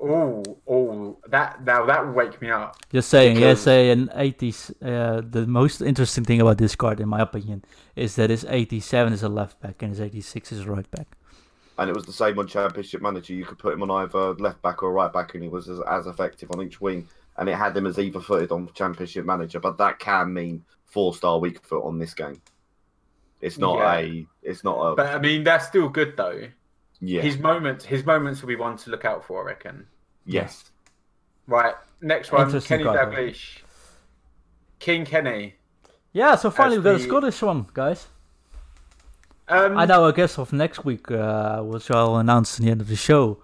Oh, 0.00 0.44
oh, 0.68 1.18
that 1.28 1.64
now 1.64 1.84
that 1.86 2.06
would 2.06 2.14
wake 2.14 2.40
me 2.40 2.50
up. 2.50 2.76
Just 2.92 3.08
saying, 3.10 3.34
Because- 3.34 3.58
yes, 3.58 3.60
say 3.62 3.90
an 3.90 4.08
80s. 4.14 4.70
Uh, 4.80 5.22
the 5.28 5.46
most 5.46 5.80
interesting 5.80 6.24
thing 6.24 6.40
about 6.40 6.58
this 6.58 6.76
card, 6.76 7.00
in 7.00 7.08
my 7.08 7.20
opinion, 7.20 7.64
is 7.96 8.14
that 8.14 8.30
his 8.30 8.44
87 8.48 9.12
is 9.12 9.22
a 9.24 9.28
left 9.28 9.60
back 9.60 9.82
and 9.82 9.90
his 9.90 10.00
86 10.00 10.52
is 10.52 10.60
a 10.60 10.70
right 10.70 10.88
back. 10.92 11.08
And 11.78 11.90
it 11.90 11.96
was 11.96 12.04
the 12.06 12.12
same 12.12 12.38
on 12.38 12.46
Championship 12.46 13.02
Manager. 13.02 13.34
You 13.34 13.44
could 13.44 13.58
put 13.58 13.72
him 13.74 13.82
on 13.82 13.90
either 13.90 14.34
left 14.34 14.62
back 14.62 14.82
or 14.82 14.92
right 14.92 15.12
back, 15.12 15.34
and 15.34 15.42
he 15.42 15.48
was 15.48 15.68
as, 15.68 15.80
as 15.88 16.06
effective 16.06 16.50
on 16.52 16.62
each 16.62 16.80
wing. 16.80 17.08
And 17.36 17.48
it 17.48 17.54
had 17.56 17.76
him 17.76 17.86
as 17.86 17.98
either 17.98 18.20
footed 18.20 18.50
on 18.52 18.68
Championship 18.74 19.24
Manager, 19.24 19.60
but 19.60 19.78
that 19.78 19.98
can 20.00 20.32
mean 20.32 20.64
four 20.86 21.14
star 21.14 21.38
weak 21.38 21.64
foot 21.64 21.84
on 21.84 21.98
this 21.98 22.14
game. 22.14 22.40
It's 23.40 23.58
not 23.58 23.78
Yeah. 23.78 23.94
a. 23.98 24.26
It's 24.42 24.64
not 24.64 24.76
a. 24.80 24.94
But 24.96 25.06
I 25.14 25.18
mean, 25.20 25.44
that's 25.44 25.66
still 25.68 25.88
good 25.88 26.16
though. 26.16 26.48
Yeah. 27.00 27.22
His 27.22 27.38
moments, 27.38 27.84
his 27.84 28.04
moments 28.04 28.40
will 28.42 28.48
be 28.48 28.56
one 28.56 28.76
to 28.78 28.90
look 28.90 29.04
out 29.04 29.24
for, 29.24 29.42
I 29.42 29.46
reckon. 29.46 29.86
yes. 30.24 30.64
Right, 31.46 31.74
next 32.02 32.30
one, 32.30 32.50
Kenny 32.60 32.84
card, 32.84 32.96
though. 33.10 33.16
Dalglish, 33.16 33.58
King 34.78 35.06
Kenny. 35.06 35.54
Yeah, 36.12 36.34
so 36.36 36.50
finally 36.50 36.78
we 36.78 36.84
got 36.84 36.94
a 36.94 36.98
the- 36.98 37.04
Scottish 37.04 37.42
one, 37.42 37.66
guys. 37.72 38.06
Um, 39.48 39.78
I 39.78 39.86
know 39.86 40.04
our 40.04 40.12
guest 40.12 40.38
of 40.38 40.52
next 40.52 40.84
week, 40.84 41.10
uh, 41.10 41.62
which 41.62 41.90
I'll 41.90 42.16
announce 42.16 42.58
in 42.58 42.66
the 42.66 42.70
end 42.70 42.82
of 42.82 42.88
the 42.88 42.96
show, 42.96 43.38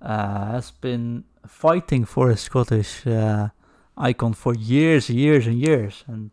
uh, 0.00 0.52
has 0.52 0.70
been 0.70 1.24
fighting 1.44 2.04
for 2.04 2.30
a 2.30 2.36
Scottish 2.36 3.04
uh, 3.04 3.48
icon 3.96 4.32
for 4.34 4.54
years, 4.54 5.10
years, 5.10 5.48
and 5.48 5.58
years, 5.58 6.04
and 6.06 6.30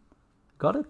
got 0.60 0.76
it. 0.76 0.86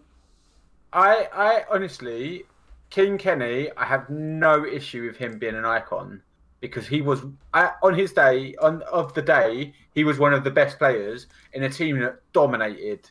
I, 0.91 1.29
I 1.33 1.63
honestly, 1.73 2.43
King 2.89 3.17
Kenny, 3.17 3.69
I 3.75 3.85
have 3.85 4.09
no 4.09 4.65
issue 4.65 5.05
with 5.05 5.17
him 5.17 5.37
being 5.37 5.55
an 5.55 5.65
icon 5.65 6.21
because 6.59 6.87
he 6.87 7.01
was 7.01 7.21
on 7.53 7.93
his 7.93 8.13
day 8.13 8.55
on 8.61 8.81
of 8.83 9.13
the 9.13 9.21
day 9.21 9.73
he 9.93 10.03
was 10.03 10.19
one 10.19 10.33
of 10.33 10.43
the 10.43 10.51
best 10.51 10.77
players 10.77 11.27
in 11.53 11.63
a 11.63 11.69
team 11.69 11.99
that 11.99 12.19
dominated, 12.33 13.09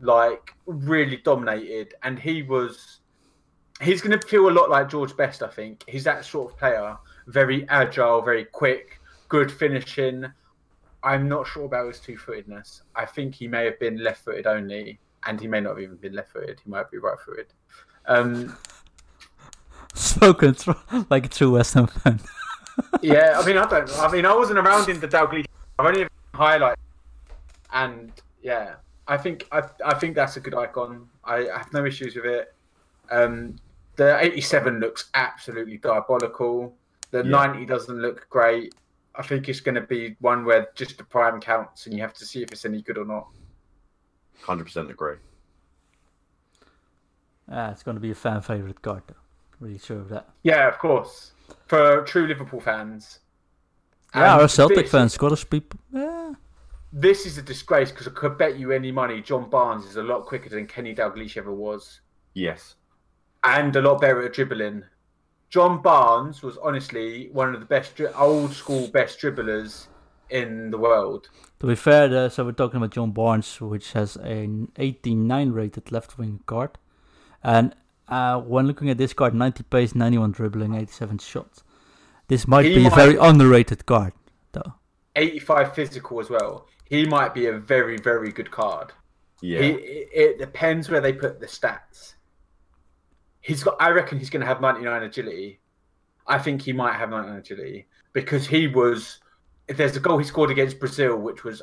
like 0.00 0.54
really 0.66 1.16
dominated, 1.16 1.94
and 2.02 2.18
he 2.18 2.42
was. 2.42 3.00
He's 3.80 4.00
going 4.02 4.18
to 4.18 4.26
feel 4.26 4.48
a 4.48 4.50
lot 4.50 4.70
like 4.70 4.88
George 4.88 5.16
Best, 5.16 5.40
I 5.40 5.46
think. 5.46 5.84
He's 5.86 6.02
that 6.02 6.24
sort 6.24 6.50
of 6.50 6.58
player, 6.58 6.96
very 7.28 7.68
agile, 7.68 8.22
very 8.22 8.44
quick, 8.44 9.00
good 9.28 9.52
finishing. 9.52 10.26
I'm 11.04 11.28
not 11.28 11.46
sure 11.46 11.64
about 11.64 11.86
his 11.86 12.00
two-footedness. 12.00 12.82
I 12.96 13.06
think 13.06 13.36
he 13.36 13.46
may 13.46 13.64
have 13.66 13.78
been 13.78 14.02
left-footed 14.02 14.48
only, 14.48 14.98
and 15.26 15.40
he 15.40 15.46
may 15.46 15.60
not 15.60 15.70
have 15.70 15.78
even 15.80 15.94
been 15.94 16.14
left-footed. 16.14 16.60
He 16.64 16.68
might 16.68 16.90
be 16.90 16.98
right-footed. 16.98 17.52
Um, 18.06 18.56
Spoken 19.98 20.54
tr- 20.54 20.70
like 21.10 21.26
a 21.26 21.28
true 21.28 21.52
West 21.52 21.74
Ham 21.74 21.86
fan. 21.88 22.20
yeah, 23.02 23.38
I 23.38 23.44
mean, 23.44 23.58
I 23.58 23.66
don't. 23.68 23.98
I 23.98 24.10
mean, 24.10 24.24
I 24.24 24.34
wasn't 24.34 24.58
around 24.60 24.88
in 24.88 25.00
the 25.00 25.08
Dalglish. 25.08 25.46
I've 25.78 25.86
only 25.86 26.06
highlight, 26.34 26.78
and 27.72 28.12
yeah, 28.42 28.76
I 29.08 29.16
think 29.16 29.46
I, 29.50 29.62
I 29.84 29.94
think 29.94 30.14
that's 30.14 30.36
a 30.36 30.40
good 30.40 30.54
icon. 30.54 31.08
I, 31.24 31.48
I 31.48 31.58
have 31.58 31.72
no 31.72 31.84
issues 31.84 32.14
with 32.14 32.26
it. 32.26 32.54
Um, 33.10 33.56
the 33.96 34.16
87 34.20 34.78
looks 34.80 35.10
absolutely 35.14 35.78
diabolical. 35.78 36.74
The 37.10 37.24
Yeah. 37.24 37.30
90 37.46 37.66
doesn't 37.66 37.98
look 37.98 38.28
great. 38.30 38.74
I 39.16 39.22
think 39.22 39.48
it's 39.48 39.60
going 39.60 39.74
to 39.74 39.80
be 39.80 40.14
one 40.20 40.44
where 40.44 40.68
just 40.76 40.96
the 40.98 41.04
prime 41.04 41.40
counts, 41.40 41.86
and 41.86 41.94
you 41.94 42.00
have 42.02 42.14
to 42.14 42.24
see 42.24 42.42
if 42.42 42.52
it's 42.52 42.64
any 42.64 42.82
good 42.82 42.98
or 42.98 43.04
not. 43.04 43.26
Hundred 44.42 44.64
percent 44.64 44.90
agree. 44.90 45.16
Ah, 47.50 47.70
it's 47.72 47.82
going 47.82 47.96
to 47.96 48.00
be 48.00 48.10
a 48.12 48.14
fan 48.14 48.40
favorite 48.42 48.80
card, 48.82 49.02
though. 49.08 49.14
Really 49.60 49.78
sure 49.78 49.98
of 49.98 50.08
that. 50.10 50.28
Yeah, 50.42 50.68
of 50.68 50.78
course. 50.78 51.32
For 51.66 52.02
true 52.04 52.26
Liverpool 52.26 52.60
fans. 52.60 53.18
Yeah, 54.14 54.32
And 54.34 54.42
our 54.42 54.48
Celtic 54.48 54.76
this- 54.84 54.90
fans, 54.90 55.14
Scottish 55.14 55.48
people. 55.48 55.80
Yeah. 55.92 56.34
This 56.92 57.26
is 57.26 57.36
a 57.36 57.42
disgrace 57.42 57.90
because 57.90 58.08
I 58.08 58.12
could 58.12 58.38
bet 58.38 58.58
you 58.58 58.72
any 58.72 58.90
money 58.92 59.20
John 59.20 59.50
Barnes 59.50 59.84
is 59.84 59.96
a 59.96 60.02
lot 60.02 60.24
quicker 60.24 60.48
than 60.48 60.66
Kenny 60.66 60.94
Dalglish 60.94 61.36
ever 61.36 61.52
was. 61.52 62.00
Yes. 62.34 62.74
and 63.44 63.74
a 63.76 63.80
lot 63.82 64.00
better 64.00 64.20
at 64.22 64.32
dribbling. 64.32 64.82
John 65.48 65.80
Barnes 65.80 66.42
was 66.42 66.58
honestly 66.58 67.30
one 67.32 67.54
of 67.54 67.60
the 67.60 67.66
best, 67.66 68.00
old 68.16 68.52
school 68.52 68.88
best 68.88 69.20
dribblers 69.20 69.86
in 70.30 70.70
the 70.70 70.76
world. 70.78 71.28
To 71.60 71.66
be 71.68 71.74
fair, 71.76 72.12
uh, 72.26 72.28
so 72.28 72.44
we're 72.44 72.52
talking 72.52 72.78
about 72.78 72.90
John 72.90 73.12
Barnes, 73.12 73.60
which 73.60 73.92
has 73.92 74.16
an 74.16 74.72
89 74.76 75.52
rated 75.52 75.92
left 75.92 76.18
wing 76.18 76.40
card. 76.46 76.78
And 77.42 77.74
uh, 78.08 78.40
when 78.40 78.66
looking 78.66 78.90
at 78.90 78.98
this 78.98 79.12
card, 79.12 79.34
90 79.34 79.62
pace, 79.64 79.94
91 79.94 80.32
dribbling, 80.32 80.74
87 80.74 81.18
shots. 81.18 81.62
This 82.28 82.46
might 82.46 82.66
He 82.66 82.74
be 82.74 82.86
a 82.86 82.90
very 82.90 83.16
underrated 83.16 83.86
card, 83.86 84.12
though. 84.52 84.74
85 85.16 85.74
physical 85.74 86.20
as 86.20 86.30
well. 86.30 86.66
He 86.84 87.06
might 87.06 87.34
be 87.34 87.46
a 87.46 87.58
very, 87.58 87.98
very 87.98 88.32
good 88.32 88.50
card. 88.50 88.92
Yeah. 89.40 89.60
He, 89.60 89.68
it, 89.70 90.08
it 90.12 90.38
depends 90.38 90.90
where 90.90 91.00
they 91.00 91.12
put 91.12 91.40
the 91.40 91.46
stats. 91.46 92.14
He's 93.40 93.62
got. 93.62 93.76
I 93.80 93.90
reckon 93.90 94.18
he's 94.18 94.30
going 94.30 94.40
to 94.40 94.46
have 94.46 94.60
99 94.60 95.02
agility. 95.02 95.60
I 96.26 96.38
think 96.38 96.62
he 96.62 96.72
might 96.72 96.94
have 96.94 97.10
99 97.10 97.38
agility 97.38 97.86
because 98.12 98.46
he 98.46 98.68
was. 98.68 99.20
If 99.68 99.76
there's 99.76 99.96
a 99.96 100.00
goal 100.00 100.18
he 100.18 100.24
scored 100.24 100.50
against 100.50 100.78
Brazil, 100.78 101.16
which 101.18 101.44
was 101.44 101.62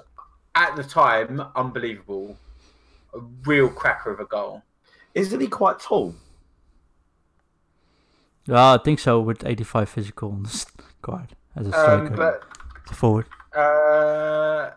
at 0.56 0.76
the 0.76 0.84
time 0.84 1.42
unbelievable, 1.56 2.38
a 3.14 3.20
real 3.46 3.70
cracker 3.70 4.12
of 4.12 4.20
a 4.20 4.26
goal. 4.26 4.64
Isn't 5.14 5.40
he 5.40 5.48
quite 5.48 5.80
tall? 5.80 6.16
Yeah, 8.48 8.74
I 8.74 8.78
think 8.78 9.00
so, 9.00 9.20
with 9.20 9.46
85 9.46 9.90
physical 9.90 10.32
on 10.32 10.44
this 10.44 10.66
card 11.02 11.36
as 11.56 11.68
a 11.68 11.70
Um, 11.70 12.08
striker. 12.08 12.16
but 12.16 12.44
as 12.86 12.92
a 12.92 12.96
forward. 12.96 13.26
Uh, 13.56 14.72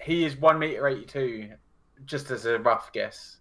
he 0.00 0.24
is 0.24 0.36
one 0.36 0.58
meter 0.58 0.86
eighty-two, 0.88 1.50
just 2.04 2.30
as 2.30 2.44
a 2.46 2.58
rough 2.58 2.92
guess. 2.92 3.36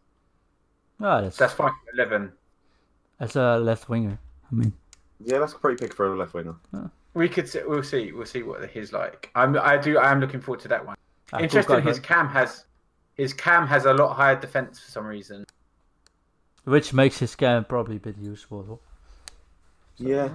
Ah, 1.02 1.22
that's, 1.22 1.38
That's 1.38 1.54
five 1.54 1.72
eleven. 1.94 2.32
as 3.20 3.36
a 3.36 3.58
left 3.58 3.90
winger. 3.90 4.18
I 4.52 4.56
mean, 4.56 4.74
Yeah, 5.20 5.40
that's 5.40 5.54
a 5.54 5.58
pretty 5.60 5.84
big 5.84 5.94
for 5.94 6.14
a 6.14 6.16
left 6.18 6.34
winger. 6.34 6.56
We 7.14 7.28
could. 7.30 7.50
See, 7.50 7.62
we'll 7.66 7.84
see. 7.84 8.12
We'll 8.12 8.26
see 8.28 8.44
what 8.44 8.70
he's 8.70 8.94
like. 8.94 9.32
I'm. 9.36 9.58
I 9.58 9.78
do. 9.78 9.98
I 9.98 10.12
am 10.12 10.20
looking 10.20 10.40
forward 10.40 10.62
to 10.62 10.68
that 10.68 10.86
one. 10.86 10.96
Ah, 11.34 11.38
cool 11.38 11.44
Interesting. 11.44 11.82
His 11.82 12.00
cam 12.00 12.28
has. 12.30 12.66
His 13.16 13.34
cam 13.34 13.66
has 13.68 13.86
a 13.86 13.94
lot 13.94 14.14
higher 14.14 14.40
defense 14.40 14.80
for 14.80 14.92
some 14.92 15.06
reason. 15.06 15.46
Which 16.66 16.94
makes 16.94 17.18
his 17.18 17.36
cam 17.36 17.66
probably 17.66 17.96
a 17.96 18.00
bit 18.00 18.18
useful. 18.18 18.80
Yeah. 19.98 20.30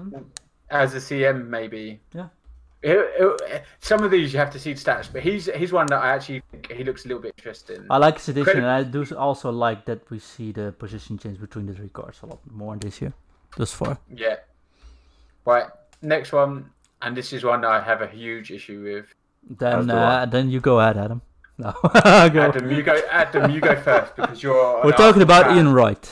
As 0.70 0.94
a 0.94 0.98
CM, 0.98 1.48
maybe. 1.48 2.00
Yeah. 2.14 2.28
It- 2.82 2.98
it- 3.20 3.64
some 3.80 4.02
of 4.02 4.10
these 4.10 4.32
you 4.32 4.38
have 4.40 4.50
to 4.50 4.58
see 4.58 4.72
the 4.72 4.80
stats, 4.80 5.08
but 5.12 5.22
he's 5.22 5.46
he's 5.54 5.72
one 5.72 5.86
that 5.86 6.02
I 6.02 6.08
actually 6.14 6.42
think 6.50 6.72
he 6.72 6.82
looks 6.82 7.04
a 7.04 7.08
little 7.08 7.22
bit 7.22 7.34
interesting. 7.38 7.86
I 7.90 7.98
like 7.98 8.16
his 8.16 8.28
addition, 8.30 8.44
Credit- 8.60 8.66
and 8.66 8.66
I 8.66 8.82
do 8.82 9.04
also 9.16 9.50
like 9.52 9.84
that 9.84 10.10
we 10.10 10.18
see 10.18 10.50
the 10.52 10.72
position 10.72 11.16
change 11.18 11.38
between 11.40 11.66
the 11.66 11.74
three 11.74 11.90
cards 11.90 12.18
a 12.22 12.26
lot 12.26 12.40
more 12.50 12.76
this 12.76 13.00
year, 13.00 13.12
thus 13.56 13.72
far. 13.72 13.98
Yeah. 14.12 14.36
Right. 15.44 15.66
Next 16.00 16.32
one, 16.32 16.70
and 17.02 17.16
this 17.16 17.32
is 17.32 17.44
one 17.44 17.60
that 17.60 17.70
I 17.70 17.80
have 17.80 18.02
a 18.02 18.08
huge 18.08 18.50
issue 18.50 18.82
with. 18.82 19.06
Then, 19.58 19.86
do 19.86 19.94
I. 19.94 20.22
uh, 20.22 20.26
then 20.26 20.50
you 20.50 20.58
go 20.60 20.80
ahead, 20.80 20.96
Adam. 20.96 21.22
No, 21.58 21.72
go. 21.82 22.40
Adam, 22.40 22.68
you 22.70 22.82
go. 22.82 23.00
Adam, 23.10 23.50
you 23.52 23.60
go 23.60 23.76
first 23.76 24.16
because 24.16 24.42
you're. 24.42 24.80
We're 24.84 24.92
talking 24.92 25.22
about 25.22 25.46
fan. 25.46 25.56
Ian 25.58 25.72
Wright. 25.72 26.10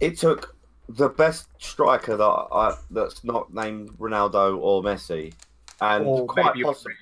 It 0.00 0.16
took 0.18 0.55
the 0.88 1.08
best 1.08 1.48
striker 1.58 2.16
that 2.16 2.24
I 2.24 2.74
that's 2.90 3.24
not 3.24 3.52
named 3.52 3.90
Ronaldo 3.98 4.58
or 4.58 4.82
Messi, 4.82 5.32
and 5.80 6.06
Or 6.06 6.26
quite 6.26 6.54
possibly. 6.62 6.94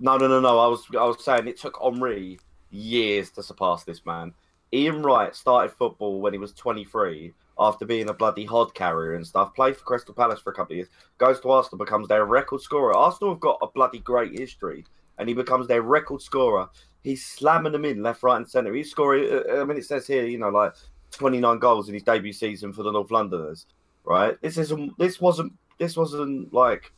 No, 0.00 0.16
no, 0.16 0.28
no, 0.28 0.40
no. 0.40 0.58
I 0.58 0.66
was 0.66 0.84
I 0.98 1.04
was 1.04 1.22
saying 1.24 1.48
it 1.48 1.58
took 1.58 1.78
Henry 1.82 2.38
years 2.70 3.30
to 3.32 3.42
surpass 3.42 3.84
this 3.84 4.04
man. 4.06 4.32
Ian 4.72 5.02
Wright 5.02 5.34
started 5.34 5.72
football 5.72 6.20
when 6.20 6.32
he 6.32 6.38
was 6.38 6.52
23 6.52 7.32
after 7.58 7.86
being 7.86 8.08
a 8.08 8.14
bloody 8.14 8.44
hod 8.44 8.74
carrier 8.74 9.14
and 9.14 9.26
stuff. 9.26 9.54
Played 9.54 9.76
for 9.76 9.84
Crystal 9.84 10.14
Palace 10.14 10.40
for 10.40 10.50
a 10.50 10.54
couple 10.54 10.74
of 10.74 10.76
years. 10.76 10.88
Goes 11.16 11.40
to 11.40 11.50
Arsenal, 11.50 11.84
becomes 11.84 12.08
their 12.08 12.26
record 12.26 12.60
scorer. 12.60 12.94
Arsenal 12.94 13.34
have 13.34 13.40
got 13.40 13.58
a 13.62 13.66
bloody 13.66 13.98
great 13.98 14.38
history, 14.38 14.84
and 15.18 15.28
he 15.28 15.34
becomes 15.34 15.66
their 15.66 15.82
record 15.82 16.22
scorer. 16.22 16.68
He's 17.02 17.24
slamming 17.24 17.72
them 17.72 17.84
in 17.84 18.02
left, 18.02 18.22
right, 18.22 18.36
and 18.36 18.48
centre. 18.48 18.74
He's 18.74 18.90
scoring. 18.90 19.28
uh, 19.32 19.60
I 19.60 19.64
mean, 19.64 19.78
it 19.78 19.86
says 19.86 20.06
here, 20.06 20.26
you 20.26 20.38
know, 20.38 20.50
like 20.50 20.74
29 21.12 21.58
goals 21.58 21.88
in 21.88 21.94
his 21.94 22.02
debut 22.02 22.32
season 22.32 22.72
for 22.72 22.82
the 22.82 22.92
North 22.92 23.10
Londoners. 23.10 23.66
Right? 24.04 24.40
This 24.40 24.56
isn't. 24.58 24.98
This 24.98 25.20
wasn't. 25.20 25.52
This 25.78 25.96
wasn't 25.96 26.52
like 26.52 26.92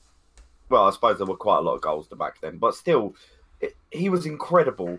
well, 0.71 0.87
I 0.87 0.91
suppose 0.91 1.19
there 1.19 1.27
were 1.27 1.37
quite 1.37 1.59
a 1.59 1.63
lot 1.63 1.75
of 1.75 1.81
goals 1.81 2.07
to 2.09 2.17
back 2.17 2.41
then, 2.41 2.57
but 2.59 2.75
still, 2.75 3.15
it, 3.61 3.75
he 3.91 4.09
was 4.09 4.25
incredible. 4.25 4.99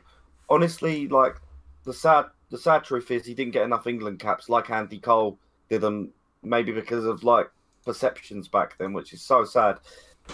Honestly, 0.50 1.08
like 1.08 1.38
the 1.86 1.94
sad, 1.94 2.26
the 2.50 2.58
sad 2.58 2.84
truth 2.84 3.10
is 3.10 3.26
he 3.26 3.34
didn't 3.34 3.54
get 3.54 3.64
enough 3.64 3.88
England 3.88 4.20
caps 4.20 4.50
like 4.50 4.70
Andy 4.70 5.00
Cole 5.00 5.40
didn't. 5.70 6.12
Maybe 6.44 6.72
because 6.72 7.06
of 7.06 7.24
like 7.24 7.50
perceptions 7.86 8.48
back 8.48 8.78
then, 8.78 8.94
which 8.94 9.14
is 9.14 9.22
so 9.22 9.46
sad. 9.46 9.78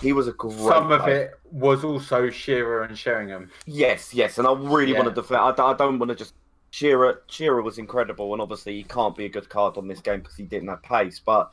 He 0.01 0.11
was 0.13 0.28
a 0.28 0.32
great. 0.34 0.57
Some 0.57 0.91
of 0.91 1.01
player. 1.01 1.15
it 1.21 1.39
was 1.51 1.84
also 1.84 2.30
Shearer 2.30 2.84
and 2.84 2.97
Sheringham. 2.97 3.51
Yes, 3.65 4.13
yes, 4.13 4.38
and 4.38 4.47
I 4.47 4.53
really 4.53 4.93
Yeah. 4.93 4.99
want 5.03 5.13
to 5.13 5.21
defend. 5.21 5.41
I, 5.41 5.49
I 5.65 5.73
don't 5.75 5.99
want 5.99 6.09
to 6.09 6.15
just. 6.15 6.34
Shearer, 6.78 7.23
Shearer 7.25 7.63
was 7.63 7.80
incredible, 7.80 8.34
and 8.34 8.41
obviously 8.41 8.75
he 8.75 8.84
can't 8.84 9.15
be 9.15 9.25
a 9.25 9.30
good 9.30 9.49
card 9.49 9.78
on 9.78 9.88
this 9.88 9.99
game 9.99 10.19
because 10.19 10.36
he 10.36 10.43
didn't 10.43 10.67
have 10.69 10.84
pace. 10.84 11.19
But 11.19 11.51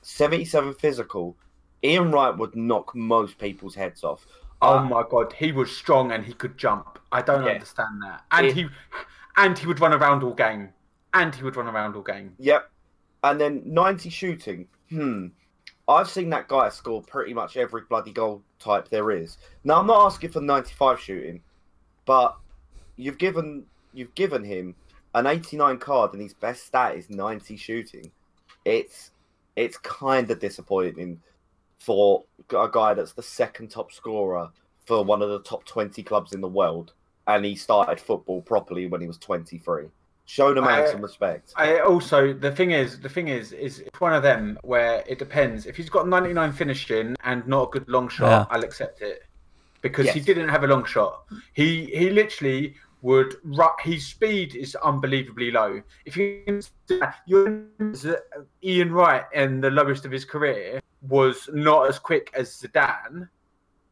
seventy-seven 0.00 0.72
physical, 0.74 1.36
Ian 1.84 2.10
Wright 2.10 2.34
would 2.34 2.56
knock 2.56 2.94
most 2.94 3.36
people's 3.36 3.74
heads 3.74 4.02
off. 4.02 4.26
Oh 4.62 4.78
Uh, 4.78 4.84
my 4.84 5.04
god, 5.06 5.34
he 5.34 5.52
was 5.52 5.70
strong 5.76 6.10
and 6.10 6.24
he 6.24 6.32
could 6.32 6.56
jump. 6.56 6.98
I 7.10 7.20
don't 7.20 7.44
Yeah. 7.44 7.52
understand 7.52 8.00
that. 8.02 8.24
And 8.30 8.46
It- 8.46 8.54
he 8.54 8.68
and 9.36 9.58
he 9.58 9.66
would 9.66 9.78
run 9.80 9.92
around 9.92 10.22
all 10.22 10.32
game. 10.32 10.72
And 11.12 11.34
he 11.34 11.42
would 11.44 11.56
run 11.56 11.66
around 11.66 11.94
all 11.94 12.00
game. 12.02 12.34
Yep. 12.38 12.70
And 13.24 13.38
then 13.38 13.62
90 13.66 14.08
shooting. 14.08 14.68
Hmm. 14.88 15.26
I've 15.86 16.08
seen 16.08 16.30
that 16.30 16.48
guy 16.48 16.70
score 16.70 17.02
pretty 17.02 17.34
much 17.34 17.58
every 17.58 17.82
bloody 17.82 18.12
goal 18.12 18.42
type 18.58 18.88
there 18.88 19.10
is. 19.10 19.36
Now 19.64 19.80
I'm 19.80 19.86
not 19.86 20.06
asking 20.06 20.30
for 20.30 20.40
95 20.40 20.98
shooting, 20.98 21.42
but 22.06 22.38
you've 22.96 23.18
given 23.18 23.66
you've 23.92 24.14
given 24.14 24.44
him 24.44 24.74
an 25.14 25.26
89 25.26 25.78
card 25.78 26.12
and 26.12 26.22
his 26.22 26.34
best 26.34 26.66
stat 26.66 26.96
is 26.96 27.10
90 27.10 27.56
shooting. 27.56 28.10
It's 28.64 29.10
it's 29.56 29.76
kind 29.78 30.30
of 30.30 30.40
disappointing 30.40 31.20
for 31.78 32.24
a 32.50 32.68
guy 32.72 32.94
that's 32.94 33.12
the 33.12 33.22
second 33.22 33.70
top 33.70 33.92
scorer 33.92 34.48
for 34.86 35.04
one 35.04 35.20
of 35.20 35.28
the 35.30 35.40
top 35.40 35.64
20 35.64 36.02
clubs 36.02 36.32
in 36.32 36.40
the 36.40 36.48
world 36.48 36.92
and 37.26 37.44
he 37.44 37.54
started 37.54 38.00
football 38.00 38.40
properly 38.40 38.86
when 38.86 39.00
he 39.00 39.06
was 39.06 39.18
23. 39.18 39.84
Show 40.24 40.54
the 40.54 40.62
man 40.62 40.84
I- 40.84 40.90
some 40.90 41.02
respect. 41.02 41.52
I 41.56 41.80
also 41.80 42.32
the 42.32 42.50
thing 42.52 42.70
is 42.70 43.00
the 43.00 43.08
thing 43.08 43.28
is 43.28 43.52
is 43.52 43.80
it's 43.80 44.00
one 44.00 44.14
of 44.14 44.22
them 44.22 44.58
where 44.62 45.02
it 45.06 45.18
depends. 45.18 45.66
If 45.66 45.76
he's 45.76 45.90
got 45.90 46.08
99 46.08 46.52
finishing 46.52 47.16
and 47.24 47.46
not 47.46 47.68
a 47.68 47.70
good 47.72 47.88
long 47.88 48.08
shot, 48.08 48.28
Yeah. 48.30 48.46
I'll 48.48 48.64
accept 48.64 49.02
it 49.02 49.24
because 49.82 50.08
he 50.10 50.20
didn't 50.20 50.48
have 50.48 50.62
a 50.64 50.68
long 50.68 50.84
shot. 50.84 51.24
He 51.52 51.86
he 51.86 52.08
literally 52.10 52.76
would 53.02 53.36
his 53.80 54.06
speed 54.06 54.54
is 54.54 54.76
unbelievably 54.76 55.50
low. 55.50 55.82
If 56.06 56.16
you 56.16 56.60
you're 57.26 57.66
Ian 58.64 58.92
Wright 58.92 59.24
in 59.34 59.60
the 59.60 59.70
lowest 59.70 60.04
of 60.04 60.12
his 60.12 60.24
career 60.24 60.80
was 61.02 61.50
not 61.52 61.88
as 61.88 61.98
quick 61.98 62.30
as 62.34 62.48
Zidane, 62.48 63.28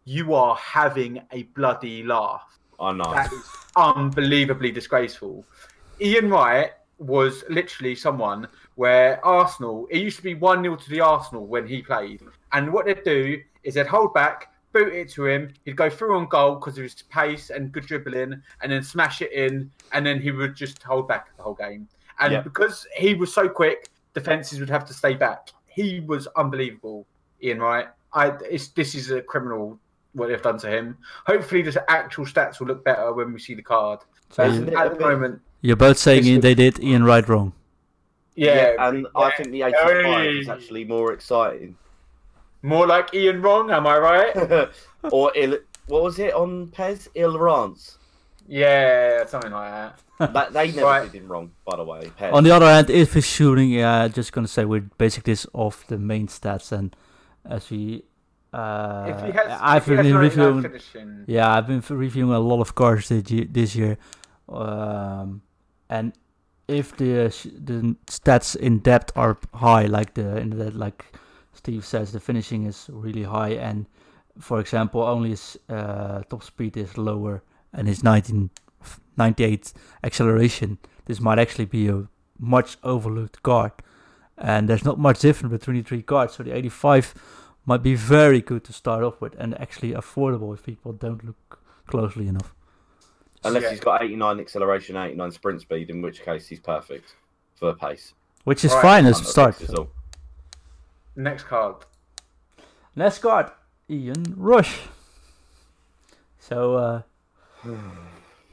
you 0.05 0.35
are 0.35 0.57
having 0.57 1.21
a 1.33 1.43
bloody 1.43 2.05
laugh. 2.05 2.59
I 2.79 2.93
know. 2.93 3.13
That 3.13 3.33
is 3.33 3.49
unbelievably 3.77 4.71
disgraceful. 4.71 5.45
Ian 6.01 6.31
Wright 6.31 6.71
was 6.99 7.45
literally 7.49 7.95
someone 7.95 8.47
where 8.77 9.25
Arsenal, 9.25 9.87
it 9.91 9.99
used 9.99 10.19
to 10.19 10.23
be 10.23 10.35
1 10.35 10.63
0 10.63 10.77
to 10.77 10.91
the 10.91 11.01
Arsenal 11.01 11.47
when 11.47 11.67
he 11.67 11.83
played. 11.83 12.23
And 12.53 12.73
what 12.73 12.87
they'd 12.87 13.03
do 13.03 13.41
is 13.65 13.75
they'd 13.75 13.87
hold 13.87 14.15
back, 14.15 14.53
boot 14.73 14.93
it 14.93 15.09
to 15.11 15.27
him, 15.27 15.53
he'd 15.65 15.77
go 15.77 15.91
through 15.91 16.17
on 16.17 16.27
goal 16.27 16.55
because 16.57 16.77
of 16.79 16.83
his 16.85 16.95
pace 17.11 17.51
and 17.51 17.73
good 17.73 17.87
dribbling, 17.87 18.41
and 18.63 18.73
then 18.73 18.83
smash 18.83 19.21
it 19.23 19.33
in, 19.33 19.71
and 19.93 20.05
then 20.07 20.21
he 20.21 20.31
would 20.31 20.55
just 20.55 20.83
hold 20.83 21.09
back 21.09 21.37
the 21.37 21.43
whole 21.43 21.55
game. 21.55 21.89
And 22.19 22.33
Yeah. 22.33 22.41
because 22.43 22.87
he 22.97 23.15
was 23.15 23.33
so 23.33 23.49
quick, 23.49 23.89
defenses 24.15 24.61
would 24.61 24.71
have 24.71 24.85
to 24.87 24.95
stay 24.95 25.15
back. 25.15 25.51
He 25.67 26.01
was 26.01 26.27
unbelievable, 26.37 27.07
Ian 27.43 27.61
Wright. 27.61 27.87
I, 28.13 28.33
it's, 28.51 28.69
this 28.69 28.95
is 28.95 29.11
a 29.11 29.23
criminal 29.23 29.79
what 30.13 30.29
they've 30.29 30.43
done 30.43 30.59
to 30.59 30.69
him. 30.69 30.99
Hopefully, 31.27 31.63
the 31.63 31.89
actual 31.89 32.25
stats 32.27 32.59
will 32.59 32.67
look 32.67 32.85
better 32.85 33.13
when 33.13 33.33
we 33.33 33.39
see 33.39 33.55
the 33.55 33.63
card. 33.63 34.01
So 34.31 34.43
But 34.45 34.49
Isn't 34.51 34.67
you, 34.67 34.73
it 34.73 34.77
at 34.77 34.85
the 34.91 34.97
bit- 34.97 35.01
moment, 35.07 35.41
you're 35.61 35.77
both 35.77 35.99
saying 35.99 36.27
It's- 36.27 36.43
they 36.43 36.55
did 36.55 36.81
Ian 36.83 37.05
Wright 37.05 37.27
wrong. 37.29 37.53
yeah, 38.35 38.75
and 38.89 39.07
I 39.15 39.31
think 39.37 39.51
the 39.51 39.63
85 39.63 40.27
is 40.37 40.49
actually 40.49 40.85
more 40.85 41.13
exciting. 41.13 41.77
More 42.63 42.87
like 42.87 43.15
Ian 43.15 43.43
Wrong. 43.43 43.71
Am 43.71 43.87
I 43.87 43.99
right? 43.99 44.69
or 45.13 45.33
Il, 45.37 45.59
what 45.87 46.03
was 46.03 46.19
it 46.19 46.35
on 46.35 46.69
Pez? 46.69 47.09
Il 47.15 47.39
Rance. 47.39 47.99
yeah, 48.49 49.25
something 49.27 49.53
like 49.53 49.71
that. 49.71 50.01
That 50.35 50.53
they 50.53 50.69
never 50.73 50.83
Right. 50.87 51.11
did 51.11 51.23
him 51.23 51.29
wrong, 51.33 51.51
by 51.65 51.77
the 51.77 51.85
way. 51.85 52.11
Pez. 52.19 52.33
On 52.33 52.45
the 52.45 52.51
other 52.51 52.67
hand, 52.67 52.91
if 52.91 53.15
he's 53.15 53.27
shooting, 53.27 53.71
yeah, 53.71 54.07
just 54.09 54.33
gonna 54.33 54.47
say 54.49 54.67
we're 54.67 54.83
basing 54.99 55.23
this 55.25 55.47
off 55.55 55.87
the 55.87 55.97
main 55.99 56.27
stats, 56.27 56.73
and 56.73 56.95
as 57.49 57.71
we, 57.71 58.05
uh, 58.53 59.07
if 59.09 59.25
he 59.25 59.33
has, 59.33 59.59
I've 59.63 59.83
if 59.83 59.89
he 59.89 59.97
been 60.03 60.13
99 60.13 60.21
reviewing, 60.21 60.63
finishing, 60.63 61.25
yeah, 61.27 61.51
I've 61.57 61.67
been 61.67 61.83
reviewing 61.89 62.33
a 62.35 62.39
lot 62.41 62.61
of 62.61 62.75
cars 62.75 63.09
this 63.09 63.31
year, 63.31 63.47
this 63.51 63.75
year, 63.75 63.97
um, 64.51 65.41
and 65.89 66.13
if 66.69 66.95
the 66.97 67.33
the 67.65 67.97
stats 68.07 68.57
in 68.57 68.81
depth 68.81 69.13
are 69.17 69.39
high, 69.55 69.87
like 69.87 70.15
the 70.15 70.37
in 70.37 70.51
the 70.51 70.71
like 70.73 71.05
Steve 71.71 71.87
says, 71.87 72.11
the 72.11 72.19
finishing 72.19 72.67
is 72.67 72.89
really 72.93 73.23
high, 73.23 73.51
and 73.51 73.87
for 74.41 74.59
example, 74.59 75.03
only 75.03 75.31
his 75.31 75.57
uh, 75.69 76.21
top 76.29 76.43
speed 76.43 76.77
is 76.77 76.99
lower, 76.99 77.45
and 77.73 77.87
his 77.87 78.03
19, 78.03 78.51
98 79.17 79.73
acceleration. 80.03 80.79
This 81.05 81.21
might 81.21 81.39
actually 81.39 81.67
be 81.67 81.87
a 81.87 82.09
much 82.41 82.77
overlooked 82.83 83.41
card, 83.45 83.71
and 84.37 84.69
there's 84.69 84.85
not 84.85 84.99
much 84.99 85.21
difference 85.21 85.53
between 85.53 85.77
the 85.77 85.83
three 85.85 86.03
cards. 86.03 86.35
So 86.35 86.43
the 86.43 86.51
85 86.57 87.15
might 87.67 87.85
be 87.85 87.95
very 87.95 88.41
good 88.41 88.65
to 88.65 88.73
start 88.73 89.05
off 89.05 89.21
with, 89.21 89.37
and 89.39 89.57
actually 89.61 89.93
affordable 89.93 90.53
if 90.53 90.65
people 90.67 90.93
don't 90.93 91.25
look 91.25 91.61
closely 91.87 92.27
enough. 92.27 92.53
Unless 93.45 93.63
Yeah. 93.63 93.71
he's 93.71 93.81
got 93.81 94.03
89 94.03 94.41
acceleration, 94.41 94.97
89 94.97 95.31
sprint 95.31 95.61
speed, 95.61 95.89
in 95.89 96.03
which 96.03 96.23
case 96.23 96.49
he's 96.49 96.59
perfect 96.59 97.15
for 97.55 97.73
pace. 97.77 98.13
Which 98.43 98.65
is 98.65 98.73
Right. 98.73 98.83
fine 98.83 99.07
as 99.07 99.19
a 99.19 99.19
Under 99.21 99.31
start. 99.31 99.91
Six 101.25 101.43
is 101.43 101.53
all. 101.53 101.69
next 101.69 101.77
card. 101.77 101.77
Next 102.97 103.19
card, 103.19 103.51
Ian 103.89 104.35
Rush. 104.37 104.81
So, 106.39 106.75
uh, 106.77 107.03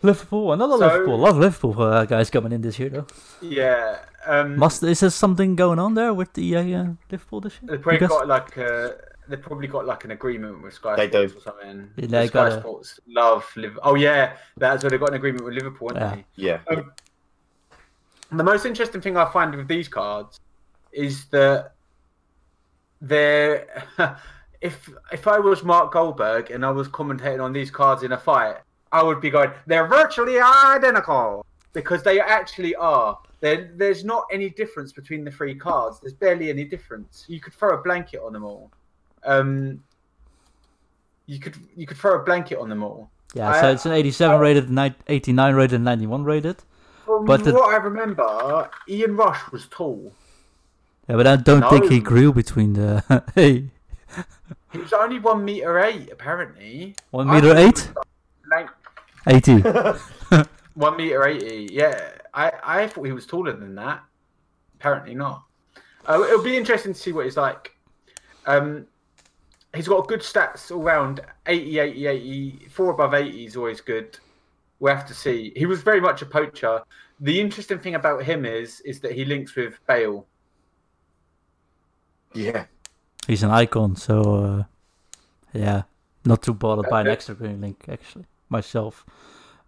Liverpool, 0.02 0.54
another 0.54 0.78
So- 0.78 0.88
Liverpool. 0.88 1.18
Love 1.20 1.38
Liverpool 1.38 1.82
uh, 1.82 2.06
guys 2.06 2.30
coming 2.30 2.52
in 2.52 2.62
this 2.62 2.78
year 2.80 2.90
though. 2.90 3.08
Yeah, 3.42 4.00
um, 4.26 4.58
Must 4.58 4.84
is 4.84 5.00
there 5.00 5.10
something 5.10 5.56
going 5.56 5.80
on 5.80 5.96
there 5.96 6.14
with 6.14 6.34
the 6.34 6.56
uh, 6.56 6.62
uh, 6.62 6.88
Liverpool 7.12 7.42
this 7.42 7.54
year? 7.62 7.72
They've 7.72 7.82
probably 7.82 8.00
Because- 8.00 8.18
got 8.18 8.28
like 8.28 8.58
a, 8.58 8.96
they've 9.28 9.42
probably 9.42 9.68
got 9.68 9.86
like 9.86 10.04
an 10.06 10.12
agreement 10.12 10.62
with 10.62 10.74
Sky 10.76 10.96
They 10.96 11.08
Sports 11.10 11.34
do. 11.34 11.40
or 11.40 11.42
something. 11.42 11.90
Yeah, 11.96 12.08
they 12.08 12.28
Sky 12.28 12.34
got 12.50 12.52
a- 12.58 12.60
Sports 12.60 13.00
love 13.08 13.46
Liverpool. 13.56 13.82
Oh 13.84 13.96
yeah, 13.96 14.38
that's 14.56 14.84
where 14.84 14.92
they 14.92 14.98
got 14.98 15.10
an 15.10 15.16
agreement 15.16 15.44
with 15.46 15.56
Liverpool, 15.56 15.90
haven't 15.94 16.26
Yeah. 16.36 16.60
they? 16.70 16.76
Yeah. 16.76 16.82
The 18.32 18.44
most 18.44 18.66
interesting 18.66 19.02
thing 19.02 19.16
I 19.18 19.26
find 19.32 19.56
with 19.56 19.68
these 19.70 19.88
cards 19.88 20.40
is 20.92 21.26
that 21.28 21.74
there. 23.02 23.68
if 24.62 24.90
if 25.12 25.28
I 25.28 25.40
was 25.40 25.64
Mark 25.64 25.92
Goldberg 25.94 26.52
and 26.52 26.66
I 26.66 26.72
was 26.72 26.88
commentating 26.88 27.44
on 27.44 27.54
these 27.54 27.70
cards 27.72 28.04
in 28.04 28.12
a 28.14 28.18
fight, 28.18 28.58
I 28.92 29.04
would 29.04 29.22
be 29.22 29.30
going, 29.30 29.52
they're 29.66 29.88
virtually 29.88 30.40
identical 30.40 31.46
because 31.74 32.04
they 32.04 32.20
actually 32.20 32.76
are. 32.76 33.18
There, 33.40 33.72
there's 33.76 34.04
not 34.04 34.26
any 34.32 34.50
difference 34.50 34.92
between 34.92 35.24
the 35.24 35.30
three 35.32 35.54
cards. 35.54 36.00
There's 36.00 36.14
barely 36.14 36.50
any 36.50 36.64
difference. 36.64 37.26
You 37.28 37.40
could 37.40 37.54
throw 37.54 37.78
a 37.78 37.82
blanket 37.84 38.20
on 38.24 38.34
them 38.34 38.44
all. 38.44 38.72
Um, 39.24 39.84
you 41.28 41.40
could 41.40 41.56
you 41.76 41.86
could 41.86 41.98
throw 41.98 42.20
a 42.20 42.24
blanket 42.24 42.58
on 42.58 42.70
them 42.70 42.84
all. 42.84 43.12
Yeah, 43.36 43.50
I- 43.50 43.62
so 43.62 43.72
it's 43.72 43.86
an 43.86 43.92
87 43.92 44.36
I- 44.36 44.40
rated, 44.40 44.70
ni- 44.70 44.96
89 45.08 45.56
rated, 45.56 45.74
and 45.76 45.84
91 45.86 46.24
rated. 46.24 46.58
From 47.06 47.26
But 47.26 47.44
the- 47.44 47.54
what 47.54 47.74
I 47.74 47.78
remember, 47.78 48.70
Ian 48.90 49.16
Rush 49.16 49.52
was 49.52 49.68
tall. 49.68 50.14
Yeah, 51.08 51.16
but 51.16 51.28
I 51.28 51.36
don't 51.38 51.68
think 51.70 51.90
he 51.90 52.00
grew 52.00 52.34
between 52.34 52.74
the 52.74 53.24
hey 53.36 53.70
He 54.72 54.78
was 54.78 54.92
only 54.94 55.20
one 55.20 55.46
meter 55.46 55.80
eight, 55.80 56.12
apparently. 56.12 56.96
one 57.12 57.30
meter 57.30 57.56
eight, 57.56 57.90
Like 58.52 58.70
eighty. 59.28 59.58
one 60.74 60.98
meter 60.98 61.26
eighty. 61.26 61.70
Yeah, 61.72 62.12
I 62.34 62.52
I 62.64 62.88
thought 62.88 63.06
he 63.06 63.14
was 63.14 63.26
taller 63.26 63.54
than 63.54 63.76
that. 63.76 64.04
Apparently 64.80 65.16
not. 65.16 65.44
Uh, 66.06 66.22
it'll 66.24 66.44
be 66.44 66.56
interesting 66.58 66.94
to 66.94 67.00
see 67.00 67.12
what 67.12 67.26
he's 67.26 67.38
like. 67.38 67.74
Um, 68.46 68.88
he's 69.76 69.88
got 69.88 70.08
good 70.08 70.22
stats 70.22 70.72
all 70.72 70.82
round 70.82 71.20
80, 71.48 71.80
80, 71.80 72.08
80. 72.08 72.68
Four 72.70 72.92
above 72.92 73.14
80 73.14 73.46
is 73.46 73.58
always 73.58 73.82
good. 73.82 74.18
We'll 74.80 74.96
have 74.96 75.06
to 75.08 75.14
see. 75.14 75.52
He 75.56 75.66
was 75.66 75.82
very 75.82 76.00
much 76.00 76.22
a 76.22 76.26
poacher. 76.26 76.82
The 77.20 77.42
interesting 77.42 77.80
thing 77.80 77.96
about 77.96 78.24
him 78.24 78.46
is 78.46 78.80
is 78.82 79.00
that 79.02 79.12
he 79.14 79.26
links 79.26 79.56
with 79.56 79.80
Bale. 79.88 80.26
Yeah. 82.38 82.66
He's 83.28 83.44
an 83.44 83.50
icon, 83.52 83.96
so 83.96 84.22
uh, 84.46 84.64
yeah, 85.54 85.84
not 86.24 86.42
too 86.44 86.54
bothered 86.54 86.90
by 86.90 87.02
an 87.02 87.08
extra 87.08 87.36
green 87.36 87.60
link 87.62 87.84
actually 87.90 88.26
myself. 88.50 89.06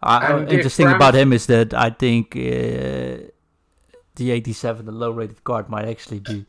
Uh, 0.02 0.46
interesting 0.50 0.86
Rams- 0.86 0.96
about 0.96 1.16
him 1.16 1.34
is 1.34 1.46
that 1.48 1.74
I 1.74 1.90
think 1.90 2.36
uh, 2.36 3.28
the 4.16 4.32
87, 4.32 4.86
the 4.86 4.92
low 4.94 5.12
rated 5.12 5.44
card, 5.44 5.70
might 5.70 5.88
actually 5.90 6.20
be 6.22 6.46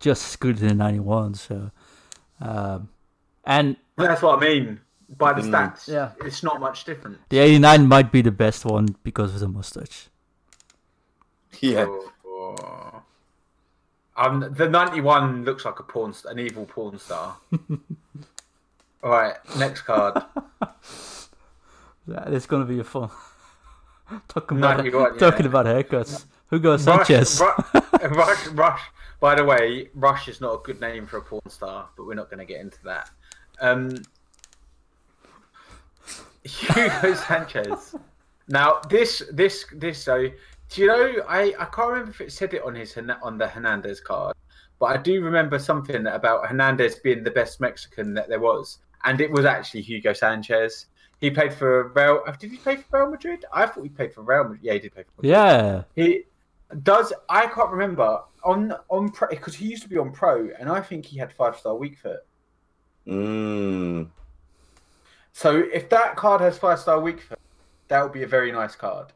just 0.00 0.26
as 0.26 0.36
good 0.36 0.54
as 0.56 0.60
the 0.62 0.74
91. 0.74 1.34
So, 1.34 1.70
um, 2.40 2.88
and 3.44 3.76
That's 3.96 4.22
what 4.22 4.38
I 4.38 4.40
mean 4.40 4.80
by 5.18 5.34
the 5.34 5.42
Mm. 5.42 5.50
stats. 5.50 5.86
Yeah. 5.88 6.12
it's 6.24 6.42
not 6.42 6.60
much 6.60 6.84
different. 6.84 7.18
the 7.28 7.38
89 7.38 7.86
might 7.88 8.10
be 8.10 8.22
the 8.22 8.30
best 8.32 8.64
one 8.64 8.96
because 9.02 9.34
of 9.34 9.40
the 9.40 9.48
mustache. 9.48 10.08
Yeah. 11.60 11.86
Oh. 12.26 12.93
Um, 14.16 14.54
the 14.56 14.68
ninety-one 14.68 15.44
looks 15.44 15.64
like 15.64 15.80
a 15.80 15.82
porn, 15.82 16.12
st- 16.12 16.32
an 16.32 16.38
evil 16.38 16.66
porn 16.66 16.98
star. 16.98 17.36
All 19.02 19.10
right, 19.10 19.34
next 19.58 19.82
card. 19.82 20.22
Yeah, 22.06 22.24
it's 22.28 22.46
gonna 22.46 22.64
be 22.64 22.78
a 22.78 22.84
fun. 22.84 23.10
talking 24.28 24.58
about 24.58 24.76
91, 24.78 25.18
talking 25.18 25.40
yeah. 25.42 25.48
about 25.48 25.66
haircuts. 25.66 26.24
Hugo 26.50 26.72
Rush, 26.72 26.82
Sanchez. 26.82 27.40
Ru- 27.40 28.08
Rush, 28.10 28.46
Rush. 28.48 28.80
By 29.20 29.34
the 29.34 29.44
way, 29.44 29.88
Rush 29.94 30.28
is 30.28 30.40
not 30.40 30.54
a 30.54 30.58
good 30.58 30.80
name 30.80 31.06
for 31.06 31.18
a 31.18 31.22
porn 31.22 31.48
star, 31.48 31.88
but 31.96 32.06
we're 32.06 32.14
not 32.14 32.30
going 32.30 32.40
to 32.40 32.44
get 32.44 32.60
into 32.60 32.82
that. 32.84 33.10
Um, 33.60 34.02
Hugo 36.44 37.14
Sanchez. 37.14 37.94
Now 38.48 38.80
this, 38.90 39.22
this, 39.32 39.64
this. 39.72 40.02
So, 40.02 40.28
do 40.74 40.80
you 40.82 40.88
know? 40.88 41.22
I 41.28 41.54
I 41.58 41.66
can't 41.66 41.88
remember 41.88 42.10
if 42.10 42.20
it 42.20 42.32
said 42.32 42.52
it 42.52 42.62
on 42.64 42.74
his 42.74 42.98
on 43.22 43.38
the 43.38 43.46
Hernandez 43.46 44.00
card, 44.00 44.34
but 44.80 44.86
I 44.86 44.96
do 44.96 45.22
remember 45.22 45.58
something 45.58 46.06
about 46.06 46.48
Hernandez 46.48 46.96
being 46.96 47.22
the 47.22 47.30
best 47.30 47.60
Mexican 47.60 48.12
that 48.14 48.28
there 48.28 48.40
was, 48.40 48.78
and 49.04 49.20
it 49.20 49.30
was 49.30 49.44
actually 49.44 49.82
Hugo 49.82 50.12
Sanchez. 50.12 50.86
He 51.20 51.30
played 51.30 51.54
for 51.54 51.88
Real. 51.94 52.24
Did 52.40 52.50
he 52.50 52.56
play 52.56 52.76
for 52.76 52.98
Real 52.98 53.10
Madrid? 53.12 53.44
I 53.52 53.66
thought 53.66 53.84
he 53.84 53.88
played 53.88 54.12
for 54.12 54.22
Real 54.22 54.44
Madrid. 54.44 54.60
Yeah, 54.62 54.72
he 54.72 54.78
did 54.80 54.94
play 54.94 55.04
for. 55.04 55.22
Madrid. 55.22 55.30
yeah, 55.30 55.82
He 55.94 56.24
does. 56.82 57.12
I 57.28 57.46
can't 57.46 57.70
remember 57.70 58.22
on 58.42 58.74
on 58.90 59.10
pro 59.10 59.28
because 59.28 59.54
he 59.54 59.66
used 59.66 59.84
to 59.84 59.88
be 59.88 59.96
on 59.96 60.10
pro, 60.10 60.48
and 60.58 60.68
I 60.68 60.80
think 60.80 61.06
he 61.06 61.16
had 61.16 61.32
five 61.32 61.56
star 61.56 61.76
weak 61.76 61.98
foot. 61.98 62.20
Mm. 63.06 64.08
So 65.32 65.62
if 65.72 65.88
that 65.90 66.16
card 66.16 66.40
has 66.40 66.58
five 66.58 66.80
star 66.80 66.98
weak 66.98 67.20
foot, 67.20 67.38
that 67.86 68.02
would 68.02 68.12
be 68.12 68.24
a 68.24 68.26
very 68.26 68.50
nice 68.50 68.74
card. 68.74 69.12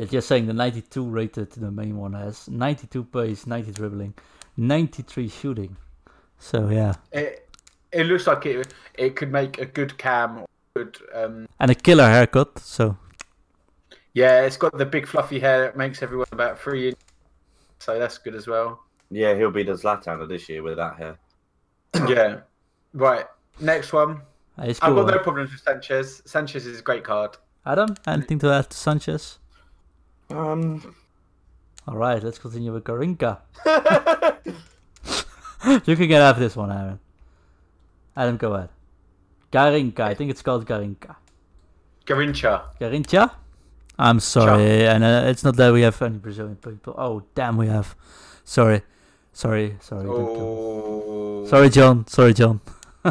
Yeah, 0.00 0.06
just 0.06 0.28
saying 0.28 0.46
the 0.46 0.54
92 0.54 1.06
rated, 1.06 1.50
the 1.50 1.70
main 1.70 1.98
one 1.98 2.14
has 2.14 2.48
92 2.48 3.04
pace, 3.04 3.46
90 3.46 3.72
dribbling, 3.72 4.14
93 4.56 5.28
shooting. 5.28 5.76
So 6.38 6.70
yeah, 6.70 6.94
It 7.12 7.46
it 7.92 8.04
looks 8.04 8.26
like 8.26 8.46
it 8.46 8.72
it 8.94 9.14
could 9.14 9.30
make 9.30 9.58
a 9.58 9.66
good 9.66 9.98
cam. 9.98 10.46
Good. 10.74 10.96
Um, 11.12 11.46
and 11.58 11.70
a 11.70 11.74
killer 11.74 12.08
haircut. 12.08 12.60
So 12.60 12.96
yeah, 14.14 14.40
it's 14.40 14.56
got 14.56 14.78
the 14.78 14.86
big 14.86 15.06
fluffy 15.06 15.38
hair 15.38 15.60
that 15.60 15.76
makes 15.76 16.02
everyone 16.02 16.28
about 16.32 16.58
three 16.58 16.88
inches. 16.88 17.04
So 17.78 17.98
that's 17.98 18.16
good 18.16 18.34
as 18.34 18.46
well. 18.46 18.82
Yeah, 19.10 19.34
he'll 19.34 19.50
be 19.50 19.64
the 19.64 19.72
Zlatan 19.74 20.22
of 20.22 20.30
this 20.30 20.48
year 20.48 20.62
with 20.62 20.78
that 20.78 20.96
hair. 20.96 21.18
yeah. 22.08 22.40
Right. 22.94 23.26
Next 23.60 23.92
one. 23.92 24.22
it's 24.56 24.80
I've 24.80 24.94
got 24.94 25.08
no 25.08 25.18
problems 25.18 25.52
with 25.52 25.60
Sanchez. 25.60 26.22
Sanchez 26.24 26.64
is 26.64 26.78
a 26.78 26.82
great 26.82 27.04
card. 27.04 27.36
Adam, 27.66 27.94
anything 28.06 28.38
to 28.38 28.50
add 28.50 28.70
to 28.70 28.76
Sanchez? 28.78 29.39
Um. 30.30 30.94
All 31.88 31.96
right, 31.96 32.22
let's 32.22 32.38
continue 32.38 32.72
with 32.72 32.84
Garinka. 32.84 33.38
you 35.86 35.96
can 35.96 36.08
get 36.08 36.22
out 36.22 36.34
of 36.34 36.40
this 36.40 36.56
one, 36.56 36.70
Aaron. 36.70 37.00
Adam, 38.16 38.36
go 38.36 38.54
ahead. 38.54 38.68
Garinka, 39.52 40.00
I 40.00 40.14
think 40.14 40.30
it's 40.30 40.42
called 40.42 40.66
Garinka. 40.66 41.16
Garincha. 42.06 42.62
Garincha? 42.80 43.30
I'm 43.98 44.20
sorry, 44.20 44.86
and 44.86 45.04
uh, 45.04 45.24
it's 45.26 45.44
not 45.44 45.56
that 45.56 45.72
we 45.72 45.82
have 45.82 46.00
any 46.00 46.18
Brazilian 46.18 46.56
people. 46.56 46.94
Oh, 46.96 47.22
damn, 47.34 47.56
we 47.56 47.66
have. 47.66 47.94
Sorry, 48.44 48.82
sorry, 49.32 49.76
sorry. 49.80 50.06
don't 50.06 50.26
kill 50.26 50.34
me. 50.34 50.42
Oh. 50.42 51.46
Sorry, 51.46 51.68
John. 51.68 52.06
Sorry, 52.06 52.32
John. 52.32 52.60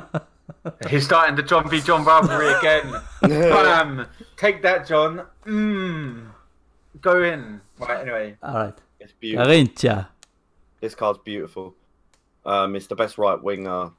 He's 0.89 1.05
starting 1.05 1.35
the 1.35 1.43
John 1.43 1.69
v. 1.69 1.79
John 1.81 2.03
rivalry 2.03 2.53
again. 2.53 2.95
Bam! 3.21 4.07
Take 4.35 4.61
that, 4.63 4.87
John. 4.87 5.25
Mmm. 5.45 6.25
Go 7.01 7.23
in. 7.23 7.61
Right, 7.77 8.01
anyway. 8.01 8.37
All 8.43 8.53
right. 8.53 8.77
It's 8.99 9.13
beautiful. 9.13 9.45
Garincha. 9.45 10.07
This 10.81 10.95
card's 10.95 11.19
beautiful. 11.19 11.75
Um, 12.45 12.75
it's 12.75 12.87
the 12.87 12.95
best 12.95 13.17
right 13.17 13.41
winger 13.41 13.91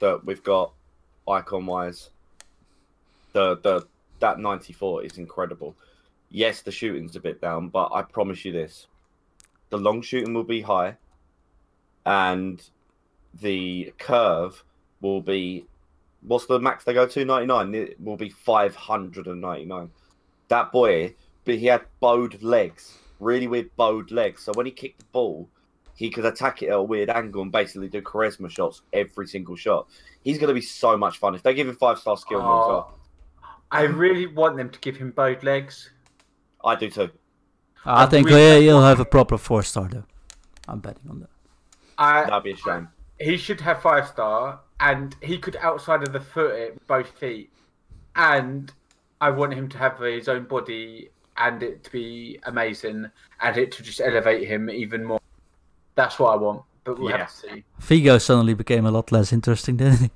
that 0.00 0.24
we've 0.24 0.42
got, 0.42 0.72
icon 1.28 1.66
wise. 1.66 2.10
The 3.32 3.56
the 3.62 3.86
that 4.20 4.38
ninety 4.38 4.72
four 4.72 5.04
is 5.04 5.18
incredible. 5.18 5.74
Yes, 6.30 6.62
the 6.62 6.72
shooting's 6.72 7.16
a 7.16 7.20
bit 7.20 7.40
down, 7.40 7.68
but 7.68 7.90
I 7.92 8.02
promise 8.02 8.44
you 8.44 8.52
this: 8.52 8.86
the 9.70 9.78
long 9.78 10.02
shooting 10.02 10.34
will 10.34 10.44
be 10.44 10.60
high, 10.60 10.96
and 12.04 12.62
the 13.40 13.92
curve 13.98 14.62
will 15.00 15.20
be. 15.20 15.66
What's 16.22 16.46
the 16.46 16.58
max 16.58 16.84
they 16.84 16.94
go 16.94 17.06
to? 17.06 17.24
Ninety 17.24 17.46
nine. 17.46 17.74
It 17.74 18.00
will 18.00 18.16
be 18.16 18.30
five 18.30 18.74
hundred 18.74 19.26
and 19.26 19.40
ninety 19.40 19.64
nine. 19.64 19.90
That 20.48 20.72
boy, 20.72 21.14
but 21.46 21.54
he 21.54 21.66
had 21.66 21.82
bowed 22.00 22.42
legs, 22.42 22.98
really 23.20 23.46
weird 23.46 23.74
bowed 23.76 24.10
legs. 24.10 24.42
So 24.42 24.52
when 24.54 24.66
he 24.66 24.72
kicked 24.72 24.98
the 24.98 25.06
ball, 25.12 25.48
he 25.94 26.10
could 26.10 26.26
attack 26.26 26.62
it 26.62 26.66
at 26.66 26.74
a 26.74 26.82
weird 26.82 27.08
angle 27.08 27.40
and 27.40 27.50
basically 27.50 27.88
do 27.88 28.02
charisma 28.02 28.50
shots 28.50 28.82
every 28.92 29.26
single 29.26 29.56
shot. 29.56 29.88
He's 30.22 30.36
going 30.36 30.48
to 30.48 30.54
be 30.54 30.60
so 30.60 30.96
much 30.98 31.16
fun 31.18 31.34
if 31.34 31.42
they 31.42 31.54
give 31.54 31.68
him 31.68 31.76
five 31.76 31.98
star 31.98 32.18
skill 32.18 32.40
moves. 32.40 32.48
Oh, 32.50 32.68
well, 32.68 32.98
I 33.70 33.82
really 33.82 34.26
want 34.26 34.56
them 34.58 34.68
to 34.70 34.78
give 34.80 34.96
him 34.98 35.12
bowed 35.12 35.42
legs. 35.42 35.88
I 36.62 36.74
do 36.76 36.90
too. 36.90 37.10
I 37.84 38.02
I 38.02 38.06
think 38.06 38.26
really- 38.28 38.62
he'll 38.64 38.82
have 38.82 39.00
a 39.00 39.04
proper 39.04 39.38
four 39.38 39.62
star 39.62 39.88
though. 39.88 40.04
I'm 40.68 40.80
betting 40.80 41.08
on 41.08 41.20
that. 41.20 41.30
I, 41.96 42.24
That'd 42.24 42.42
be 42.42 42.50
a 42.52 42.56
shame. 42.56 42.88
he 43.20 43.36
should 43.36 43.60
have 43.62 43.80
five 43.80 44.08
star, 44.08 44.60
and 44.80 45.14
he 45.22 45.38
could 45.38 45.56
outside 45.56 46.02
of 46.02 46.12
the 46.12 46.20
foot 46.20 46.54
it 46.56 46.74
with 46.74 46.86
both 46.88 47.08
feet. 47.18 47.50
And 48.16 48.70
I 49.20 49.30
want 49.30 49.54
him 49.54 49.68
to 49.70 49.78
have 49.78 49.98
his 49.98 50.28
own 50.28 50.44
body 50.44 51.08
and 51.38 51.62
it 51.62 51.84
to 51.84 51.90
be 51.92 52.38
amazing, 52.44 53.06
and 53.40 53.56
it 53.56 53.72
to 53.72 53.82
just 53.82 54.00
elevate 54.00 54.46
him 54.48 54.68
even 54.70 55.04
more. 55.04 55.20
That's 55.94 56.18
what 56.18 56.32
I 56.32 56.36
want, 56.36 56.62
but 56.84 56.98
we'll 56.98 57.10
Yeah. 57.10 57.18
have 57.18 57.30
to 57.30 57.36
see. 57.36 57.64
Figo 57.80 58.20
suddenly 58.20 58.54
became 58.54 58.86
a 58.86 58.90
lot 58.90 59.10
less 59.12 59.32
interesting, 59.32 59.76
didn't 59.76 59.98
he? 59.98 60.10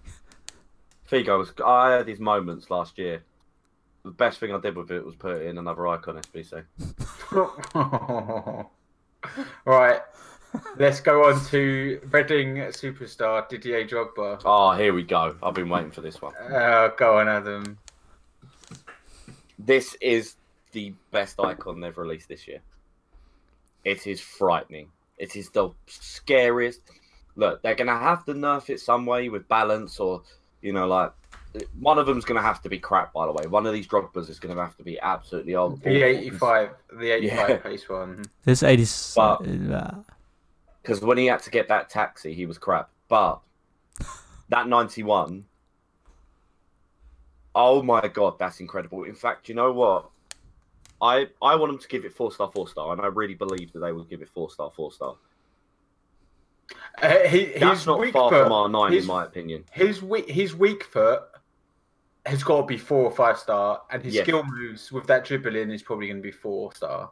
Figo 1.10 1.38
was. 1.38 1.52
I 1.64 1.92
had 1.92 2.08
his 2.08 2.20
moments 2.20 2.70
last 2.70 2.98
year. 2.98 3.22
The 4.04 4.10
best 4.10 4.38
thing 4.40 4.54
I 4.54 4.58
did 4.58 4.76
with 4.76 4.90
it 4.90 5.04
was 5.04 5.14
put 5.14 5.42
in 5.42 5.58
another 5.58 5.86
icon 5.88 6.16
SBC. 6.22 6.64
right, 9.66 10.00
let's 10.78 11.00
go 11.00 11.24
on 11.28 11.44
to 11.46 12.00
Reading 12.10 12.56
superstar 12.72 13.46
Didier 13.48 13.86
Drogba. 13.86 14.40
Oh, 14.44 14.72
here 14.72 14.94
we 14.94 15.02
go. 15.02 15.36
I've 15.42 15.54
been 15.54 15.68
waiting 15.68 15.90
for 15.90 16.00
this 16.00 16.22
one. 16.22 16.32
Uh, 16.36 16.88
go 16.96 17.18
on, 17.18 17.28
Adam. 17.28 17.78
This 19.58 19.94
is 20.00 20.36
the 20.72 20.92
best 21.10 21.38
icon 21.40 21.80
they've 21.80 21.96
released 21.96 22.28
this 22.28 22.46
year. 22.48 22.60
It 23.84 24.06
is 24.06 24.20
frightening. 24.20 24.88
It 25.18 25.36
is 25.36 25.50
the 25.50 25.70
scariest. 25.86 26.80
Look, 27.36 27.62
they're 27.62 27.74
gonna 27.74 27.98
have 27.98 28.24
to 28.26 28.34
nerf 28.34 28.70
it 28.70 28.80
some 28.80 29.06
way 29.06 29.28
with 29.28 29.48
balance, 29.48 29.98
or 30.00 30.22
you 30.60 30.72
know, 30.72 30.86
like 30.86 31.12
one 31.80 31.98
of 31.98 32.06
them's 32.06 32.24
gonna 32.24 32.42
have 32.42 32.62
to 32.62 32.68
be 32.68 32.78
crap. 32.78 33.12
By 33.12 33.26
the 33.26 33.32
way, 33.32 33.46
one 33.46 33.66
of 33.66 33.72
these 33.72 33.86
Drogba's 33.86 34.28
is 34.28 34.38
gonna 34.38 34.60
have 34.60 34.76
to 34.76 34.82
be 34.82 34.98
absolutely 35.00 35.54
old. 35.54 35.82
The 35.82 36.02
85, 36.02 36.70
the 36.98 37.10
85 37.10 37.48
Yeah. 37.48 37.56
pace 37.58 37.88
one. 37.88 38.24
This 38.44 38.62
80. 38.62 38.86
But- 39.16 39.46
uh, 39.72 39.90
because 40.82 41.02
when 41.02 41.18
he 41.18 41.26
had 41.26 41.42
to 41.42 41.50
get 41.50 41.68
that 41.68 41.90
taxi, 41.90 42.32
he 42.32 42.46
was 42.46 42.56
crap. 42.56 42.88
But 43.08 43.40
that 44.48 44.66
91, 44.66 45.44
oh 47.54 47.82
my 47.82 48.08
god, 48.08 48.38
that's 48.38 48.60
incredible. 48.60 49.04
In 49.04 49.14
fact, 49.14 49.48
you 49.48 49.54
know 49.54 49.72
what? 49.72 50.10
I 51.03 51.28
I 51.40 51.55
want 51.57 51.72
them 51.72 51.78
to 51.80 51.88
give 51.88 52.05
it 52.05 52.12
four 52.12 52.30
star, 52.32 52.51
four 52.53 52.68
star, 52.68 52.92
and 52.92 53.01
I 53.01 53.07
really 53.07 53.34
believe 53.34 53.72
that 53.72 53.80
they 53.80 53.92
will 53.92 54.05
give 54.05 54.22
it 54.22 54.28
four 54.28 54.51
star, 54.51 54.70
four 54.74 54.92
star. 54.92 55.16
Uh, 57.03 57.18
he, 57.28 57.46
That's 57.59 57.86
not 57.86 57.98
far 58.12 58.30
foot, 58.30 58.42
from 58.44 58.53
R 58.53 58.68
nine, 58.68 58.92
his- 58.92 59.05
in 59.05 59.09
my 59.09 59.24
opinion. 59.24 59.64
His 59.72 60.03
weak, 60.03 60.28
his 60.30 60.55
weak 60.55 60.84
foot 60.84 61.22
has 62.26 62.44
got 62.44 62.61
to 62.61 62.66
be 62.66 62.76
four 62.76 63.05
or 63.05 63.11
five 63.11 63.38
star, 63.38 63.82
and 63.90 64.03
his 64.03 64.14
Yes. 64.14 64.24
skill 64.24 64.44
moves 64.44 64.92
with 64.92 65.07
that 65.07 65.24
dribbling 65.24 65.70
is 65.70 65.82
probably 65.82 66.07
going 66.09 66.18
to 66.18 66.22
be 66.22 66.30
four 66.30 66.72
star. 66.74 67.11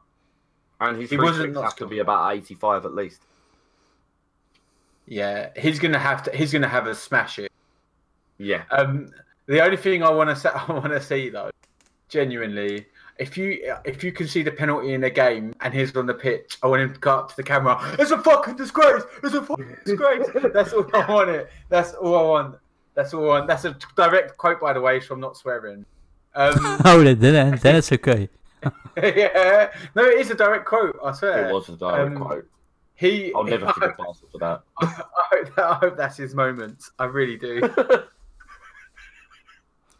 And 0.80 1.00
his 1.00 1.10
he 1.10 1.16
wasn't 1.16 1.56
have 1.56 1.74
to 1.76 1.86
be 1.86 1.98
about 2.00 2.34
eighty 2.36 2.54
five 2.54 2.84
at 2.84 2.94
least. 2.94 3.22
Yeah, 5.06 5.50
he's 5.56 5.78
going 5.78 5.92
to 5.94 5.98
have 5.98 6.22
to. 6.24 6.36
He's 6.36 6.52
going 6.52 6.62
to 6.62 6.68
have 6.68 6.86
a 6.86 6.94
smash 6.94 7.38
it. 7.38 7.50
Yeah, 8.36 8.62
Um, 8.70 9.10
the 9.46 9.60
only 9.64 9.76
thing 9.76 10.04
I 10.04 10.10
want 10.10 10.30
to 10.30 10.36
say, 10.36 10.50
I 10.54 10.70
want 10.70 10.84
to 10.92 11.00
see 11.02 11.30
though, 11.30 11.50
genuinely, 12.08 12.86
if 13.18 13.36
you 13.36 13.74
if 13.84 14.04
you 14.04 14.12
can 14.12 14.28
see 14.28 14.42
the 14.42 14.50
penalty 14.50 14.92
in 14.94 15.02
a 15.04 15.10
game 15.10 15.54
and 15.60 15.74
he's 15.74 15.94
on 15.96 16.06
the 16.06 16.14
pitch, 16.14 16.56
I 16.62 16.68
want 16.68 16.82
him 16.82 16.94
to 16.94 17.00
go 17.00 17.18
up 17.18 17.30
to 17.30 17.36
the 17.36 17.42
camera. 17.42 17.78
It's 17.98 18.10
a 18.12 18.18
fucking 18.18 18.56
disgrace. 18.56 19.02
It's 19.22 19.34
a 19.34 19.42
fucking 19.42 19.76
disgrace. 19.84 20.26
That's 20.54 20.72
all 20.72 20.86
I 20.94 21.10
want. 21.10 21.30
It. 21.30 21.50
That's 21.68 21.94
all 21.94 22.16
I 22.16 22.22
want. 22.22 22.56
That's 22.94 23.12
all 23.14 23.24
I 23.24 23.26
want. 23.26 23.48
That's 23.48 23.64
a 23.64 23.76
direct 23.96 24.36
quote, 24.36 24.60
by 24.60 24.72
the 24.72 24.80
way, 24.80 25.00
so 25.00 25.14
I'm 25.14 25.20
not 25.20 25.36
swearing. 25.36 25.84
Um, 26.34 26.54
oh, 26.84 27.02
then, 27.02 27.18
then 27.18 27.58
then 27.60 27.76
it's 27.76 27.90
okay. 27.90 28.28
yeah, 28.96 29.70
no, 29.94 30.04
it 30.04 30.20
is 30.20 30.30
a 30.30 30.34
direct 30.34 30.64
quote. 30.64 30.98
I 31.04 31.12
swear. 31.12 31.48
it 31.48 31.52
was 31.52 31.68
a 31.68 31.76
direct 31.76 32.16
Um, 32.16 32.22
quote. 32.22 32.48
He. 32.94 33.32
I'll 33.34 33.44
never 33.44 33.72
forget 33.72 33.96
Barca 33.96 34.18
for 34.30 34.38
that. 34.38 34.62
I 34.80 34.86
hope, 34.86 35.54
that, 35.56 35.64
I 35.64 35.74
hope 35.74 35.96
that's 35.96 36.16
his 36.16 36.34
moment. 36.34 36.82
I 36.98 37.04
really 37.04 37.36
do. 37.36 37.60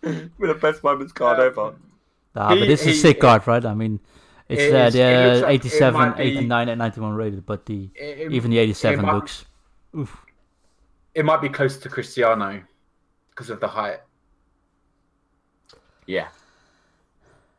With 0.02 0.38
the 0.38 0.58
best 0.60 0.82
moments 0.84 1.12
card 1.12 1.40
ever. 1.40 1.74
Nah, 2.34 2.52
He- 2.54 2.60
but 2.60 2.66
this 2.68 2.82
is 2.86 2.98
a 2.98 3.00
sick 3.00 3.20
card, 3.20 3.46
right? 3.46 3.64
I 3.64 3.74
mean, 3.74 4.00
it's 4.48 4.62
It 4.62 4.74
uh, 4.74 4.86
is- 4.86 4.94
it 4.94 5.24
looks 5.26 5.40
the 5.40 5.46
like 5.46 5.54
it 5.54 5.66
87, 5.66 6.12
be- 6.12 6.22
89, 6.22 6.68
and 6.68 6.78
91 6.78 7.14
rated, 7.14 7.46
but 7.46 7.66
the 7.66 7.90
it- 7.94 8.32
even 8.32 8.50
the 8.50 8.58
87 8.58 9.04
might- 9.04 9.14
looks. 9.14 9.44
Oof. 9.96 10.24
it 11.14 11.24
might 11.24 11.40
be 11.40 11.48
close 11.48 11.76
to 11.78 11.88
Cristiano 11.88 12.62
because 13.30 13.50
of 13.50 13.58
the 13.60 13.68
height. 13.68 14.00
Yeah, 16.06 16.28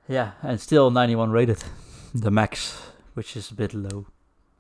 Yeah, 0.08 0.32
and 0.42 0.60
still 0.60 0.90
91 0.90 1.30
rated, 1.32 1.64
the 2.16 2.32
max, 2.32 2.82
which 3.14 3.36
is 3.38 3.52
a 3.52 3.54
bit 3.56 3.74
low 3.76 4.08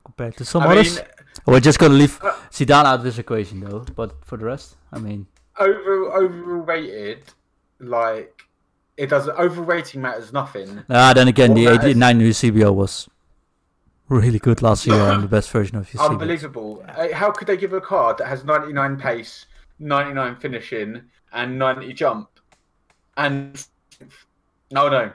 compared 0.05 0.37
to 0.37 0.45
some 0.45 0.61
I 0.63 0.67
others. 0.73 0.97
mean, 0.97 1.05
We're 1.45 1.59
just 1.59 1.79
gonna 1.79 1.93
leave 1.95 2.19
Uh, 2.23 2.33
Zidane 2.51 2.85
out 2.85 2.95
of 2.99 3.03
this 3.03 3.17
equation 3.17 3.61
though, 3.61 3.85
but 3.95 4.23
for 4.25 4.37
the 4.37 4.45
rest, 4.45 4.75
I 4.91 4.99
mean, 4.99 5.25
over 5.57 6.11
overrated, 6.13 7.33
like 7.79 8.43
it 8.99 9.09
doesn't. 9.09 9.37
Overrating 9.39 10.01
matters 10.01 10.33
nothing. 10.33 10.83
ah, 10.89 11.13
then 11.13 11.29
again, 11.29 11.51
What 11.51 11.55
the 11.55 11.65
matters- 11.65 11.85
89 11.85 12.19
Eusebio 12.19 12.73
was 12.73 13.07
really 14.09 14.39
good 14.39 14.61
last 14.61 14.85
year 14.85 14.99
and 14.99 15.23
the 15.23 15.27
best 15.27 15.49
version 15.51 15.77
of 15.77 15.87
Eusebio. 15.87 16.09
Unbelievable. 16.11 16.83
Uh, 16.87 17.07
How 17.13 17.31
could 17.31 17.47
they 17.47 17.55
give 17.55 17.73
a 17.73 17.79
card 17.79 18.17
that 18.17 18.27
has 18.27 18.43
99 18.43 18.97
pace, 18.97 19.45
99 19.79 20.35
finishing, 20.35 21.01
and 21.31 21.57
90 21.57 21.93
jump, 21.93 22.27
and 23.15 23.65
no, 24.71 24.89
no, 24.89 25.11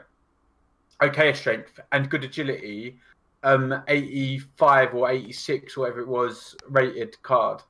okay 1.03 1.32
strength 1.35 1.78
and 1.93 2.09
good 2.09 2.24
agility, 2.24 2.99
um, 3.43 3.82
85 3.89 4.95
or 4.95 5.11
86, 5.11 5.76
whatever 5.76 6.01
it 6.01 6.09
was, 6.09 6.57
rated 6.68 7.20
card. 7.22 7.61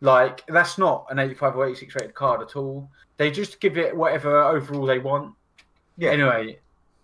Like 0.00 0.44
that's 0.46 0.78
not 0.78 1.06
an 1.10 1.18
85 1.18 1.56
or 1.56 1.66
86 1.66 1.94
rated 1.96 2.14
card 2.14 2.40
at 2.40 2.56
all. 2.56 2.88
They 3.18 3.30
just 3.30 3.60
give 3.60 3.76
it 3.76 3.94
whatever 3.94 4.42
overall 4.42 4.86
they 4.86 4.98
want. 4.98 5.34
Yeah. 5.96 6.10
Anyway, 6.10 6.58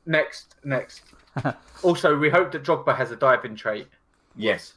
next, 0.07 0.55
next. 0.64 1.03
also, 1.82 2.16
we 2.16 2.30
hope 2.30 2.53
that 2.53 2.64
Drogba 2.64 2.97
has 2.97 3.11
a 3.11 3.16
diving 3.16 3.57
trait. 3.57 3.89
yes. 4.36 4.74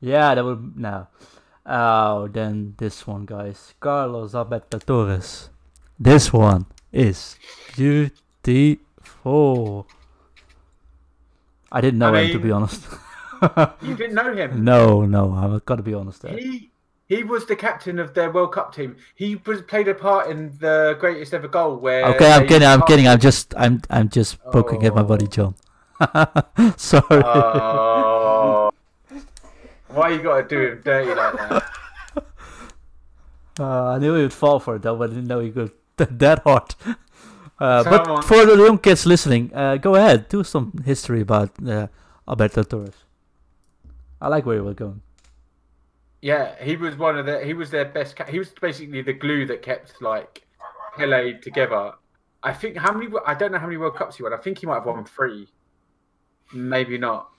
Yeah, 0.00 0.34
that 0.34 0.44
would 0.44 0.76
no. 0.76 1.06
Oh, 1.64 2.26
then 2.26 2.74
this 2.76 3.06
one, 3.06 3.24
guys, 3.24 3.72
Carlos 3.78 4.34
Alberto 4.34 4.80
Torres. 4.80 5.48
This 5.96 6.32
one 6.32 6.66
is 6.90 7.36
beautiful. 7.76 9.86
I 11.70 11.80
didn't 11.80 12.00
know 12.00 12.12
I 12.12 12.24
him 12.24 12.32
to 12.32 12.38
be 12.40 12.50
honest. 12.50 12.82
You 13.82 13.94
didn't 13.96 14.14
know 14.14 14.32
him. 14.34 14.64
no, 14.64 15.04
no, 15.04 15.32
I've 15.34 15.64
got 15.64 15.76
to 15.76 15.82
be 15.82 15.94
honest 15.94 16.22
there. 16.22 16.36
He 16.36 16.70
he 17.16 17.22
was 17.22 17.44
the 17.44 17.56
captain 17.56 17.98
of 17.98 18.14
their 18.14 18.30
World 18.30 18.52
Cup 18.52 18.74
team. 18.74 18.96
He 19.14 19.36
was, 19.36 19.60
played 19.62 19.86
a 19.88 19.94
part 19.94 20.30
in 20.30 20.56
the 20.60 20.96
greatest 20.98 21.34
ever 21.34 21.48
goal. 21.48 21.76
Where 21.76 22.06
Okay, 22.14 22.32
I'm 22.32 22.46
kidding. 22.46 22.66
I'm 22.66 22.82
kidding. 22.82 23.06
I'm 23.06 23.20
just, 23.20 23.54
I'm, 23.56 23.82
I'm 23.90 24.08
just 24.08 24.42
poking 24.44 24.84
at 24.86 24.94
my 24.94 25.02
Oh. 25.02 25.04
buddy 25.04 25.26
John. 25.26 25.54
Sorry. 26.76 27.22
Oh. 27.24 28.70
Why 29.88 30.08
you 30.08 30.22
got 30.22 30.48
to 30.48 30.48
do 30.48 30.58
him 30.72 30.80
dirty 30.82 31.14
like 31.14 31.34
that? 31.34 31.64
Uh, 33.60 33.90
I 33.90 33.98
knew 33.98 34.14
he 34.14 34.22
would 34.22 34.32
fall 34.32 34.58
for 34.58 34.76
it 34.76 34.82
though, 34.82 34.96
but 34.96 35.10
I 35.10 35.12
didn't 35.12 35.26
know 35.28 35.40
he 35.40 35.50
could 35.50 35.72
that 35.98 36.42
hard. 36.42 36.74
Uh, 37.60 37.84
but 37.84 38.08
on. 38.08 38.22
for 38.22 38.46
the 38.46 38.56
young 38.56 38.78
kids 38.78 39.04
listening, 39.04 39.52
uh, 39.54 39.76
go 39.76 39.94
ahead, 39.94 40.26
do 40.30 40.42
some 40.42 40.72
history 40.86 41.20
about 41.20 41.50
uh, 41.68 41.86
Alberto 42.26 42.62
Torres. 42.62 42.96
I 44.22 44.28
like 44.28 44.46
where 44.46 44.56
you 44.56 44.64
were 44.64 44.72
going. 44.72 45.02
Yeah, 46.22 46.54
he 46.62 46.76
was 46.76 46.96
one 46.96 47.18
of 47.18 47.26
the. 47.26 47.44
He 47.44 47.52
was 47.52 47.70
their 47.70 47.84
best. 47.84 48.16
He 48.28 48.38
was 48.38 48.48
basically 48.50 49.02
the 49.02 49.12
glue 49.12 49.44
that 49.46 49.60
kept 49.60 50.00
like 50.00 50.46
Pele 50.96 51.34
together. 51.40 51.92
I 52.44 52.52
think 52.52 52.76
how 52.76 52.92
many? 52.92 53.12
I 53.26 53.34
don't 53.34 53.50
know 53.50 53.58
how 53.58 53.66
many 53.66 53.76
World 53.76 53.96
Cups 53.96 54.16
he 54.16 54.22
won. 54.22 54.32
I 54.32 54.36
think 54.36 54.58
he 54.58 54.66
might 54.66 54.76
have 54.76 54.86
won 54.86 55.04
three. 55.04 55.48
Maybe 56.52 56.96
not. 56.96 57.30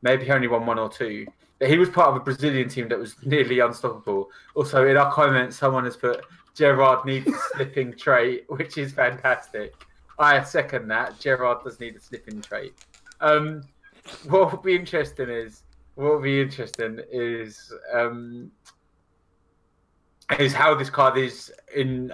Maybe 0.00 0.24
he 0.24 0.30
only 0.30 0.46
won 0.46 0.64
one 0.64 0.78
or 0.78 0.88
two. 0.88 1.26
But 1.58 1.68
he 1.68 1.78
was 1.78 1.88
part 1.88 2.10
of 2.10 2.16
a 2.16 2.20
Brazilian 2.20 2.68
team 2.68 2.88
that 2.88 2.98
was 2.98 3.16
nearly 3.24 3.58
unstoppable. 3.58 4.30
Also, 4.54 4.86
in 4.86 4.96
our 4.96 5.12
comments, 5.12 5.56
someone 5.56 5.84
has 5.84 5.96
put 5.96 6.24
Gerrard 6.54 7.04
needs 7.04 7.26
a 7.26 7.38
slipping 7.54 7.92
trait, 7.98 8.44
which 8.48 8.78
is 8.78 8.92
fantastic. 8.92 9.74
I 10.18 10.42
second 10.44 10.86
that. 10.88 11.18
Gerrard 11.18 11.64
does 11.64 11.80
need 11.80 11.96
a 11.96 12.00
slipping 12.00 12.40
trait. 12.40 12.74
Um, 13.20 13.62
what 14.28 14.52
will 14.52 14.62
be 14.62 14.76
interesting 14.76 15.28
is 15.28 15.62
what 15.96 16.12
will 16.12 16.20
be 16.20 16.40
interesting 16.40 17.00
is 17.10 17.72
um, 17.92 18.50
is 20.38 20.52
how 20.54 20.74
this 20.74 20.88
card 20.90 21.18
is 21.18 21.52
in 21.74 22.12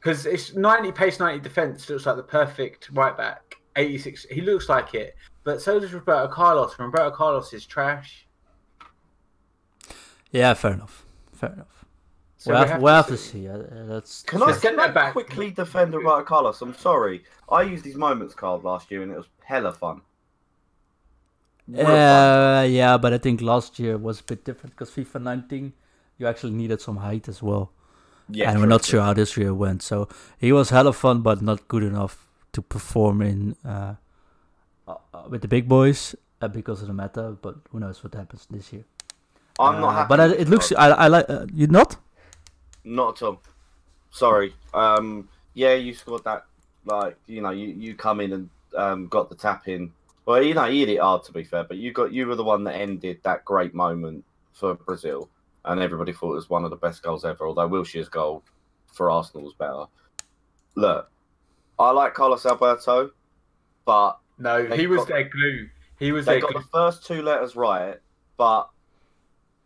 because 0.00 0.26
it's 0.26 0.54
90 0.54 0.92
pace 0.92 1.20
90 1.20 1.40
defense 1.40 1.88
looks 1.88 2.06
like 2.06 2.16
the 2.16 2.22
perfect 2.22 2.90
right 2.92 3.16
back 3.16 3.56
86 3.76 4.24
he 4.30 4.40
looks 4.40 4.68
like 4.68 4.94
it 4.94 5.14
but 5.44 5.60
so 5.62 5.78
does 5.80 5.92
roberto 5.92 6.32
carlos 6.32 6.74
and 6.78 6.86
roberto 6.86 7.10
carlos 7.14 7.52
is 7.52 7.64
trash 7.66 8.26
Yeah, 10.30 10.52
fair 10.54 10.72
enough. 10.72 11.04
Fair 11.32 11.52
enough. 11.52 11.84
so 12.36 12.52
we'll 12.52 12.62
we 12.64 12.68
have, 12.68 12.82
we'll 12.82 12.94
have 12.94 13.06
to 13.06 13.16
see. 13.16 13.42
see. 13.42 13.48
Uh, 13.48 13.58
that's 13.86 14.22
Can 14.24 14.42
I, 14.42 14.46
get 14.52 14.62
can 14.62 14.80
I 14.80 14.86
that 14.86 14.94
back. 14.94 15.12
quickly 15.12 15.50
defend 15.52 15.94
Roberto 15.94 16.24
Carlos? 16.24 16.60
I'm 16.60 16.74
sorry. 16.74 17.22
I 17.48 17.62
used 17.62 17.84
his 17.84 17.94
moments 17.96 18.34
card 18.34 18.64
last 18.64 18.90
year 18.90 19.02
and 19.02 19.12
it 19.12 19.16
was 19.16 19.28
hella 19.44 19.72
fun. 19.72 20.00
Uh, 21.72 22.66
yeah, 22.68 22.98
but 22.98 23.12
I 23.12 23.18
think 23.18 23.40
last 23.40 23.78
year 23.78 23.96
was 23.96 24.20
a 24.20 24.24
bit 24.24 24.44
different 24.44 24.76
because 24.76 24.90
FIFA 24.90 25.22
19, 25.22 25.72
you 26.18 26.26
actually 26.26 26.52
needed 26.52 26.80
some 26.80 26.98
height 26.98 27.28
as 27.28 27.42
well. 27.42 27.70
yeah, 28.28 28.50
and 28.50 28.60
we're 28.60 28.66
not 28.66 28.84
sure 28.84 29.00
how 29.02 29.12
this 29.14 29.36
year 29.36 29.52
went. 29.54 29.82
So 29.82 30.08
he 30.38 30.52
was 30.52 30.70
hella 30.70 30.92
fun, 30.92 31.22
but 31.22 31.40
not 31.42 31.66
good 31.68 31.82
enough 31.82 32.26
to 32.52 32.62
perform 32.62 33.22
in 33.22 33.56
uh, 33.64 33.94
uh, 34.88 34.94
uh, 35.14 35.24
with 35.28 35.42
the 35.42 35.48
big 35.48 35.68
boys 35.68 36.14
uh, 36.40 36.48
because 36.48 36.82
of 36.82 36.88
the 36.88 36.94
meta. 36.94 37.36
But 37.40 37.56
who 37.70 37.80
knows 37.80 38.02
what 38.04 38.14
happens 38.14 38.46
this 38.50 38.72
year? 38.72 38.84
I'm 39.58 39.80
not 39.80 39.88
Uh, 39.88 39.92
happy. 39.92 40.08
But 40.08 40.20
I, 40.20 40.26
it 40.34 40.48
looks. 40.48 40.72
I, 40.72 40.88
I 40.90 41.08
like. 41.08 41.26
Uh, 41.28 41.46
you 41.54 41.66
not? 41.66 41.96
Not 42.84 43.16
at 43.22 43.26
all. 43.26 43.40
Sorry. 44.10 44.54
Um, 44.74 45.28
yeah, 45.54 45.74
you 45.74 45.94
scored 45.94 46.24
that. 46.24 46.44
Like 46.84 47.16
you 47.26 47.40
know, 47.40 47.50
you, 47.50 47.68
you 47.68 47.94
come 47.94 48.20
in 48.20 48.32
and 48.32 48.50
um, 48.76 49.08
got 49.08 49.28
the 49.30 49.34
tap 49.36 49.68
in. 49.68 49.92
Well, 50.26 50.42
you 50.42 50.54
know, 50.54 50.64
you 50.64 50.86
hit 50.86 50.94
it 50.96 51.00
hard 51.00 51.22
to 51.24 51.32
be 51.32 51.44
fair, 51.44 51.64
but 51.64 51.76
you 51.76 51.92
got 51.92 52.12
you 52.12 52.26
were 52.26 52.36
the 52.36 52.44
one 52.44 52.64
that 52.64 52.74
ended 52.76 53.20
that 53.24 53.44
great 53.44 53.74
moment 53.74 54.24
for 54.52 54.74
Brazil, 54.74 55.28
and 55.64 55.80
everybody 55.80 56.12
thought 56.12 56.32
it 56.32 56.36
was 56.36 56.48
one 56.50 56.64
of 56.64 56.70
the 56.70 56.76
best 56.76 57.02
goals 57.02 57.24
ever. 57.24 57.46
Although 57.46 57.68
Wilshere's 57.68 58.08
goal 58.08 58.42
for 58.92 59.10
Arsenal 59.10 59.44
was 59.44 59.54
better. 59.54 59.84
Look, 60.76 61.10
I 61.78 61.90
like 61.90 62.14
Carlos 62.14 62.46
Alberto, 62.46 63.10
but 63.84 64.18
no 64.38 64.64
he 64.66 64.86
was 64.86 64.98
got- 65.00 65.08
their 65.08 65.28
glue 65.28 65.68
He 65.98 66.10
was 66.12 66.26
They 66.26 66.40
got 66.40 66.52
good 66.52 66.62
the 66.62 66.66
first 66.72 67.06
two 67.06 67.22
letters 67.22 67.54
right, 67.54 67.98
but 68.36 68.68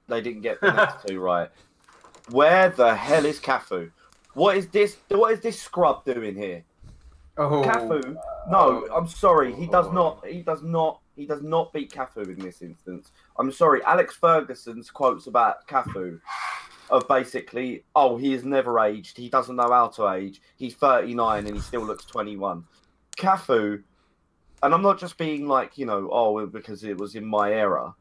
they 0.09 0.21
didn't 0.21 0.43
get 0.43 0.61
the 0.61 0.73
next 0.73 0.97
two 1.07 1.21
right. 1.21 1.51
Where 2.31 2.69
the 2.71 2.95
hell 2.95 3.25
is 3.25 3.41
Cafu? 3.41 3.91
What 4.35 4.57
is 4.57 4.69
this? 4.69 4.97
What 5.09 5.33
is 5.33 5.41
this 5.41 5.61
scrub 5.61 6.05
doing 6.05 6.35
here? 6.37 6.65
oh, 7.39 7.63
Cafu? 7.63 8.17
No, 8.49 8.87
I'm 8.95 9.09
sorry. 9.09 9.55
He 9.55 9.67
does 9.67 9.93
not. 9.93 10.27
He 10.27 10.43
does 10.43 10.63
not. 10.63 11.01
He 11.17 11.27
does 11.27 11.43
not 11.43 11.73
beat 11.73 11.93
Cafu 11.93 12.29
in 12.29 12.39
this 12.39 12.63
instance. 12.63 13.11
I'm 13.39 13.53
sorry. 13.53 13.83
Alex 13.85 14.17
Ferguson's 14.17 14.91
quotes 14.91 15.27
about 15.27 15.67
Cafu 15.67 16.21
of 16.91 17.07
basically, 17.09 17.85
oh, 17.95 18.17
he 18.17 18.33
has 18.33 18.45
never 18.45 18.81
aged. 18.81 19.17
He 19.17 19.29
doesn't 19.29 19.57
know 19.57 19.71
how 19.71 19.89
to 19.89 20.09
age. 20.11 20.41
He's 20.57 20.75
39 20.75 21.47
and 21.47 21.57
he 21.57 21.61
still 21.61 21.85
looks 21.85 22.05
21. 22.05 22.65
Cafu, 23.17 23.83
and 24.63 24.75
I'm 24.75 24.83
not 24.83 24.99
just 24.99 25.19
being 25.19 25.47
like, 25.47 25.77
you 25.77 25.87
know, 25.87 26.09
oh, 26.11 26.47
because 26.47 26.85
it 26.85 26.97
was 26.97 27.15
in 27.15 27.25
my 27.25 27.53
era. 27.53 27.95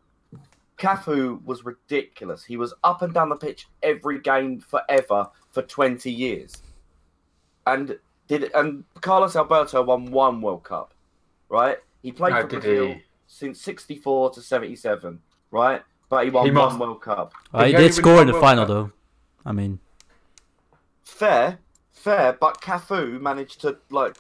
Cafu 0.77 1.43
was 1.43 1.65
ridiculous. 1.65 2.43
He 2.43 2.55
was 2.55 2.73
up 2.83 3.01
and 3.01 3.13
down 3.13 3.29
the 3.29 3.35
pitch 3.35 3.67
every 3.81 4.19
game 4.19 4.59
forever 4.59 5.27
for 5.49 5.63
20 5.63 6.11
years. 6.11 6.61
And 7.65 7.97
did 8.27 8.51
and 8.53 8.83
Carlos 9.01 9.35
Alberto 9.35 9.81
won 9.83 10.11
one 10.11 10.41
World 10.41 10.63
Cup, 10.63 10.93
right? 11.49 11.77
He 12.01 12.11
played 12.11 12.33
Oh, 12.33 12.41
for 12.41 12.47
did 12.47 12.61
Brazil 12.61 12.87
he? 12.87 13.01
since 13.27 13.61
64 13.61 14.31
to 14.31 14.41
77, 14.41 15.19
right? 15.51 15.81
But 16.09 16.25
he 16.25 16.29
won 16.31 16.45
He 16.45 16.51
one 16.51 16.79
World 16.79 17.01
Cup. 17.01 17.33
Uh, 17.53 17.65
he 17.65 17.71
he 17.71 17.77
did 17.77 17.93
score 17.93 18.21
in 18.21 18.27
the 18.27 18.33
World 18.33 18.43
final 18.43 18.65
Cup. 18.65 18.67
though. 18.75 18.91
I 19.45 19.51
mean, 19.51 19.79
Fair, 21.03 21.59
fair, 21.91 22.33
but 22.33 22.61
Cafu 22.61 23.19
managed 23.19 23.61
to 23.61 23.77
like 23.89 24.15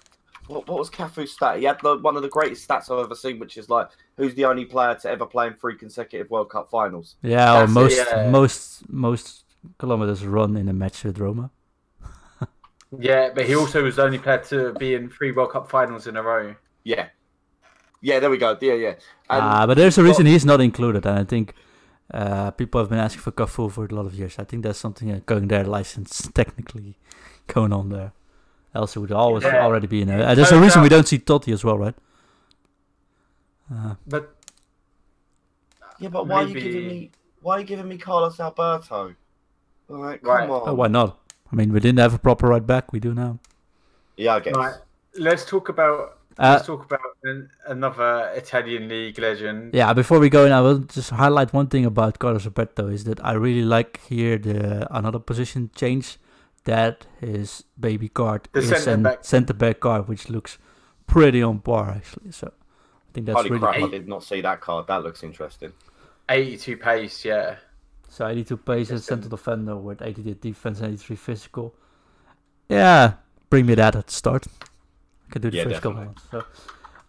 what, 0.47 0.67
what 0.67 0.79
was 0.79 0.89
Cafu's 0.89 1.33
stat? 1.33 1.57
He 1.59 1.65
had 1.65 1.79
the, 1.83 1.97
one 1.97 2.15
of 2.15 2.21
the 2.23 2.29
greatest 2.29 2.67
stats 2.67 2.89
I've 2.89 3.03
ever 3.05 3.15
seen, 3.15 3.37
which 3.39 3.57
is 3.57 3.69
like 3.69 3.89
who's 4.15 4.33
the 4.35 4.45
only 4.45 4.65
player 4.65 4.95
to 4.95 5.09
ever 5.09 5.25
play 5.25 5.47
in 5.47 5.53
three 5.53 5.75
consecutive 5.75 6.29
World 6.29 6.49
Cup 6.49 6.69
finals. 6.69 7.15
yeah, 7.21 7.63
or 7.63 7.67
That's 7.67 7.71
it, 7.71 7.73
most 7.73 7.97
yeah. 7.97 8.29
most 8.29 8.89
most 8.89 9.43
kilometers 9.77 10.25
run 10.25 10.55
in 10.55 10.69
a 10.69 10.73
match 10.73 11.03
with 11.03 11.19
Roma. 11.19 11.51
Yeah, 12.97 13.29
but 13.33 13.45
he 13.45 13.55
also 13.55 13.83
was 13.83 13.95
the 13.97 14.03
only 14.03 14.19
player 14.19 14.39
to 14.49 14.73
be 14.73 14.93
in 14.95 15.09
three 15.09 15.31
World 15.31 15.51
Cup 15.51 15.69
finals 15.69 16.07
in 16.07 16.15
a 16.17 16.23
row. 16.23 16.55
Yeah, 16.83 17.07
yeah, 18.01 18.19
there 18.19 18.29
we 18.29 18.37
go. 18.37 18.57
Yeah, 18.61 18.73
yeah. 18.73 18.89
And 19.29 19.43
Ah, 19.43 19.65
but 19.67 19.75
there's 19.77 19.97
a 19.97 20.03
reason 20.03 20.25
got- 20.25 20.31
he's 20.31 20.45
not 20.45 20.61
included, 20.61 21.05
and 21.05 21.19
I 21.19 21.23
think 21.23 21.53
uh, 22.13 22.51
people 22.51 22.79
have 22.79 22.89
been 22.89 22.99
asking 22.99 23.21
for 23.21 23.31
Cafu 23.31 23.69
for 23.71 23.85
a 23.85 23.93
lot 23.93 24.05
of 24.05 24.13
years. 24.13 24.39
I 24.39 24.43
think 24.45 24.63
there's 24.63 24.77
something 24.77 25.11
uh, 25.11 25.19
going 25.25 25.47
there, 25.49 25.63
license 25.65 26.29
technically 26.33 26.97
going 27.47 27.73
on 27.73 27.89
there. 27.89 28.11
Else 28.75 28.95
it 28.95 28.99
would 28.99 29.11
always 29.11 29.43
Yeah. 29.43 29.63
already 29.65 29.87
be 29.87 30.01
in 30.01 30.07
there. 30.07 30.21
Uh, 30.25 30.35
there's 30.35 30.51
a 30.51 30.59
reason 30.61 30.81
we 30.81 30.89
don't 30.89 31.07
see 31.07 31.19
Totti 31.19 31.51
as 31.53 31.63
well, 31.63 31.77
right? 31.77 31.95
Uh, 33.73 33.95
But 34.05 34.33
Yeah, 35.99 36.09
but 36.09 36.27
why 36.27 36.43
are 36.43 36.47
you 36.47 36.53
giving 36.53 36.87
me? 36.87 37.11
Why 37.41 37.57
are 37.57 37.59
you 37.59 37.65
giving 37.65 37.87
me 37.87 37.97
Carlos 37.97 38.39
Alberto? 38.39 39.15
Like, 39.89 40.21
come 40.21 40.31
Right. 40.31 40.49
on. 40.49 40.69
oh, 40.69 40.73
why 40.73 40.87
not? 40.87 41.17
I 41.51 41.55
mean, 41.55 41.71
we 41.73 41.79
didn't 41.79 41.99
have 41.99 42.13
a 42.13 42.19
proper 42.19 42.47
right 42.47 42.65
back. 42.65 42.91
We 42.93 42.99
do 42.99 43.13
now. 43.13 43.39
Yeah, 44.17 44.35
I 44.35 44.39
guess. 44.41 44.55
right, 44.55 44.75
let's 45.17 45.45
talk 45.45 45.69
about 45.69 46.17
Uh, 46.39 46.53
let's 46.53 46.67
talk 46.67 46.85
about 46.85 46.99
an, 47.23 47.49
another 47.67 48.31
Italian 48.35 48.87
league 48.89 49.17
legend. 49.19 49.73
Yeah, 49.73 49.93
before 49.93 50.19
we 50.19 50.29
go 50.29 50.45
in, 50.45 50.51
I 50.51 50.61
will 50.61 50.79
just 50.79 51.09
highlight 51.09 51.53
one 51.53 51.67
thing 51.67 51.85
about 51.85 52.19
Carlos 52.19 52.45
Alberto 52.45 52.87
is 52.87 53.03
that 53.05 53.19
I 53.25 53.33
really 53.33 53.63
like 53.63 53.99
here 54.07 54.37
the 54.37 54.87
another 54.95 55.19
position 55.19 55.69
change 55.75 56.17
that 56.65 57.07
his 57.21 57.63
baby 57.79 58.09
card 58.09 58.49
The 58.51 58.59
is 58.59 58.69
centre 58.69 58.91
an 58.91 59.03
back. 59.03 59.23
centre 59.25 59.53
back 59.53 59.79
card, 59.79 60.07
which 60.07 60.29
looks 60.29 60.57
pretty 61.07 61.41
on 61.41 61.59
par 61.59 61.89
actually. 61.91 62.31
So 62.31 62.47
I 62.47 63.09
think 63.13 63.25
that's 63.25 63.37
Holy 63.37 63.49
really 63.51 63.61
crap! 63.61 63.75
I 63.83 63.87
did 63.89 64.07
not 64.07 64.23
see 64.23 64.41
that 64.41 64.61
card. 64.61 64.87
That 64.87 65.01
looks 65.03 65.23
interesting. 65.23 65.73
82 66.29 66.77
pace, 66.77 67.23
yeah. 67.25 67.55
So 68.09 68.27
82 68.27 68.57
pace 68.57 68.91
as 68.91 69.03
Yes, 69.05 69.05
central 69.05 69.29
defender 69.29 69.75
with 69.75 70.01
88 70.01 70.41
defense, 70.41 70.81
83 70.81 71.15
physical. 71.15 71.75
Yeah, 72.69 73.13
bring 73.49 73.65
me 73.65 73.75
that 73.75 73.95
at 73.95 74.07
the 74.07 74.13
start. 74.13 74.47
I 75.29 75.31
can 75.31 75.41
do 75.41 75.51
the 75.51 75.57
Yeah, 75.57 75.63
first 75.63 75.81
couple 75.81 76.03
ones. 76.05 76.21
So, 76.31 76.43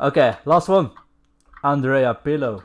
okay, 0.01 0.37
last 0.45 0.69
one. 0.69 0.91
Andrea 1.63 2.15
Pirlo. 2.25 2.65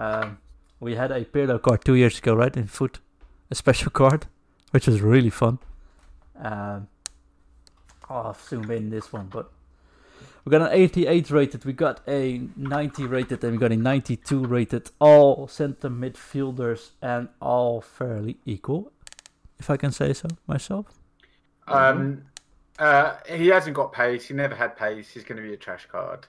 Um, 0.00 0.38
we 0.80 0.94
had 0.94 1.10
a 1.10 1.24
Pirlo 1.24 1.60
card 1.60 1.84
two 1.84 1.94
years 1.94 2.18
ago, 2.18 2.34
right? 2.34 2.56
In 2.56 2.66
foot, 2.66 3.00
a 3.50 3.54
special 3.54 3.90
card, 3.90 4.26
which 4.70 4.86
was 4.86 5.00
really 5.02 5.30
fun. 5.30 5.58
Um, 6.36 6.88
I'll 8.08 8.34
zoom 8.34 8.70
in 8.70 8.90
this 8.90 9.12
one, 9.12 9.26
but 9.26 9.50
we 10.44 10.50
got 10.50 10.62
an 10.62 10.68
88 10.72 11.30
rated, 11.30 11.64
we 11.64 11.72
got 11.72 12.00
a 12.08 12.40
90 12.56 13.06
rated, 13.06 13.44
and 13.44 13.52
we 13.52 13.58
got 13.58 13.72
a 13.72 13.76
92 13.76 14.44
rated. 14.44 14.90
All 14.98 15.48
center 15.48 15.90
midfielders 15.90 16.90
and 17.02 17.28
all 17.40 17.80
fairly 17.80 18.38
equal, 18.46 18.92
if 19.58 19.70
I 19.70 19.76
can 19.76 19.92
say 19.92 20.12
so 20.12 20.28
myself. 20.46 20.98
Um, 21.66 22.22
uh, 22.78 23.16
he 23.26 23.48
hasn't 23.48 23.74
got 23.76 23.92
pace. 23.92 24.26
He 24.28 24.34
never 24.34 24.54
had 24.54 24.76
pace. 24.76 25.10
He's 25.10 25.24
going 25.24 25.40
to 25.40 25.46
be 25.46 25.54
a 25.54 25.56
trash 25.56 25.86
card. 25.90 26.26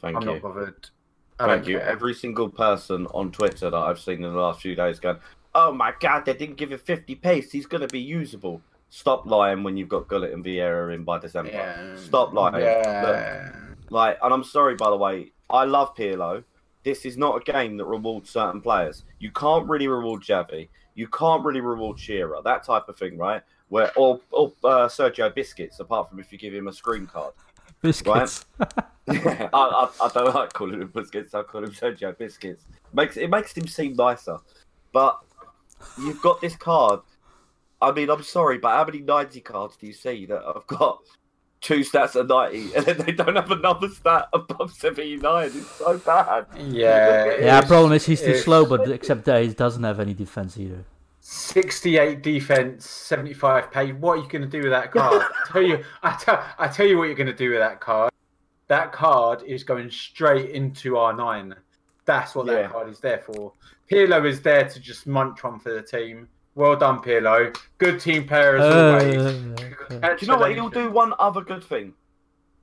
Thank 0.00 0.16
I'm 0.16 0.22
you. 0.22 0.28
not 0.34 0.42
bothered. 0.42 0.90
I 1.38 1.46
Thank 1.46 1.66
you. 1.66 1.78
care. 1.78 1.88
Every 1.88 2.14
single 2.14 2.48
person 2.48 3.06
on 3.08 3.30
Twitter 3.30 3.70
that 3.70 3.76
I've 3.76 3.98
seen 3.98 4.24
in 4.24 4.32
the 4.32 4.38
last 4.38 4.60
few 4.60 4.74
days 4.74 4.98
going, 4.98 5.18
"Oh 5.54 5.72
my 5.72 5.92
god, 6.00 6.24
they 6.24 6.34
didn't 6.34 6.56
give 6.56 6.72
him 6.72 6.78
50 6.78 7.14
pace. 7.16 7.52
He's 7.52 7.66
going 7.66 7.82
to 7.82 7.88
be 7.88 8.00
usable." 8.00 8.62
Stop 8.96 9.26
lying 9.26 9.62
when 9.62 9.76
you've 9.76 9.90
got 9.90 10.08
Gullit 10.08 10.32
and 10.32 10.42
Vieira 10.42 10.94
in 10.94 11.04
by 11.04 11.18
December. 11.18 11.50
Yeah. 11.50 11.96
Stop 11.96 12.32
lying. 12.32 12.64
Yeah. 12.64 13.52
Like, 13.90 14.16
and 14.22 14.32
I'm 14.32 14.42
sorry 14.42 14.74
by 14.74 14.88
the 14.88 14.96
way. 14.96 15.32
I 15.50 15.64
love 15.64 15.94
Pirlo. 15.94 16.42
This 16.82 17.04
is 17.04 17.18
not 17.18 17.36
a 17.36 17.52
game 17.52 17.76
that 17.76 17.84
rewards 17.84 18.30
certain 18.30 18.62
players. 18.62 19.04
You 19.18 19.30
can't 19.32 19.68
really 19.68 19.86
reward 19.86 20.22
Xavi. 20.22 20.70
You 20.94 21.08
can't 21.08 21.44
really 21.44 21.60
reward 21.60 22.00
Shearer. 22.00 22.40
That 22.42 22.64
type 22.64 22.88
of 22.88 22.96
thing, 22.96 23.18
right? 23.18 23.42
Where 23.68 23.92
or 23.98 24.18
or 24.30 24.54
uh, 24.64 24.88
Sergio 24.88 25.32
Biscuits, 25.34 25.78
apart 25.78 26.08
from 26.08 26.18
if 26.18 26.32
you 26.32 26.38
give 26.38 26.54
him 26.54 26.68
a 26.68 26.72
screen 26.72 27.06
card. 27.06 27.34
Biscuits. 27.82 28.46
I, 28.60 29.50
I, 29.52 29.90
I 30.02 30.08
don't 30.14 30.34
like 30.34 30.54
calling 30.54 30.80
him 30.80 30.90
biscuits. 30.94 31.34
I 31.34 31.42
call 31.42 31.64
him 31.64 31.72
Sergio 31.72 32.16
Biscuits. 32.16 32.64
Makes 32.94 33.18
it 33.18 33.28
makes 33.28 33.54
him 33.54 33.66
seem 33.66 33.92
nicer. 33.92 34.38
But 34.90 35.20
you've 35.98 36.22
got 36.22 36.40
this 36.40 36.56
card. 36.56 37.00
I 37.86 37.92
mean, 37.92 38.10
I'm 38.10 38.22
sorry, 38.22 38.58
but 38.58 38.70
how 38.70 38.84
many 38.84 39.00
90 39.00 39.40
cards 39.40 39.76
do 39.76 39.86
you 39.86 39.92
see 39.92 40.26
that 40.26 40.42
I've 40.44 40.66
got 40.66 40.98
two 41.60 41.80
stats 41.80 42.14
at 42.18 42.26
90 42.26 42.74
and 42.74 42.86
then 42.86 42.98
they 42.98 43.12
don't 43.12 43.36
have 43.36 43.50
another 43.50 43.88
stat 43.88 44.28
above 44.32 44.72
79? 44.72 45.46
It's 45.46 45.70
so 45.72 45.98
bad. 45.98 46.46
Yeah. 46.56 47.24
yeah, 47.26 47.30
it's- 47.58 47.66
problem 47.68 47.92
is 47.92 48.06
he's 48.06 48.20
too 48.20 48.30
it's 48.30 48.44
slow, 48.44 48.66
but 48.66 48.88
except 48.90 49.24
that 49.26 49.42
he 49.42 49.48
doesn't 49.48 49.82
have 49.84 50.00
any 50.00 50.14
defense 50.14 50.58
either. 50.58 50.84
68 51.20 52.22
defense, 52.22 52.88
75 52.88 53.70
pay. 53.72 53.92
What 53.92 54.18
are 54.18 54.22
you 54.22 54.28
going 54.28 54.42
to 54.42 54.48
do 54.48 54.62
with 54.62 54.70
that 54.70 54.92
card? 54.92 55.22
I 55.44 55.52
tell 55.52 55.62
you, 55.62 55.84
I 56.02 56.16
tell, 56.16 56.44
I 56.58 56.68
tell 56.68 56.86
you 56.86 56.98
what 56.98 57.04
you're 57.04 57.16
going 57.16 57.26
to 57.26 57.32
do 57.34 57.50
with 57.50 57.58
that 57.58 57.80
card. 57.80 58.12
That 58.68 58.92
card 58.92 59.42
is 59.44 59.64
going 59.64 59.90
straight 59.90 60.50
into 60.50 60.92
R9. 60.92 61.54
That's 62.04 62.34
what 62.36 62.46
Yeah. 62.46 62.54
that 62.62 62.70
card 62.72 62.88
is 62.90 63.00
there 63.00 63.18
for. 63.18 63.52
Pirlo 63.90 64.24
is 64.28 64.40
there 64.40 64.68
to 64.68 64.78
just 64.80 65.06
munch 65.06 65.44
on 65.44 65.58
for 65.58 65.72
the 65.72 65.82
team. 65.82 66.28
Well 66.56 66.74
done, 66.74 67.00
Pirlo. 67.00 67.54
Good 67.76 68.00
team 68.00 68.26
player 68.26 68.56
as 68.56 68.74
always. 68.74 69.16
Uh, 70.02 70.14
Do 70.14 70.16
you 70.22 70.26
know 70.26 70.38
what? 70.38 70.54
He'll 70.54 70.70
do 70.70 70.90
one 70.90 71.12
other 71.18 71.42
good 71.42 71.62
thing. 71.62 71.92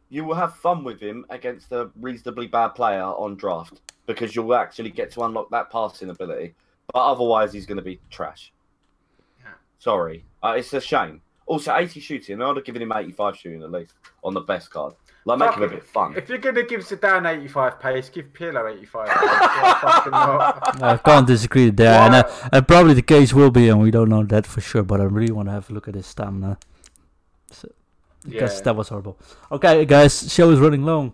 You 0.10 0.26
will 0.26 0.34
have 0.34 0.56
fun 0.56 0.84
with 0.84 1.00
him 1.00 1.26
against 1.30 1.72
a 1.72 1.91
reasonably 2.02 2.48
bad 2.48 2.70
player 2.70 3.04
on 3.04 3.36
draft 3.36 3.82
because 4.08 4.36
you'll 4.36 4.56
actually 4.56 4.89
get 4.89 5.12
to 5.12 5.22
unlock 5.22 5.52
that 5.52 5.72
passing 5.72 6.10
ability. 6.10 6.56
But 6.91 7.06
otherwise, 7.06 7.54
he's 7.54 7.68
going 7.68 7.78
to 7.78 7.84
be 7.84 8.00
trash. 8.10 8.52
Yeah. 9.39 9.52
Sorry. 9.78 10.26
Uh, 10.41 10.56
it's 10.58 10.74
a 10.74 10.82
shame. 10.82 11.22
Also, 11.46 11.76
80 11.76 12.00
shooting. 12.00 12.41
I'd 12.41 12.56
have 12.56 12.66
given 12.66 12.82
him 12.82 12.91
85 12.91 13.38
shooting 13.38 13.62
at 13.62 13.72
least 13.72 13.94
on 14.24 14.34
the 14.34 14.41
best 14.41 14.72
card. 14.72 14.96
Like, 15.26 15.39
make 15.39 15.49
Fuck 15.49 15.57
him 15.57 15.63
a 15.63 15.67
bit 15.69 15.84
fun. 15.86 16.15
If 16.17 16.28
you're 16.28 16.38
going 16.38 16.55
to 16.55 16.63
give 16.63 16.82
Zidane 16.82 17.26
85 17.26 17.80
pace, 17.80 18.09
give 18.09 18.34
Pirlo 18.34 18.69
85 18.74 19.07
pace. 19.07 19.15
Why 19.21 19.78
fucking 19.82 20.11
not? 20.11 20.84
I 20.84 20.97
can't 20.97 21.26
disagree 21.26 21.69
there, 21.69 22.01
and, 22.01 22.15
uh, 22.15 22.24
and 22.51 22.67
probably 22.67 22.93
the 22.93 23.01
case 23.01 23.34
will 23.34 23.49
be, 23.51 23.69
and 23.69 23.80
we 23.82 23.89
don't 23.89 24.09
know 24.09 24.24
that 24.24 24.45
for 24.45 24.59
sure. 24.59 24.84
But 24.84 24.99
I 24.99 25.05
really 25.05 25.32
want 25.32 25.47
to 25.47 25.53
have 25.53 25.69
a 25.69 25.74
look 25.74 25.88
at 25.88 25.95
his 25.95 26.07
stamina, 26.07 26.57
so, 27.51 27.69
because 28.28 28.57
Yeah. 28.57 28.63
that 28.65 28.76
was 28.76 28.89
horrible. 28.89 29.17
Okay, 29.49 29.86
guys, 29.86 30.32
show 30.32 30.49
is 30.51 30.59
running 30.59 30.84
long. 30.84 31.13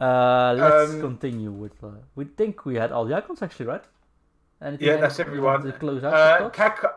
Uh, 0.00 0.54
let's 0.58 0.92
Um, 0.94 1.00
continue 1.00 1.52
with. 1.52 1.72
Uh, 1.82 1.90
we 2.16 2.24
think 2.24 2.64
we 2.64 2.74
had 2.74 2.90
all 2.90 3.04
the 3.04 3.14
icons 3.16 3.40
actually, 3.40 3.66
right? 3.66 3.84
Anything 4.60 4.88
Yeah, 4.88 4.96
that's 4.96 5.20
everyone. 5.20 5.62
To 5.62 5.72
close 5.72 6.02
out 6.02 6.12
Uh, 6.12 6.32
the 6.34 6.38
thoughts? 6.44 6.56
Kaka, 6.56 6.94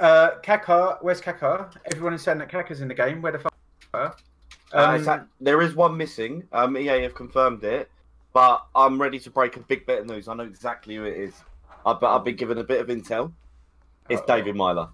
uh, 0.00 0.30
Kaka, 0.42 0.98
where's 1.00 1.20
Kaka? 1.20 1.70
Everyone 1.92 2.14
is 2.14 2.22
saying 2.22 2.38
that 2.38 2.48
Kaka's 2.48 2.80
in 2.80 2.88
the 2.88 2.94
game. 2.94 3.22
Where 3.22 3.30
the 3.30 3.38
fuck? 3.38 4.20
Is 4.66 4.72
Kaka? 4.72 5.10
Uh, 5.10 5.14
Um, 5.14 5.28
there 5.40 5.62
is 5.62 5.74
one 5.74 5.96
missing. 5.96 6.44
Um, 6.52 6.76
EA 6.76 7.02
have 7.02 7.14
confirmed 7.14 7.64
it, 7.64 7.90
but 8.32 8.66
I'm 8.74 9.00
ready 9.00 9.18
to 9.20 9.30
break 9.30 9.56
a 9.56 9.60
big 9.60 9.86
bit 9.86 10.00
of 10.00 10.06
news. 10.06 10.28
I 10.28 10.34
know 10.34 10.44
exactly 10.44 10.96
who 10.96 11.04
it 11.04 11.16
is. 11.16 11.34
I've, 11.84 12.02
I've 12.02 12.24
been 12.24 12.36
given 12.36 12.58
a 12.58 12.64
bit 12.64 12.80
of 12.80 12.88
intel. 12.88 13.32
It's 14.08 14.20
Uh-oh. 14.20 14.26
David 14.36 14.56
Myler. 14.56 14.88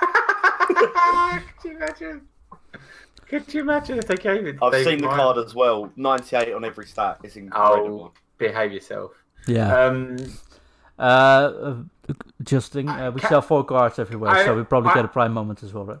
Could 0.68 1.70
you 1.70 1.76
imagine? 1.76 2.22
Could 3.28 3.54
you 3.54 3.60
imagine 3.62 3.98
if 3.98 4.06
they 4.06 4.16
gave 4.16 4.46
it? 4.46 4.56
I've 4.62 4.72
David 4.72 4.86
seen 4.86 5.00
the 5.00 5.06
Moyes? 5.08 5.16
card 5.16 5.38
as 5.38 5.54
well. 5.54 5.90
98 5.96 6.52
on 6.54 6.64
every 6.64 6.86
stat. 6.86 7.18
It's 7.22 7.36
incredible. 7.36 8.12
Oh, 8.14 8.20
behave 8.38 8.72
yourself. 8.72 9.12
Yeah. 9.46 9.74
Um, 9.74 10.16
Uh, 10.98 11.02
uh, 11.02 11.74
Justin, 12.42 12.88
uh, 12.88 13.10
we 13.10 13.20
Ca- 13.20 13.28
sell 13.28 13.42
four 13.42 13.64
cards 13.64 13.98
everywhere, 13.98 14.30
I- 14.30 14.44
so 14.44 14.54
we 14.54 14.62
probably 14.62 14.90
I- 14.90 14.94
get 14.94 15.04
a 15.06 15.08
prime 15.08 15.32
moment 15.32 15.62
as 15.62 15.72
well, 15.72 15.86
right? 15.86 15.98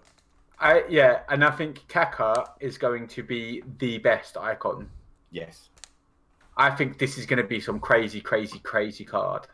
I 0.62 0.84
yeah, 0.88 1.20
and 1.28 1.44
I 1.44 1.50
think 1.50 1.86
Kaka 1.88 2.44
is 2.60 2.78
going 2.78 3.08
to 3.08 3.22
be 3.22 3.62
the 3.78 3.98
best 3.98 4.36
icon. 4.36 4.88
Yes. 5.30 5.68
I 6.56 6.70
think 6.70 6.98
this 6.98 7.18
is 7.18 7.26
going 7.26 7.42
to 7.42 7.48
be 7.48 7.60
some 7.60 7.80
crazy, 7.80 8.20
crazy, 8.20 8.58
crazy 8.58 9.04
card. 9.04 9.46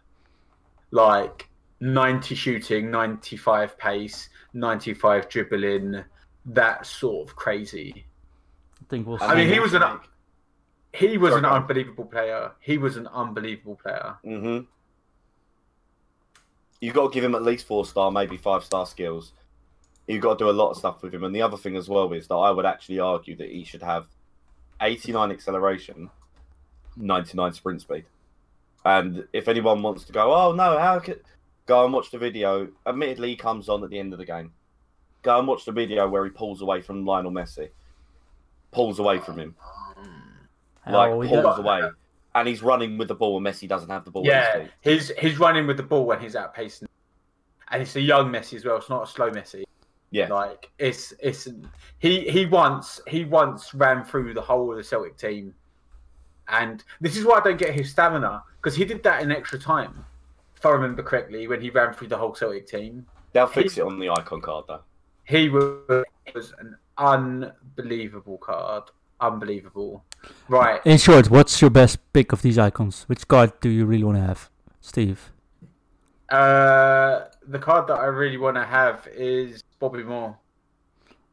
Like 0.91 1.49
90 1.81 2.35
shooting, 2.35 2.91
95 2.91 3.79
pace, 3.79 4.29
95 4.53 5.29
dribbling, 5.29 6.05
that 6.47 6.85
sort 6.85 7.29
of 7.29 7.37
crazy. 7.37 8.05
I 8.81 8.85
think 8.91 9.07
we'll. 9.07 9.19
I 9.21 9.35
mean, 9.35 9.49
he 9.49 9.61
was 9.61 9.75
an 9.75 9.83
he 10.93 11.19
was 11.19 11.31
Sorry, 11.31 11.39
an 11.41 11.45
go 11.45 11.51
unbelievable 11.51 12.05
player. 12.05 12.53
He 12.61 12.79
was 12.79 12.97
an 12.97 13.07
unbelievable 13.07 13.77
player. 13.77 14.17
Mm-hmm. 14.25 14.65
You've 16.81 16.95
got 16.95 17.09
to 17.09 17.15
give 17.15 17.25
him 17.25 17.35
at 17.35 17.43
least 17.43 17.67
four 17.67 17.85
star, 17.85 18.11
maybe 18.11 18.37
five 18.37 18.65
star 18.65 18.87
skills. 18.87 19.33
You've 20.09 20.23
got 20.23 20.39
to 20.39 20.45
do 20.45 20.51
a 20.51 20.53
lot 20.53 20.71
of 20.71 20.77
stuff 20.79 21.03
with 21.03 21.15
him. 21.15 21.23
And 21.23 21.35
the 21.35 21.43
other 21.43 21.57
thing 21.59 21.77
as 21.77 21.89
well 21.89 22.13
is 22.15 22.27
that 22.29 22.35
I 22.35 22.51
would 22.51 22.65
actually 22.67 22.99
argue 22.99 23.37
that 23.37 23.51
he 23.51 23.63
should 23.63 23.83
have 23.83 24.07
89 24.81 25.31
acceleration, 25.31 26.11
99 26.97 27.53
sprint 27.53 27.83
speed. 27.83 28.07
And 28.85 29.29
if 29.33 29.49
anyone 29.49 29.83
wants 29.83 30.05
to 30.05 30.13
go, 30.13 30.33
oh 30.33 30.53
no, 30.53 30.79
how 30.79 30.99
could 30.99 31.21
go 31.67 31.85
and 31.85 31.93
watch 31.93 32.11
the 32.11 32.19
video? 32.19 32.69
Admittedly, 32.87 33.29
he 33.31 33.37
comes 33.37 33.69
on 33.69 33.85
at 33.85 33.91
the 33.91 33.99
end 33.99 34.15
of 34.15 34.19
the 34.19 34.25
game. 34.25 34.53
Go 35.23 35.39
and 35.39 35.47
watch 35.47 35.67
the 35.67 35.73
video 35.73 36.09
where 36.09 36.25
he 36.25 36.31
pulls 36.31 36.63
away 36.63 36.81
from 36.81 37.05
Lionel 37.05 37.33
Messi. 37.33 37.69
Pulls 38.71 38.99
away 38.99 39.19
from 39.19 39.39
him, 39.39 39.55
Hell, 40.83 40.95
like 40.95 41.15
we 41.15 41.27
pulls 41.29 41.43
got- 41.43 41.59
away, 41.59 41.83
and 42.35 42.47
he's 42.49 42.63
running 42.63 42.99
with 42.99 43.09
the 43.09 43.15
ball, 43.15 43.37
and 43.39 43.47
Messi 43.47 43.67
doesn't 43.67 43.89
have 43.89 44.05
the 44.05 44.11
ball. 44.11 44.27
Yeah, 44.27 44.67
he's 44.83 45.11
he's 45.19 45.39
running 45.39 45.67
with 45.67 45.79
the 45.79 45.83
ball 45.83 46.05
when 46.07 46.21
he's 46.21 46.35
outpacing, 46.35 46.87
and 47.71 47.83
it's 47.83 47.97
a 47.97 48.01
young 48.01 48.31
Messi 48.31 48.55
as 48.57 48.65
well. 48.67 48.77
It's 48.77 48.91
not 48.91 49.03
a 49.05 49.07
slow 49.07 49.31
Messi. 49.31 49.65
Yeah. 50.11 50.29
like 50.29 50.71
it's 50.79 51.13
it's 51.21 51.47
he 51.99 52.31
he 52.31 52.47
once 52.47 53.01
he 53.07 53.25
once 53.25 53.75
ran 53.75 54.05
through 54.05 54.33
the 54.35 54.41
whole 54.41 54.71
of 54.71 54.77
the 54.79 54.85
Celtic 54.85 55.17
team, 55.17 55.55
and 56.49 56.83
this 57.01 57.17
is 57.17 57.25
why 57.25 57.39
I 57.39 57.41
don't 57.41 57.59
get 57.59 57.75
his 57.75 57.91
stamina 57.91 58.43
because 58.57 58.75
he 58.77 58.85
did 58.85 59.03
that 59.03 59.23
in 59.23 59.31
extra 59.31 59.59
time, 59.59 60.05
if 60.57 60.65
I 60.65 60.71
remember 60.71 61.03
correctly, 61.03 61.47
when 61.47 61.61
he 61.61 61.71
ran 61.71 61.93
through 61.93 62.09
the 62.09 62.17
whole 62.17 62.35
Celtic 62.35 62.67
team. 62.67 63.07
They'll 63.33 63.47
fix 63.47 63.77
it 63.77 63.83
on 63.83 64.01
the 64.01 64.09
icon 64.09 64.41
card 64.41 64.65
though. 64.67 64.81
He 65.25 65.51
was, 65.51 66.05
was 66.35 66.55
an 66.59 66.77
unbelievable 66.97 68.39
card, 68.39 68.85
unbelievable. 69.21 70.05
Right, 70.49 70.81
In 70.85 70.99
short, 70.99 71.31
what's 71.31 71.61
your 71.61 71.71
best 71.71 71.99
pick 72.13 72.33
of 72.33 72.43
these 72.43 72.59
icons? 72.59 73.05
Which 73.05 73.29
card 73.29 73.53
do 73.61 73.69
you 73.69 73.85
really 73.85 74.05
want 74.05 74.17
to 74.17 74.23
have, 74.23 74.51
Steve? 74.81 75.31
Uh, 76.31 77.25
the 77.47 77.59
card 77.59 77.87
that 77.89 77.99
I 77.99 78.07
really 78.07 78.37
want 78.37 78.57
to 78.57 78.65
have 78.65 79.07
is 79.15 79.63
Bobby 79.79 80.03
Moore. 80.03 80.37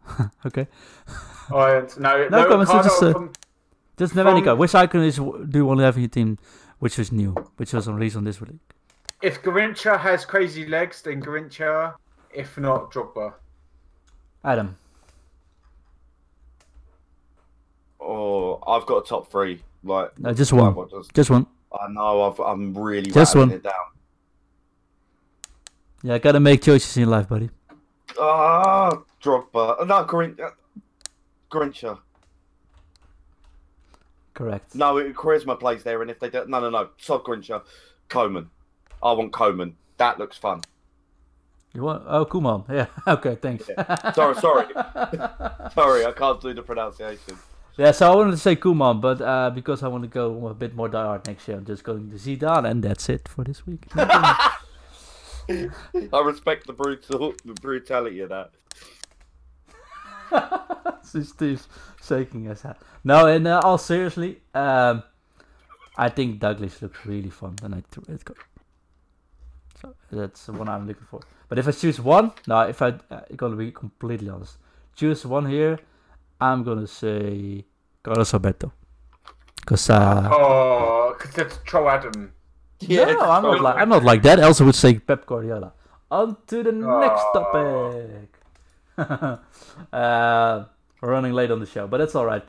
Okay, 0.45 0.67
Oh, 1.51 1.59
and- 1.79 1.99
no, 1.99 2.27
No 2.29 2.43
no, 2.43 2.47
comments, 2.47 2.71
card 2.71 2.83
just, 2.85 3.03
uh, 3.03 3.11
from- 3.13 3.33
just 3.97 4.15
name 4.15 4.27
any 4.27 4.39
From- 4.39 4.45
card. 4.45 4.59
Which 4.59 4.75
icon 4.75 5.01
is 5.03 5.15
do 5.15 5.47
you 5.53 5.65
want 5.65 5.79
to 5.79 5.83
have 5.85 5.95
in 5.95 6.03
your 6.03 6.09
team? 6.09 6.37
Which 6.79 6.99
is 6.99 7.11
new, 7.11 7.31
which 7.57 7.73
was 7.73 7.87
released 7.87 8.15
on 8.15 8.23
this 8.25 8.39
week. 8.39 8.51
if 9.21 9.41
Garincha 9.41 9.99
has 9.99 10.25
crazy 10.25 10.65
legs, 10.67 11.01
then 11.01 11.21
Garincha. 11.21 11.95
If 12.33 12.57
not, 12.57 12.91
Drogba. 12.91 13.33
Adam. 14.43 14.77
Oh, 17.99 18.59
I've 18.67 18.85
got 18.85 18.97
a 19.05 19.07
top 19.07 19.31
three. 19.31 19.61
Like 19.83 20.17
No, 20.19 20.33
just 20.33 20.53
one. 20.53 20.75
what 20.75 20.89
Just 21.13 21.29
one. 21.29 21.47
I 21.71 21.87
know. 21.89 22.23
I've, 22.23 22.39
I'm 22.39 22.77
really 22.77 23.09
Just 23.11 23.35
one. 23.35 23.51
it 23.51 23.63
down. 23.63 23.73
Yeah, 26.03 26.17
gotta 26.19 26.39
make 26.39 26.61
choices 26.61 26.97
in 26.97 27.09
life, 27.09 27.27
buddy. 27.29 27.49
Ah, 28.19 28.91
Drogba. 29.21 29.81
Uh, 29.81 29.85
No, 29.85 30.03
Grin- 30.03 30.37
uh, 30.41 30.49
Grincha. 31.51 31.99
Correct. 34.33 34.75
No, 34.75 34.97
it, 34.97 35.13
charisma 35.15 35.57
plays 35.59 35.83
there, 35.83 36.01
and 36.01 36.11
if 36.11 36.19
they 36.19 36.29
don't, 36.29 36.49
no, 36.49 36.59
no, 36.59 36.69
no, 36.69 36.89
sod 36.97 37.23
Grincha, 37.23 37.63
Coman. 38.09 38.49
I 39.01 39.13
want 39.13 39.31
Coman. 39.31 39.75
That 39.97 40.19
looks 40.19 40.37
fun. 40.37 40.61
You 41.73 41.83
want? 41.83 42.03
Oh, 42.07 42.25
Kuman. 42.25 42.65
Yeah. 42.69 42.87
Okay. 43.07 43.35
Thanks. 43.41 43.65
Sorry, 44.13 44.35
sorry, 44.35 44.65
sorry. 45.73 46.05
I 46.05 46.13
can't 46.15 46.41
do 46.41 46.53
the 46.53 46.61
pronunciation. 46.63 47.37
Yeah, 47.77 47.91
so 47.91 48.11
I 48.11 48.15
wanted 48.15 48.31
to 48.31 48.37
say 48.37 48.55
Kuman, 48.55 49.01
but 49.01 49.21
uh, 49.21 49.49
because 49.49 49.83
I 49.83 49.87
want 49.89 50.03
to 50.03 50.07
go 50.09 50.47
a 50.47 50.53
bit 50.53 50.75
more 50.75 50.89
diehard 50.89 51.27
next 51.27 51.47
year, 51.47 51.57
I'm 51.57 51.65
just 51.65 51.83
going 51.83 52.09
to 52.09 52.15
Zidane, 52.15 52.69
and 52.69 52.81
that's 52.83 53.09
it 53.09 53.27
for 53.27 53.43
this 53.43 53.65
week. 53.67 53.87
I 55.49 56.19
respect 56.23 56.67
the 56.67 56.73
brutal, 56.73 57.33
the 57.43 57.53
brutality 57.53 58.21
of 58.21 58.29
that. 58.29 58.51
so 61.03 61.21
Steve's 61.21 61.67
shaking 62.03 62.45
his 62.45 62.61
head. 62.61 62.75
No, 63.03 63.27
in 63.27 63.45
uh, 63.45 63.61
all 63.63 63.77
seriously, 63.77 64.41
um, 64.53 65.03
I 65.97 66.09
think 66.09 66.39
Douglas 66.39 66.81
looks 66.81 67.05
really 67.05 67.29
fun, 67.29 67.55
and 67.63 67.75
I 67.75 67.83
threw 67.89 68.03
it. 68.13 68.25
Go. 68.25 68.33
So 69.81 69.93
that's 70.11 70.45
the 70.45 70.53
one 70.53 70.67
I'm 70.67 70.87
looking 70.87 71.05
for. 71.09 71.21
But 71.47 71.59
if 71.59 71.67
I 71.67 71.71
choose 71.71 71.99
one, 71.99 72.31
no, 72.47 72.61
if 72.61 72.81
I 72.81 72.95
uh, 73.11 73.21
gonna 73.35 73.55
be 73.55 73.71
completely 73.71 74.29
honest, 74.29 74.57
choose 74.95 75.25
one 75.25 75.45
here, 75.45 75.79
I'm 76.41 76.63
gonna 76.63 76.87
say 76.87 77.65
Carlos 78.03 78.33
Alberto, 78.33 78.71
because 79.57 79.89
uh, 79.89 80.29
Oh, 80.31 81.15
because 81.17 81.37
it's 81.37 81.57
Troll 81.65 81.89
Adam. 81.89 82.33
No, 82.89 83.19
I'm 83.19 83.43
not 83.43 83.61
like 83.61 83.75
I'm 83.77 83.89
not 83.89 84.03
like 84.03 84.21
that. 84.23 84.39
Also 84.39 84.65
would 84.65 84.75
say 84.75 84.99
Pep 84.99 85.25
Guardiola. 85.25 85.73
On 86.11 86.37
to 86.47 86.63
the 86.63 86.71
next 86.71 87.23
Oh. 87.33 87.33
topic. 87.33 88.31
uh, 89.93 90.63
we're 91.01 91.11
running 91.11 91.33
late 91.33 91.51
on 91.51 91.59
the 91.59 91.65
show, 91.65 91.87
but 91.87 91.97
that's 91.97 92.15
all 92.15 92.25
right. 92.25 92.43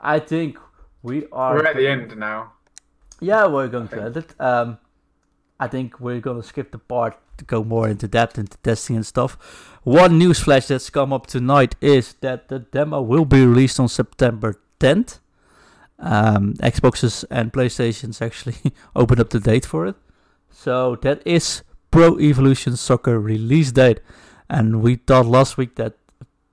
I 0.00 0.18
think 0.18 0.58
we 1.02 1.26
are. 1.32 1.54
We're 1.56 1.66
at 1.66 1.76
the 1.76 1.88
end 1.88 2.16
now. 2.16 2.52
Yeah, 3.20 3.46
we're 3.46 3.68
going 3.68 3.88
to 3.88 4.02
end 4.02 4.16
it. 4.16 4.34
Um, 4.40 4.78
I 5.58 5.66
think 5.66 5.98
we're 5.98 6.20
gonna 6.20 6.42
skip 6.42 6.70
the 6.70 6.78
part 6.78 7.16
to 7.38 7.44
go 7.44 7.64
more 7.64 7.88
into 7.88 8.06
depth 8.06 8.38
into 8.38 8.56
testing 8.58 8.94
and 8.96 9.04
stuff. 9.06 9.36
One 9.82 10.18
news 10.18 10.38
flash 10.38 10.66
that's 10.66 10.90
come 10.90 11.12
up 11.12 11.26
tonight 11.26 11.74
is 11.80 12.14
that 12.20 12.48
the 12.48 12.60
demo 12.60 13.00
will 13.02 13.24
be 13.24 13.44
released 13.44 13.80
on 13.80 13.88
September 13.88 14.60
10th. 14.78 15.18
Um, 15.98 16.54
Xboxes 16.54 17.24
and 17.30 17.52
PlayStations 17.52 18.22
actually 18.22 18.56
opened 18.96 19.20
up 19.20 19.30
the 19.30 19.40
date 19.40 19.66
for 19.66 19.86
it, 19.86 19.96
so 20.50 20.96
that 21.02 21.22
is 21.26 21.62
Pro 21.90 22.18
Evolution 22.20 22.76
Soccer 22.76 23.18
release 23.18 23.72
date. 23.72 24.00
And 24.48 24.80
we 24.82 24.96
thought 24.96 25.26
last 25.26 25.56
week 25.58 25.74
that 25.76 25.94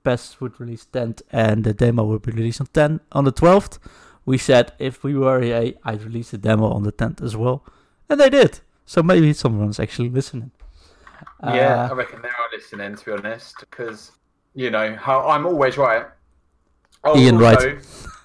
PES 0.04 0.40
would 0.40 0.60
release 0.60 0.86
10th 0.92 1.22
and 1.30 1.64
the 1.64 1.72
demo 1.72 2.04
would 2.04 2.22
be 2.22 2.32
released 2.32 2.60
on 2.60 2.66
10 2.66 3.00
on 3.12 3.24
the 3.24 3.32
12th 3.32 3.78
we 4.26 4.36
said 4.36 4.72
if 4.78 5.04
we 5.04 5.14
were 5.16 5.40
EA, 5.42 5.76
I'd 5.84 6.02
release 6.02 6.32
the 6.32 6.38
demo 6.38 6.68
on 6.70 6.82
the 6.82 6.90
10th 6.92 7.22
as 7.22 7.36
well. 7.36 7.64
And 8.10 8.20
they 8.20 8.28
did. 8.28 8.58
So 8.84 9.02
maybe 9.02 9.32
someone's 9.32 9.78
actually 9.80 10.10
listening. 10.10 10.50
yeah, 11.42 11.86
I 11.86 11.90
Uh, 11.90 11.94
reckon 11.94 12.20
they 12.22 12.28
are 12.28 12.48
listening, 12.52 12.96
to 12.96 13.04
be 13.04 13.12
honest, 13.12 13.54
because, 13.60 14.10
you 14.54 14.70
know, 14.70 14.96
how 14.96 15.28
I'm 15.28 15.46
always 15.46 15.78
right. 15.78 16.06
Oh, 17.04 17.16
Ian 17.16 17.38
Wright. 17.38 17.58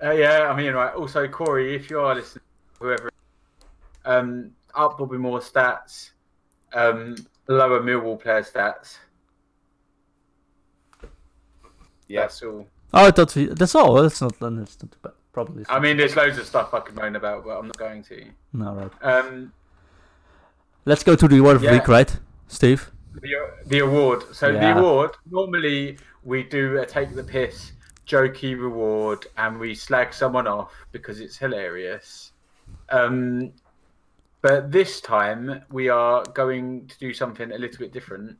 also- 0.00 0.06
Uh, 0.08 0.12
yeah, 0.12 0.48
I 0.50 0.56
mean, 0.56 0.66
Ian 0.66 0.74
Wright. 0.74 0.94
Also, 0.94 1.28
Corey, 1.28 1.74
if 1.74 1.90
you 1.90 2.00
are 2.00 2.14
listening, 2.14 2.44
whoever, 2.78 3.10
um, 4.04 4.50
up 4.74 4.98
Bobby 4.98 5.18
Moore 5.18 5.40
stats, 5.40 6.10
um, 6.72 7.16
lower 7.48 7.80
Millwall 7.80 8.18
player 8.20 8.42
stats. 8.42 8.98
Yeah. 12.08 12.22
That's 12.22 12.42
all. 12.42 12.66
oh, 12.94 13.06
I 13.06 13.10
thought 13.10 13.34
we, 13.36 13.46
that's 13.46 13.74
all. 13.74 13.94
That's 14.02 14.20
not, 14.20 14.38
then 14.40 14.58
it's 14.58 14.76
not 14.82 14.90
too 14.92 14.98
bad. 15.02 15.12
Probably. 15.32 15.64
I 15.68 15.78
mean, 15.78 15.96
there's 15.96 16.16
loads 16.16 16.38
of 16.38 16.46
stuff 16.46 16.74
I 16.74 16.80
could 16.80 16.96
moan 16.96 17.14
about, 17.14 17.44
but 17.44 17.56
I'm 17.56 17.66
not 17.66 17.76
going 17.76 18.02
to. 18.04 18.24
no, 18.52 18.74
right. 18.74 18.90
Um, 19.02 19.52
Let's 20.86 21.04
go 21.04 21.14
to 21.14 21.28
the 21.28 21.38
award 21.38 21.56
of 21.56 21.62
the 21.62 21.70
week, 21.70 21.86
right, 21.86 22.16
Steve? 22.48 22.90
the, 23.14 23.28
the 23.66 23.78
award. 23.80 24.24
So 24.34 24.48
Yeah. 24.48 24.74
the 24.74 24.80
award. 24.80 25.10
Normally 25.30 25.98
we 26.24 26.42
do 26.42 26.78
a 26.78 26.86
take 26.86 27.14
the 27.14 27.22
piss, 27.22 27.72
jokey 28.10 28.60
reward, 28.60 29.26
and 29.36 29.58
we 29.58 29.74
slag 29.74 30.12
someone 30.12 30.48
off 30.48 30.72
because 30.90 31.20
it's 31.20 31.36
hilarious. 31.36 32.32
Um, 32.88 33.52
but 34.42 34.72
this 34.72 35.00
time 35.00 35.62
we 35.70 35.88
are 35.88 36.24
going 36.34 36.86
to 36.88 36.98
do 36.98 37.14
something 37.14 37.52
a 37.52 37.58
little 37.58 37.78
bit 37.78 37.92
different, 37.92 38.36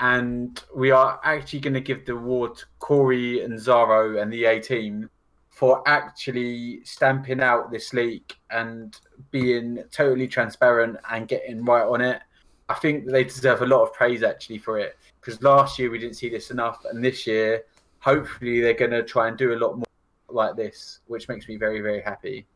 and 0.00 0.62
we 0.74 0.90
are 0.90 1.20
actually 1.22 1.60
going 1.60 1.74
to 1.74 1.80
give 1.80 2.04
the 2.04 2.12
award 2.12 2.56
to 2.56 2.64
Corey 2.80 3.44
and 3.44 3.58
Zero 3.58 4.20
and 4.20 4.32
the 4.32 4.38
EA 4.38 4.60
team 4.60 5.08
for 5.50 5.86
actually 5.86 6.82
stamping 6.84 7.40
out 7.40 7.70
this 7.70 7.92
leak 7.92 8.36
and 8.50 8.98
being 9.30 9.84
totally 9.90 10.26
transparent 10.26 10.96
and 11.10 11.28
getting 11.28 11.64
right 11.64 11.84
on 11.84 12.00
it. 12.00 12.22
I 12.68 12.74
think 12.74 13.06
they 13.06 13.24
deserve 13.24 13.62
a 13.62 13.66
lot 13.66 13.82
of 13.82 13.92
praise 13.92 14.22
actually 14.22 14.58
for 14.58 14.78
it 14.78 14.96
because 15.20 15.42
last 15.42 15.78
year 15.78 15.90
we 15.90 15.98
didn't 15.98 16.16
see 16.16 16.30
this 16.30 16.50
enough, 16.50 16.84
and 16.90 17.04
this 17.04 17.26
year, 17.26 17.62
hopefully, 18.00 18.60
they're 18.60 18.74
going 18.74 18.90
to 18.90 19.02
try 19.02 19.28
and 19.28 19.38
do 19.38 19.54
a 19.54 19.58
lot 19.58 19.76
more 19.76 19.86
like 20.28 20.56
this, 20.56 21.00
which 21.06 21.28
makes 21.28 21.48
me 21.48 21.56
very, 21.56 21.80
very 21.80 22.00
happy. 22.00 22.46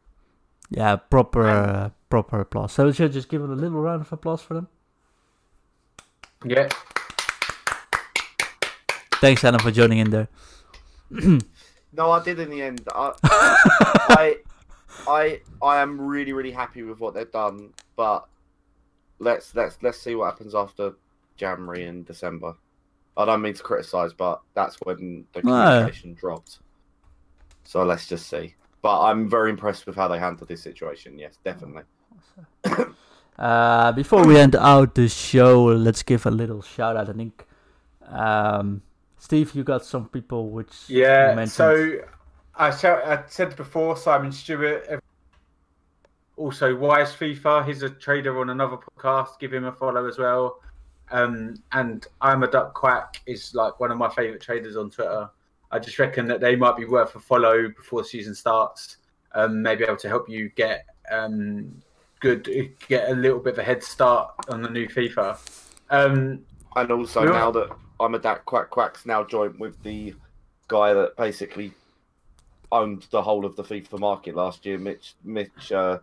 Yeah, 0.71 0.97
proper 0.97 1.47
uh, 1.47 1.91
proper 2.09 2.41
applause. 2.41 2.73
So 2.73 2.87
we 2.87 2.93
should 2.93 3.13
just 3.13 3.29
give 3.29 3.43
them 3.43 3.53
a 3.53 3.57
little 3.57 3.81
round 3.81 4.01
of 4.01 4.13
applause 4.13 4.43
for 4.43 4.55
them. 4.55 4.69
Yeah. 6.45 6.69
Thanks, 9.21 9.45
Adam, 9.45 9.61
for 9.61 9.71
joining 9.71 9.99
in 9.99 10.11
there. 10.11 10.29
No, 11.97 12.11
I 12.11 12.23
did 12.25 12.41
in 12.41 12.51
the 12.51 12.61
end. 12.61 12.83
I, 12.93 13.13
I, 13.23 14.37
I, 15.07 15.41
I 15.63 15.81
am 15.81 16.01
really, 16.01 16.33
really 16.33 16.51
happy 16.51 16.83
with 16.83 16.99
what 16.99 17.15
they've 17.15 17.31
done. 17.31 17.73
But 17.95 18.27
let's 19.21 19.55
let's 19.55 19.79
let's 19.81 20.01
see 20.01 20.17
what 20.17 20.27
happens 20.27 20.55
after 20.55 20.95
January 21.37 21.85
and 21.85 22.05
December. 22.05 22.55
I 23.17 23.25
don't 23.25 23.43
mean 23.43 23.55
to 23.55 23.63
criticize, 23.63 24.13
but 24.13 24.41
that's 24.55 24.77
when 24.83 25.25
the 25.33 25.43
No. 25.43 25.51
communication 25.51 26.15
dropped. 26.15 26.59
So 27.65 27.85
let's 27.85 28.07
just 28.07 28.29
see. 28.29 28.55
But 28.83 29.01
I'm 29.03 29.31
very 29.31 29.51
impressed 29.51 29.87
with 29.87 29.97
how 29.97 30.09
they 30.09 30.19
handled 30.19 30.49
this 30.49 30.63
situation. 30.63 31.19
Yes, 31.19 31.39
definitely. 31.45 31.83
Uh, 33.37 33.91
before 33.91 34.25
we 34.25 34.39
end 34.39 34.55
out 34.55 34.95
the 34.95 35.09
show, 35.09 35.65
let's 35.65 36.05
give 36.05 36.25
a 36.25 36.31
little 36.31 36.63
shout 36.63 36.97
out. 36.97 37.09
I 37.11 37.13
think, 37.13 37.45
um, 38.07 38.81
Steve, 39.19 39.53
you 39.57 39.65
got 39.65 39.85
some 39.85 40.09
people 40.09 40.51
which 40.51 40.73
you 40.87 40.99
Yeah. 41.01 41.35
mentioned. 41.35 41.51
So 41.51 41.99
I, 42.55 42.71
shout, 42.71 43.05
I 43.05 43.25
said 43.27 43.57
before 43.57 43.97
Simon 43.97 44.31
Stewart. 44.31 45.01
Also, 46.37 46.77
Wise 46.77 47.13
FIFA. 47.15 47.67
He's 47.67 47.83
a 47.83 47.91
trader 47.91 48.39
on 48.41 48.51
another 48.51 48.77
podcast. 48.77 49.41
Give 49.41 49.53
him 49.53 49.65
a 49.65 49.73
follow 49.73 50.07
as 50.07 50.17
well. 50.17 50.61
Um, 51.11 51.55
and 51.73 52.07
I'm 52.21 52.43
a 52.43 52.51
duck 52.51 52.75
quack 52.75 53.21
is 53.27 53.55
like 53.55 53.79
one 53.81 53.91
of 53.91 53.99
my 53.99 54.09
favorite 54.09 54.43
traders 54.43 54.77
on 54.77 54.91
Twitter. 54.91 55.29
I 55.71 55.79
just 55.79 55.99
reckon 55.99 56.27
that 56.27 56.41
they 56.41 56.57
might 56.57 56.77
be 56.77 56.85
worth 56.85 57.15
a 57.15 57.21
follow 57.21 57.69
before 57.69 58.03
the 58.03 58.09
season 58.09 58.35
starts. 58.35 58.99
Um, 59.33 59.63
maybe 59.63 59.85
able 59.85 59.97
to 59.97 60.09
help 60.09 60.29
you 60.29 60.49
get 60.51 60.87
um, 61.11 61.83
good, 62.21 62.49
get 62.89 63.11
a 63.11 63.15
little 63.15 63.41
bit 63.41 63.55
of 63.55 63.59
a 63.59 63.65
head 63.65 63.83
start 63.83 64.33
on 64.49 64.63
the 64.63 64.71
new 64.71 64.89
FIFA. 64.89 65.39
Um, 65.91 66.45
And 66.77 66.91
also 66.91 67.25
now 67.25 67.51
that 67.51 67.71
I'm 68.01 68.15
a 68.15 68.19
duck 68.19 68.45
Quack 68.45 68.71
Quack's 68.71 69.07
now 69.07 69.25
joined 69.25 69.59
with 69.59 69.81
the 69.83 70.15
guy 70.69 70.93
that 70.95 71.17
basically 71.17 71.73
owned 72.73 73.07
the 73.11 73.23
whole 73.23 73.45
of 73.45 73.55
the 73.55 73.63
FIFA 73.63 74.01
market 74.01 74.35
last 74.35 74.67
year, 74.67 74.79
Mitch 74.79 75.15
Mitch 75.23 75.73
uh 75.73 75.99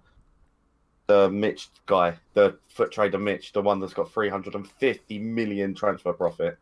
the 1.12 1.30
Mitch 1.30 1.68
guy, 1.88 2.14
the 2.36 2.58
foot 2.70 2.90
trader 2.90 3.18
Mitch, 3.18 3.52
the 3.52 3.62
one 3.62 3.82
that's 3.82 3.94
got 3.94 4.10
350 4.14 5.20
million 5.20 5.76
transfer 5.76 6.14
profit. 6.14 6.58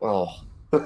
Oh, 0.00 0.40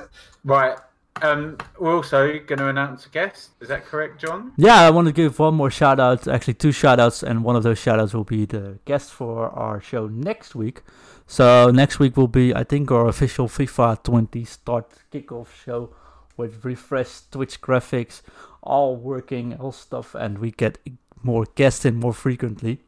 Right. 0.45 0.77
Um, 1.23 1.57
we're 1.79 1.95
also 1.97 2.39
going 2.39 2.59
to 2.59 2.69
announce 2.69 3.07
a 3.07 3.11
guest. 3.11 3.51
Is 3.61 3.69
that 3.69 3.85
correct, 3.85 4.21
John? 4.21 4.53
Yeah, 4.57 4.81
I 4.81 4.91
want 4.91 5.07
to 5.07 5.13
give 5.13 5.39
one 5.39 5.55
more 5.55 5.71
shout 5.71 5.99
out, 5.99 6.29
actually 6.29 6.55
two 6.55 6.71
shout 6.73 7.01
outs, 7.01 7.23
and 7.23 7.43
one 7.45 7.57
of 7.57 7.63
those 7.63 7.79
shout 7.79 7.99
outs 8.01 8.15
will 8.15 8.25
be 8.25 8.45
the 8.45 8.79
guest 8.85 9.13
for 9.13 9.49
our 9.51 9.81
show 9.81 10.07
next 10.09 10.55
week. 10.55 10.83
So 11.27 11.71
next 11.71 11.99
week 11.99 12.17
will 12.17 12.29
be, 12.29 12.55
I 12.55 12.65
think, 12.65 12.91
our 12.91 13.07
official 13.09 13.49
FIFA 13.49 14.03
20 14.03 14.45
start 14.45 14.91
kickoff 15.13 15.49
show 15.65 15.95
with 16.37 16.65
refreshed 16.65 17.33
Twitch 17.33 17.61
graphics, 17.61 18.23
all 18.63 18.97
working, 18.97 19.55
all 19.55 19.73
stuff, 19.73 20.15
and 20.15 20.39
we 20.39 20.53
get 20.53 20.79
more 21.23 21.47
guests 21.55 21.85
in 21.85 21.97
more 21.97 22.12
frequently. 22.12 22.81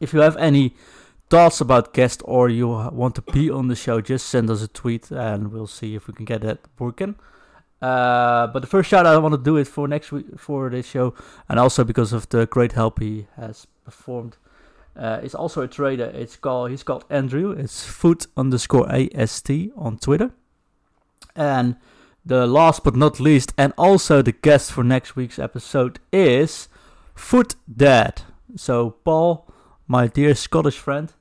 If 0.00 0.12
you 0.12 0.20
have 0.20 0.36
any 0.36 0.74
thoughts 1.30 1.60
about 1.60 1.94
guests 1.94 2.22
or 2.26 2.48
you 2.48 2.68
want 2.68 3.14
to 3.14 3.22
be 3.22 3.50
on 3.50 3.68
the 3.68 3.76
show, 3.76 4.00
just 4.00 4.26
send 4.26 4.50
us 4.50 4.62
a 4.62 4.68
tweet 4.68 5.10
and 5.10 5.52
we'll 5.52 5.66
see 5.66 5.94
if 5.94 6.06
we 6.06 6.14
can 6.14 6.24
get 6.24 6.42
that 6.42 6.58
working. 6.78 7.14
Uh, 7.80 8.46
but 8.46 8.60
the 8.60 8.68
first 8.68 8.88
shout 8.88 9.06
out 9.06 9.14
I 9.14 9.18
want 9.18 9.32
to 9.32 9.40
do 9.42 9.56
it 9.56 9.66
for 9.66 9.88
next 9.88 10.12
week 10.12 10.26
for 10.38 10.70
this 10.70 10.86
show, 10.86 11.14
and 11.48 11.58
also 11.58 11.82
because 11.82 12.12
of 12.12 12.28
the 12.28 12.46
great 12.46 12.72
help 12.72 13.00
he 13.00 13.26
has 13.36 13.66
performed. 13.84 14.36
Uh, 14.94 15.20
is 15.22 15.34
also 15.34 15.62
a 15.62 15.68
trader. 15.68 16.12
It's 16.14 16.36
called 16.36 16.70
he's 16.70 16.82
called 16.82 17.06
Andrew. 17.08 17.50
It's 17.50 17.84
foot 17.84 18.26
underscore 18.36 18.86
ast 18.92 19.50
on 19.74 19.98
Twitter. 19.98 20.32
And 21.34 21.76
the 22.24 22.46
last 22.46 22.84
but 22.84 22.94
not 22.94 23.18
least, 23.18 23.54
and 23.56 23.72
also 23.78 24.22
the 24.22 24.32
guest 24.32 24.70
for 24.70 24.84
next 24.84 25.16
week's 25.16 25.38
episode 25.38 25.98
is 26.12 26.68
Foot 27.14 27.54
Dad. 27.74 28.22
So 28.56 28.90
Paul, 28.90 29.48
my 29.86 30.06
dear 30.06 30.34
Scottish 30.34 30.78
friend, 30.78 31.12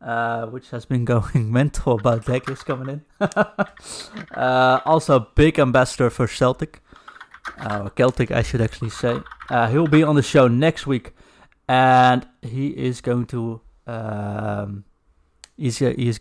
uh, 0.00 0.46
which 0.46 0.70
has 0.70 0.84
been 0.84 1.04
going 1.14 1.52
mental 1.52 1.94
about 1.94 2.26
Deckers 2.26 2.62
coming 2.62 2.88
in. 2.88 3.04
uh, 4.34 4.80
also, 4.84 5.28
big 5.34 5.58
ambassador 5.58 6.10
for 6.10 6.26
Celtic, 6.26 6.82
uh, 7.58 7.88
Celtic, 7.90 8.30
I 8.30 8.42
should 8.42 8.60
actually 8.60 8.90
say. 8.90 9.20
Uh, 9.50 9.68
he'll 9.68 9.86
be 9.86 10.02
on 10.02 10.16
the 10.16 10.22
show 10.22 10.48
next 10.48 10.86
week, 10.86 11.14
and 11.68 12.26
he 12.42 12.68
is 12.68 13.00
going 13.00 13.26
to. 13.26 13.60
Um, 13.86 14.84
he's 15.56 15.80
uh, 15.80 15.94
he's 15.96 16.18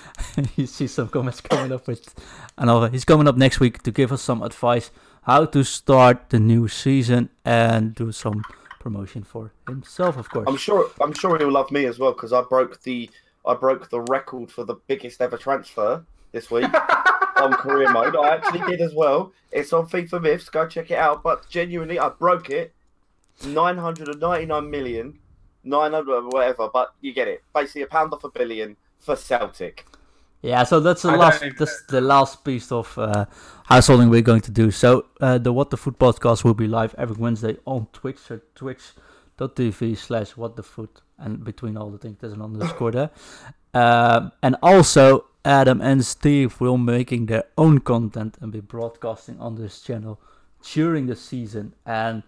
you 0.56 0.66
see 0.66 0.86
some 0.86 1.08
comments 1.08 1.40
coming 1.40 1.72
up 1.72 1.86
with 1.86 2.14
another. 2.56 2.88
He's 2.88 3.04
coming 3.04 3.28
up 3.28 3.36
next 3.36 3.60
week 3.60 3.82
to 3.82 3.90
give 3.90 4.12
us 4.12 4.22
some 4.22 4.42
advice 4.42 4.90
how 5.22 5.44
to 5.44 5.62
start 5.62 6.30
the 6.30 6.38
new 6.38 6.68
season 6.68 7.28
and 7.44 7.94
do 7.94 8.10
some 8.12 8.42
promotion 8.78 9.22
for 9.22 9.52
himself, 9.66 10.16
of 10.16 10.28
course. 10.30 10.46
I'm 10.48 10.56
sure 10.56 10.90
I'm 11.00 11.12
sure 11.12 11.38
he'll 11.38 11.50
love 11.50 11.70
me 11.70 11.86
as 11.86 11.98
well 11.98 12.12
because 12.12 12.32
I 12.32 12.42
broke 12.42 12.82
the 12.82 13.10
I 13.46 13.54
broke 13.54 13.90
the 13.90 14.00
record 14.02 14.50
for 14.50 14.64
the 14.64 14.76
biggest 14.86 15.20
ever 15.20 15.36
transfer 15.36 16.04
this 16.32 16.50
week 16.50 16.70
on 17.36 17.52
career 17.54 17.90
mode. 17.90 18.16
I 18.16 18.34
actually 18.34 18.60
did 18.60 18.80
as 18.80 18.94
well. 18.94 19.32
It's 19.52 19.72
on 19.72 19.88
FIFA 19.88 20.22
Myths. 20.22 20.48
Go 20.48 20.66
check 20.66 20.90
it 20.90 20.98
out. 20.98 21.22
But 21.22 21.48
genuinely, 21.48 21.98
I 21.98 22.10
broke 22.10 22.50
it. 22.50 22.74
999 23.46 24.70
million, 24.70 25.18
900 25.64 26.26
whatever. 26.32 26.68
But 26.72 26.92
you 27.00 27.12
get 27.12 27.28
it. 27.28 27.42
Basically, 27.54 27.82
a 27.82 27.86
pound 27.86 28.12
off 28.12 28.24
a 28.24 28.30
billion 28.30 28.76
for 28.98 29.16
Celtic. 29.16 29.86
Yeah, 30.42 30.62
so 30.62 30.78
that's 30.78 31.02
the 31.02 31.10
I 31.10 31.16
last 31.16 31.44
that's 31.58 31.82
the 31.86 32.00
last 32.00 32.44
piece 32.44 32.70
of 32.70 32.96
uh, 32.96 33.26
householding 33.64 34.08
we're 34.08 34.22
going 34.22 34.42
to 34.42 34.52
do. 34.52 34.70
So 34.70 35.06
uh, 35.20 35.38
the 35.38 35.52
What 35.52 35.70
the 35.70 35.76
Foot 35.76 35.98
podcast 35.98 36.44
will 36.44 36.54
be 36.54 36.68
live 36.68 36.94
every 36.96 37.16
Wednesday 37.16 37.56
on 37.64 37.88
Twitch, 37.92 38.18
so 38.18 38.40
twitch.tv 38.54 39.96
slash 39.98 40.36
what 40.36 40.54
the 40.54 40.62
foot 40.62 41.02
and 41.18 41.42
between 41.42 41.76
all 41.76 41.90
the 41.90 41.98
things 41.98 42.18
there's 42.20 42.32
an 42.32 42.42
underscore 42.42 42.92
there. 42.92 43.10
Um, 43.74 44.32
and 44.42 44.56
also 44.62 45.26
Adam 45.44 45.82
and 45.82 46.02
Steve 46.02 46.58
will 46.58 46.78
be 46.78 46.84
making 46.84 47.26
their 47.26 47.44
own 47.58 47.80
content 47.80 48.38
and 48.40 48.50
be 48.50 48.60
broadcasting 48.60 49.38
on 49.38 49.56
this 49.56 49.82
channel 49.82 50.18
during 50.72 51.06
the 51.06 51.14
season 51.14 51.74
and 51.84 52.22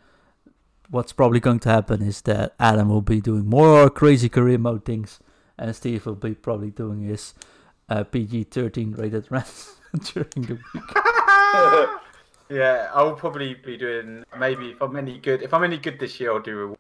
what's 0.91 1.13
probably 1.13 1.41
going 1.41 1.59
to 1.61 1.69
happen 1.71 2.03
is 2.03 2.21
that 2.23 2.55
Adam 2.61 2.91
will 2.91 3.01
be 3.01 3.23
doing 3.23 3.47
more 3.47 3.89
crazy 3.89 4.29
career 4.29 4.59
mode 4.59 4.85
things 4.85 5.19
and 5.59 5.75
Steve 5.75 6.05
will 6.05 6.15
be 6.15 6.35
probably 6.35 6.71
doing 6.71 7.01
his 7.01 7.35
uh, 7.91 8.05
PG 8.05 8.45
13 8.45 8.93
rated 8.93 9.27
runs 9.31 9.75
during 10.13 10.31
the 10.35 10.59
week. 10.75 11.91
Yeah, 12.51 12.91
I'll 12.93 13.15
probably 13.15 13.55
be 13.55 13.77
doing 13.77 14.25
maybe 14.37 14.71
if 14.71 14.83
I'm 14.83 14.97
any 14.97 15.19
good. 15.19 15.41
If 15.41 15.55
I'm 15.55 15.63
any 15.63 15.77
good 15.77 16.01
this 16.01 16.19
year, 16.19 16.33
I'll 16.33 16.41
do. 16.41 16.57
reward. 16.57 16.79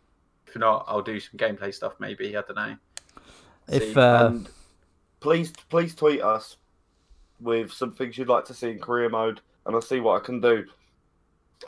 If 0.48 0.56
not, 0.56 0.84
I'll 0.88 1.00
do 1.00 1.20
some 1.20 1.38
gameplay 1.38 1.72
stuff. 1.72 1.94
Maybe 2.00 2.36
I 2.36 2.42
don't 2.42 2.56
know. 2.56 2.76
If 3.68 3.94
See, 3.94 3.94
uh, 3.94 4.26
and 4.26 4.48
please, 5.20 5.52
please 5.68 5.94
tweet 5.94 6.22
us 6.22 6.56
with 7.40 7.72
some 7.72 7.92
things 7.92 8.18
you'd 8.18 8.26
like 8.26 8.46
to 8.46 8.54
see 8.54 8.70
in 8.70 8.80
career 8.80 9.08
mode, 9.08 9.40
and 9.64 9.76
I'll 9.76 9.80
see 9.80 10.00
what 10.00 10.20
I 10.20 10.24
can 10.24 10.40
do. 10.40 10.64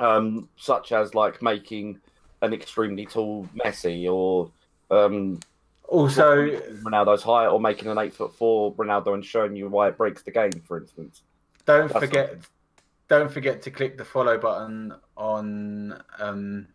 Um, 0.00 0.48
such 0.56 0.90
as 0.90 1.14
like 1.14 1.40
making 1.40 2.00
an 2.40 2.52
extremely 2.52 3.06
tall 3.06 3.48
Messi, 3.54 4.12
or 4.12 4.50
um, 4.90 5.38
Also, 5.92 6.46
Ronaldo's 6.82 7.22
height, 7.22 7.48
or 7.48 7.60
making 7.60 7.88
an 7.88 7.98
eight 7.98 8.14
foot 8.14 8.34
four 8.34 8.74
Ronaldo 8.76 9.12
and 9.12 9.22
showing 9.22 9.54
you 9.54 9.68
why 9.68 9.88
it 9.88 9.98
breaks 9.98 10.22
the 10.22 10.30
game, 10.30 10.50
for 10.66 10.78
instance. 10.78 11.22
don't 11.66 11.92
That's 11.92 12.04
forget. 12.06 12.38
Don't 13.08 13.30
forget 13.30 13.60
to 13.60 13.70
click 13.70 13.98
the 13.98 14.04
follow 14.04 14.38
button 14.38 14.94
on 15.18 16.02
um, 16.18 16.66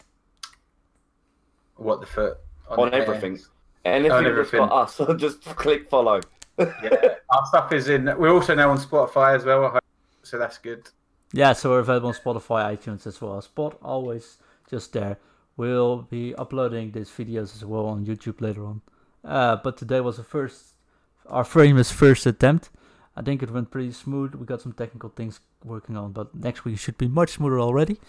what 1.77 1.99
the 1.99 2.05
foot 2.05 2.37
On 2.69 2.91
there. 2.91 3.01
everything. 3.01 3.39
Anything, 3.85 4.11
On 4.11 4.23
that's 4.23 4.31
everything. 4.31 4.59
got 4.59 4.71
us, 4.71 5.01
just 5.17 5.41
click 5.55 5.89
follow. 5.89 6.21
Yeah, 6.59 7.15
our 7.31 7.45
stuff 7.47 7.71
is 7.73 7.87
in. 7.89 8.05
We're 8.19 8.33
also 8.33 8.53
now 8.53 8.69
on 8.69 8.77
Spotify 8.77 9.35
as 9.35 9.45
well. 9.45 9.79
So 10.21 10.37
that's 10.37 10.59
good. 10.59 10.89
yeah, 11.33 11.53
so 11.53 11.71
we're 11.71 11.79
available 11.79 12.09
on 12.09 12.13
Spotify, 12.13 12.77
iTunes 12.77 13.07
as 13.07 13.19
well. 13.19 13.41
Spot 13.41 13.75
always 13.81 14.37
just 14.69 14.93
there. 14.93 15.17
We'll 15.55 16.03
be 16.03 16.35
uploading 16.35 16.91
these 16.91 17.09
videos 17.09 17.55
as 17.55 17.65
well 17.65 17.87
on 17.87 18.05
YouTube 18.05 18.41
later 18.41 18.63
on. 18.63 18.81
Uh, 19.23 19.57
but 19.57 19.77
today 19.77 19.99
was 19.99 20.17
the 20.17 20.23
first, 20.23 20.75
our 21.27 21.43
famous 21.43 21.91
first 21.91 22.25
attempt. 22.25 22.69
I 23.15 23.21
think 23.21 23.41
it 23.41 23.51
went 23.51 23.71
pretty 23.71 23.91
smooth. 23.91 24.35
We 24.35 24.45
got 24.45 24.61
some 24.61 24.73
technical 24.73 25.09
things 25.09 25.39
working 25.63 25.97
on, 25.97 26.11
but 26.11 26.35
next 26.35 26.65
week 26.65 26.77
should 26.79 26.97
be 26.97 27.07
much 27.07 27.31
smoother 27.31 27.59
already. 27.59 27.99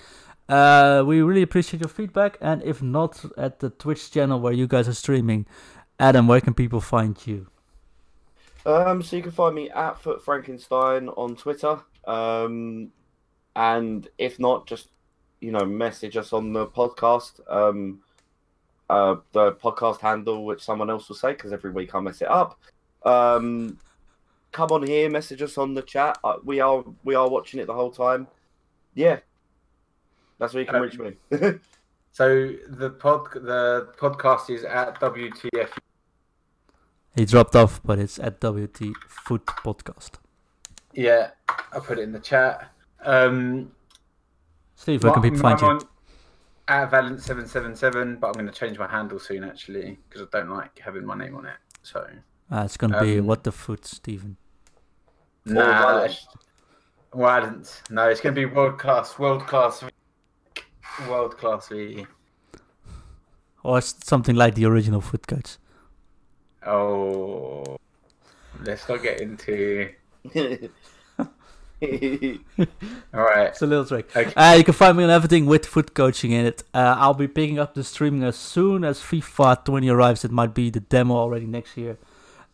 Uh, 0.49 1.03
we 1.07 1.21
really 1.21 1.43
appreciate 1.43 1.81
your 1.81 1.89
feedback, 1.89 2.39
and 2.41 2.63
if 2.63 2.83
not 2.83 3.25
at 3.37 3.61
the 3.61 3.71
Twitch 3.71 4.11
channel 4.11 4.41
where 4.41 4.53
you 4.53 4.67
guys 4.67 4.89
are 4.89 4.95
streaming, 4.95 5.47
Adam, 5.99 6.29
where 6.29 6.41
can 6.41 6.55
people 6.55 6.81
find 6.81 7.27
you? 7.27 7.49
Um, 8.65 9.03
so 9.03 9.17
you 9.17 9.23
can 9.23 9.33
find 9.33 9.55
me 9.55 9.71
at 9.71 9.99
Foot 9.99 10.25
Frankenstein 10.25 11.09
on 11.11 11.37
Twitter. 11.37 11.81
Um, 12.07 12.93
and 13.57 14.09
if 14.19 14.39
not, 14.39 14.67
just 14.67 14.89
you 15.41 15.53
know, 15.53 15.65
message 15.65 16.17
us 16.17 16.33
on 16.33 16.53
the 16.53 16.67
podcast. 16.67 17.41
Um, 17.49 18.01
uh, 18.91 19.16
the 19.32 19.53
podcast 19.53 20.01
handle, 20.01 20.45
which 20.45 20.62
someone 20.62 20.91
else 20.91 21.09
will 21.09 21.16
say 21.16 21.32
because 21.32 21.53
every 21.53 21.70
week 21.70 21.95
I 21.95 22.01
mess 22.01 22.20
it 22.22 22.28
up. 22.28 22.59
Um, 23.05 23.78
come 24.53 24.70
on 24.70 24.86
here, 24.86 25.09
message 25.11 25.43
us 25.43 25.59
on 25.59 25.74
the 25.74 25.82
chat. 25.82 26.18
Uh, 26.24 26.36
we 26.45 26.61
are 26.61 26.84
we 27.05 27.14
are 27.14 27.28
watching 27.28 27.61
it 27.61 27.66
the 27.66 27.74
whole 27.74 27.91
time. 27.91 28.26
Yeah, 28.95 29.18
that's 30.39 30.55
where 30.55 30.62
you 30.62 30.66
can 30.66 30.76
Um, 30.76 30.82
reach 30.82 30.99
me. 30.99 31.12
So 32.11 32.53
the 32.68 32.91
pod 32.91 33.28
the 33.34 33.91
podcast 33.97 34.51
is 34.53 34.64
at 34.64 34.99
WTF. 34.99 35.68
He 37.14 37.24
dropped 37.26 37.55
off, 37.55 37.80
but 37.84 38.01
it's 38.01 38.18
at 38.18 38.41
WT 38.41 38.93
Foot 39.09 39.47
Podcast. 39.47 40.12
Yeah, 40.93 41.30
I'll 41.72 41.80
put 41.80 41.99
it 42.01 42.03
in 42.03 42.12
the 42.12 42.18
chat. 42.18 42.72
Um, 43.05 43.70
Steve, 44.74 45.05
where 45.05 45.12
can 45.12 45.22
my- 45.22 45.28
people 45.30 45.41
find 45.43 45.62
I'm 45.62 45.76
you? 45.76 45.89
On 46.69 46.83
At 46.83 46.91
Valent 46.91 47.21
seven 47.23 47.47
seven 47.47 47.75
seven, 47.75 48.16
but 48.16 48.29
I'm 48.29 48.33
going 48.35 48.47
to 48.47 48.53
change 48.53 48.79
my 48.79 48.87
handle 48.89 49.19
soon 49.19 49.45
actually 49.45 49.99
because 50.09 50.27
I 50.33 50.39
don't 50.39 50.51
like 50.51 50.79
having 50.79 51.05
my 51.05 51.16
name 51.16 51.35
on 51.35 51.47
it. 51.47 51.57
So 51.83 52.07
Uh, 52.51 52.62
it's 52.64 52.77
gonna 52.77 53.01
be 53.03 53.19
um, 53.19 53.27
What 53.27 53.45
the 53.45 53.53
Foot, 53.53 53.85
Steven. 53.87 54.37
nah, 55.45 56.09
Valent. 57.14 57.83
No, 57.91 58.09
it's 58.09 58.21
going 58.21 58.35
to 58.35 58.41
be 58.41 58.45
world 58.45 58.79
class, 58.79 59.19
world 59.19 59.47
class, 59.47 59.83
world 61.09 61.39
class 61.39 61.69
V. 61.69 62.07
Or 63.62 63.81
something 63.81 64.37
like 64.37 64.55
the 64.55 64.66
original 64.66 65.01
Food 65.01 65.27
Coach. 65.27 65.57
Oh, 66.66 67.79
let's 68.62 68.87
not 68.89 69.03
get 69.03 69.21
into. 69.21 69.91
All 73.14 73.22
right. 73.22 73.49
It's 73.49 73.62
a 73.62 73.66
little 73.66 73.85
trick. 73.85 74.14
Okay. 74.16 74.33
Uh, 74.35 74.55
you 74.55 74.64
can 74.64 74.74
find 74.74 74.97
me 74.97 75.05
on 75.05 75.11
everything 75.11 75.47
with 75.47 75.64
foot 75.64 75.95
coaching 75.95 76.33
in 76.33 76.47
it. 76.47 76.64
Uh, 76.74 76.97
I'll 76.99 77.14
be 77.14 77.29
picking 77.29 77.59
up 77.59 77.74
the 77.74 77.85
streaming 77.85 78.24
as 78.24 78.37
soon 78.37 78.85
as 78.85 79.01
FIFA 79.01 79.64
20 79.64 79.89
arrives. 79.89 80.24
It 80.24 80.33
might 80.33 80.55
be 80.55 80.70
the 80.70 80.81
demo 80.81 81.14
already 81.14 81.47
next 81.47 81.76
year. 81.76 81.99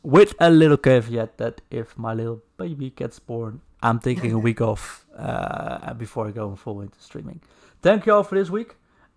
With 0.02 0.34
a 0.38 0.50
little 0.50 0.76
caveat 0.76 1.38
that 1.38 1.62
if 1.70 1.96
my 1.96 2.12
little 2.12 2.42
baby 2.58 2.90
gets 2.90 3.18
born, 3.18 3.62
I'm 3.82 3.98
taking 3.98 4.32
a 4.32 4.38
week 4.38 4.60
off 4.70 5.06
uh, 5.16 5.94
before 5.94 6.28
I 6.28 6.30
go 6.30 6.54
full 6.56 6.82
into 6.82 7.00
streaming. 7.00 7.40
Thank 7.80 8.04
you 8.06 8.12
all 8.12 8.22
for 8.22 8.34
this 8.34 8.50
week. 8.50 8.76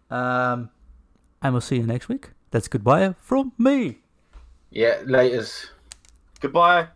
Um, 0.09 0.69
and 1.41 1.53
we'll 1.53 1.61
see 1.61 1.77
you 1.77 1.83
next 1.83 2.07
week. 2.07 2.29
That's 2.51 2.69
goodbye 2.69 3.15
from 3.19 3.51
me. 3.57 3.99
Yeah, 4.69 5.01
laters. 5.03 5.67
Goodbye. 6.39 6.87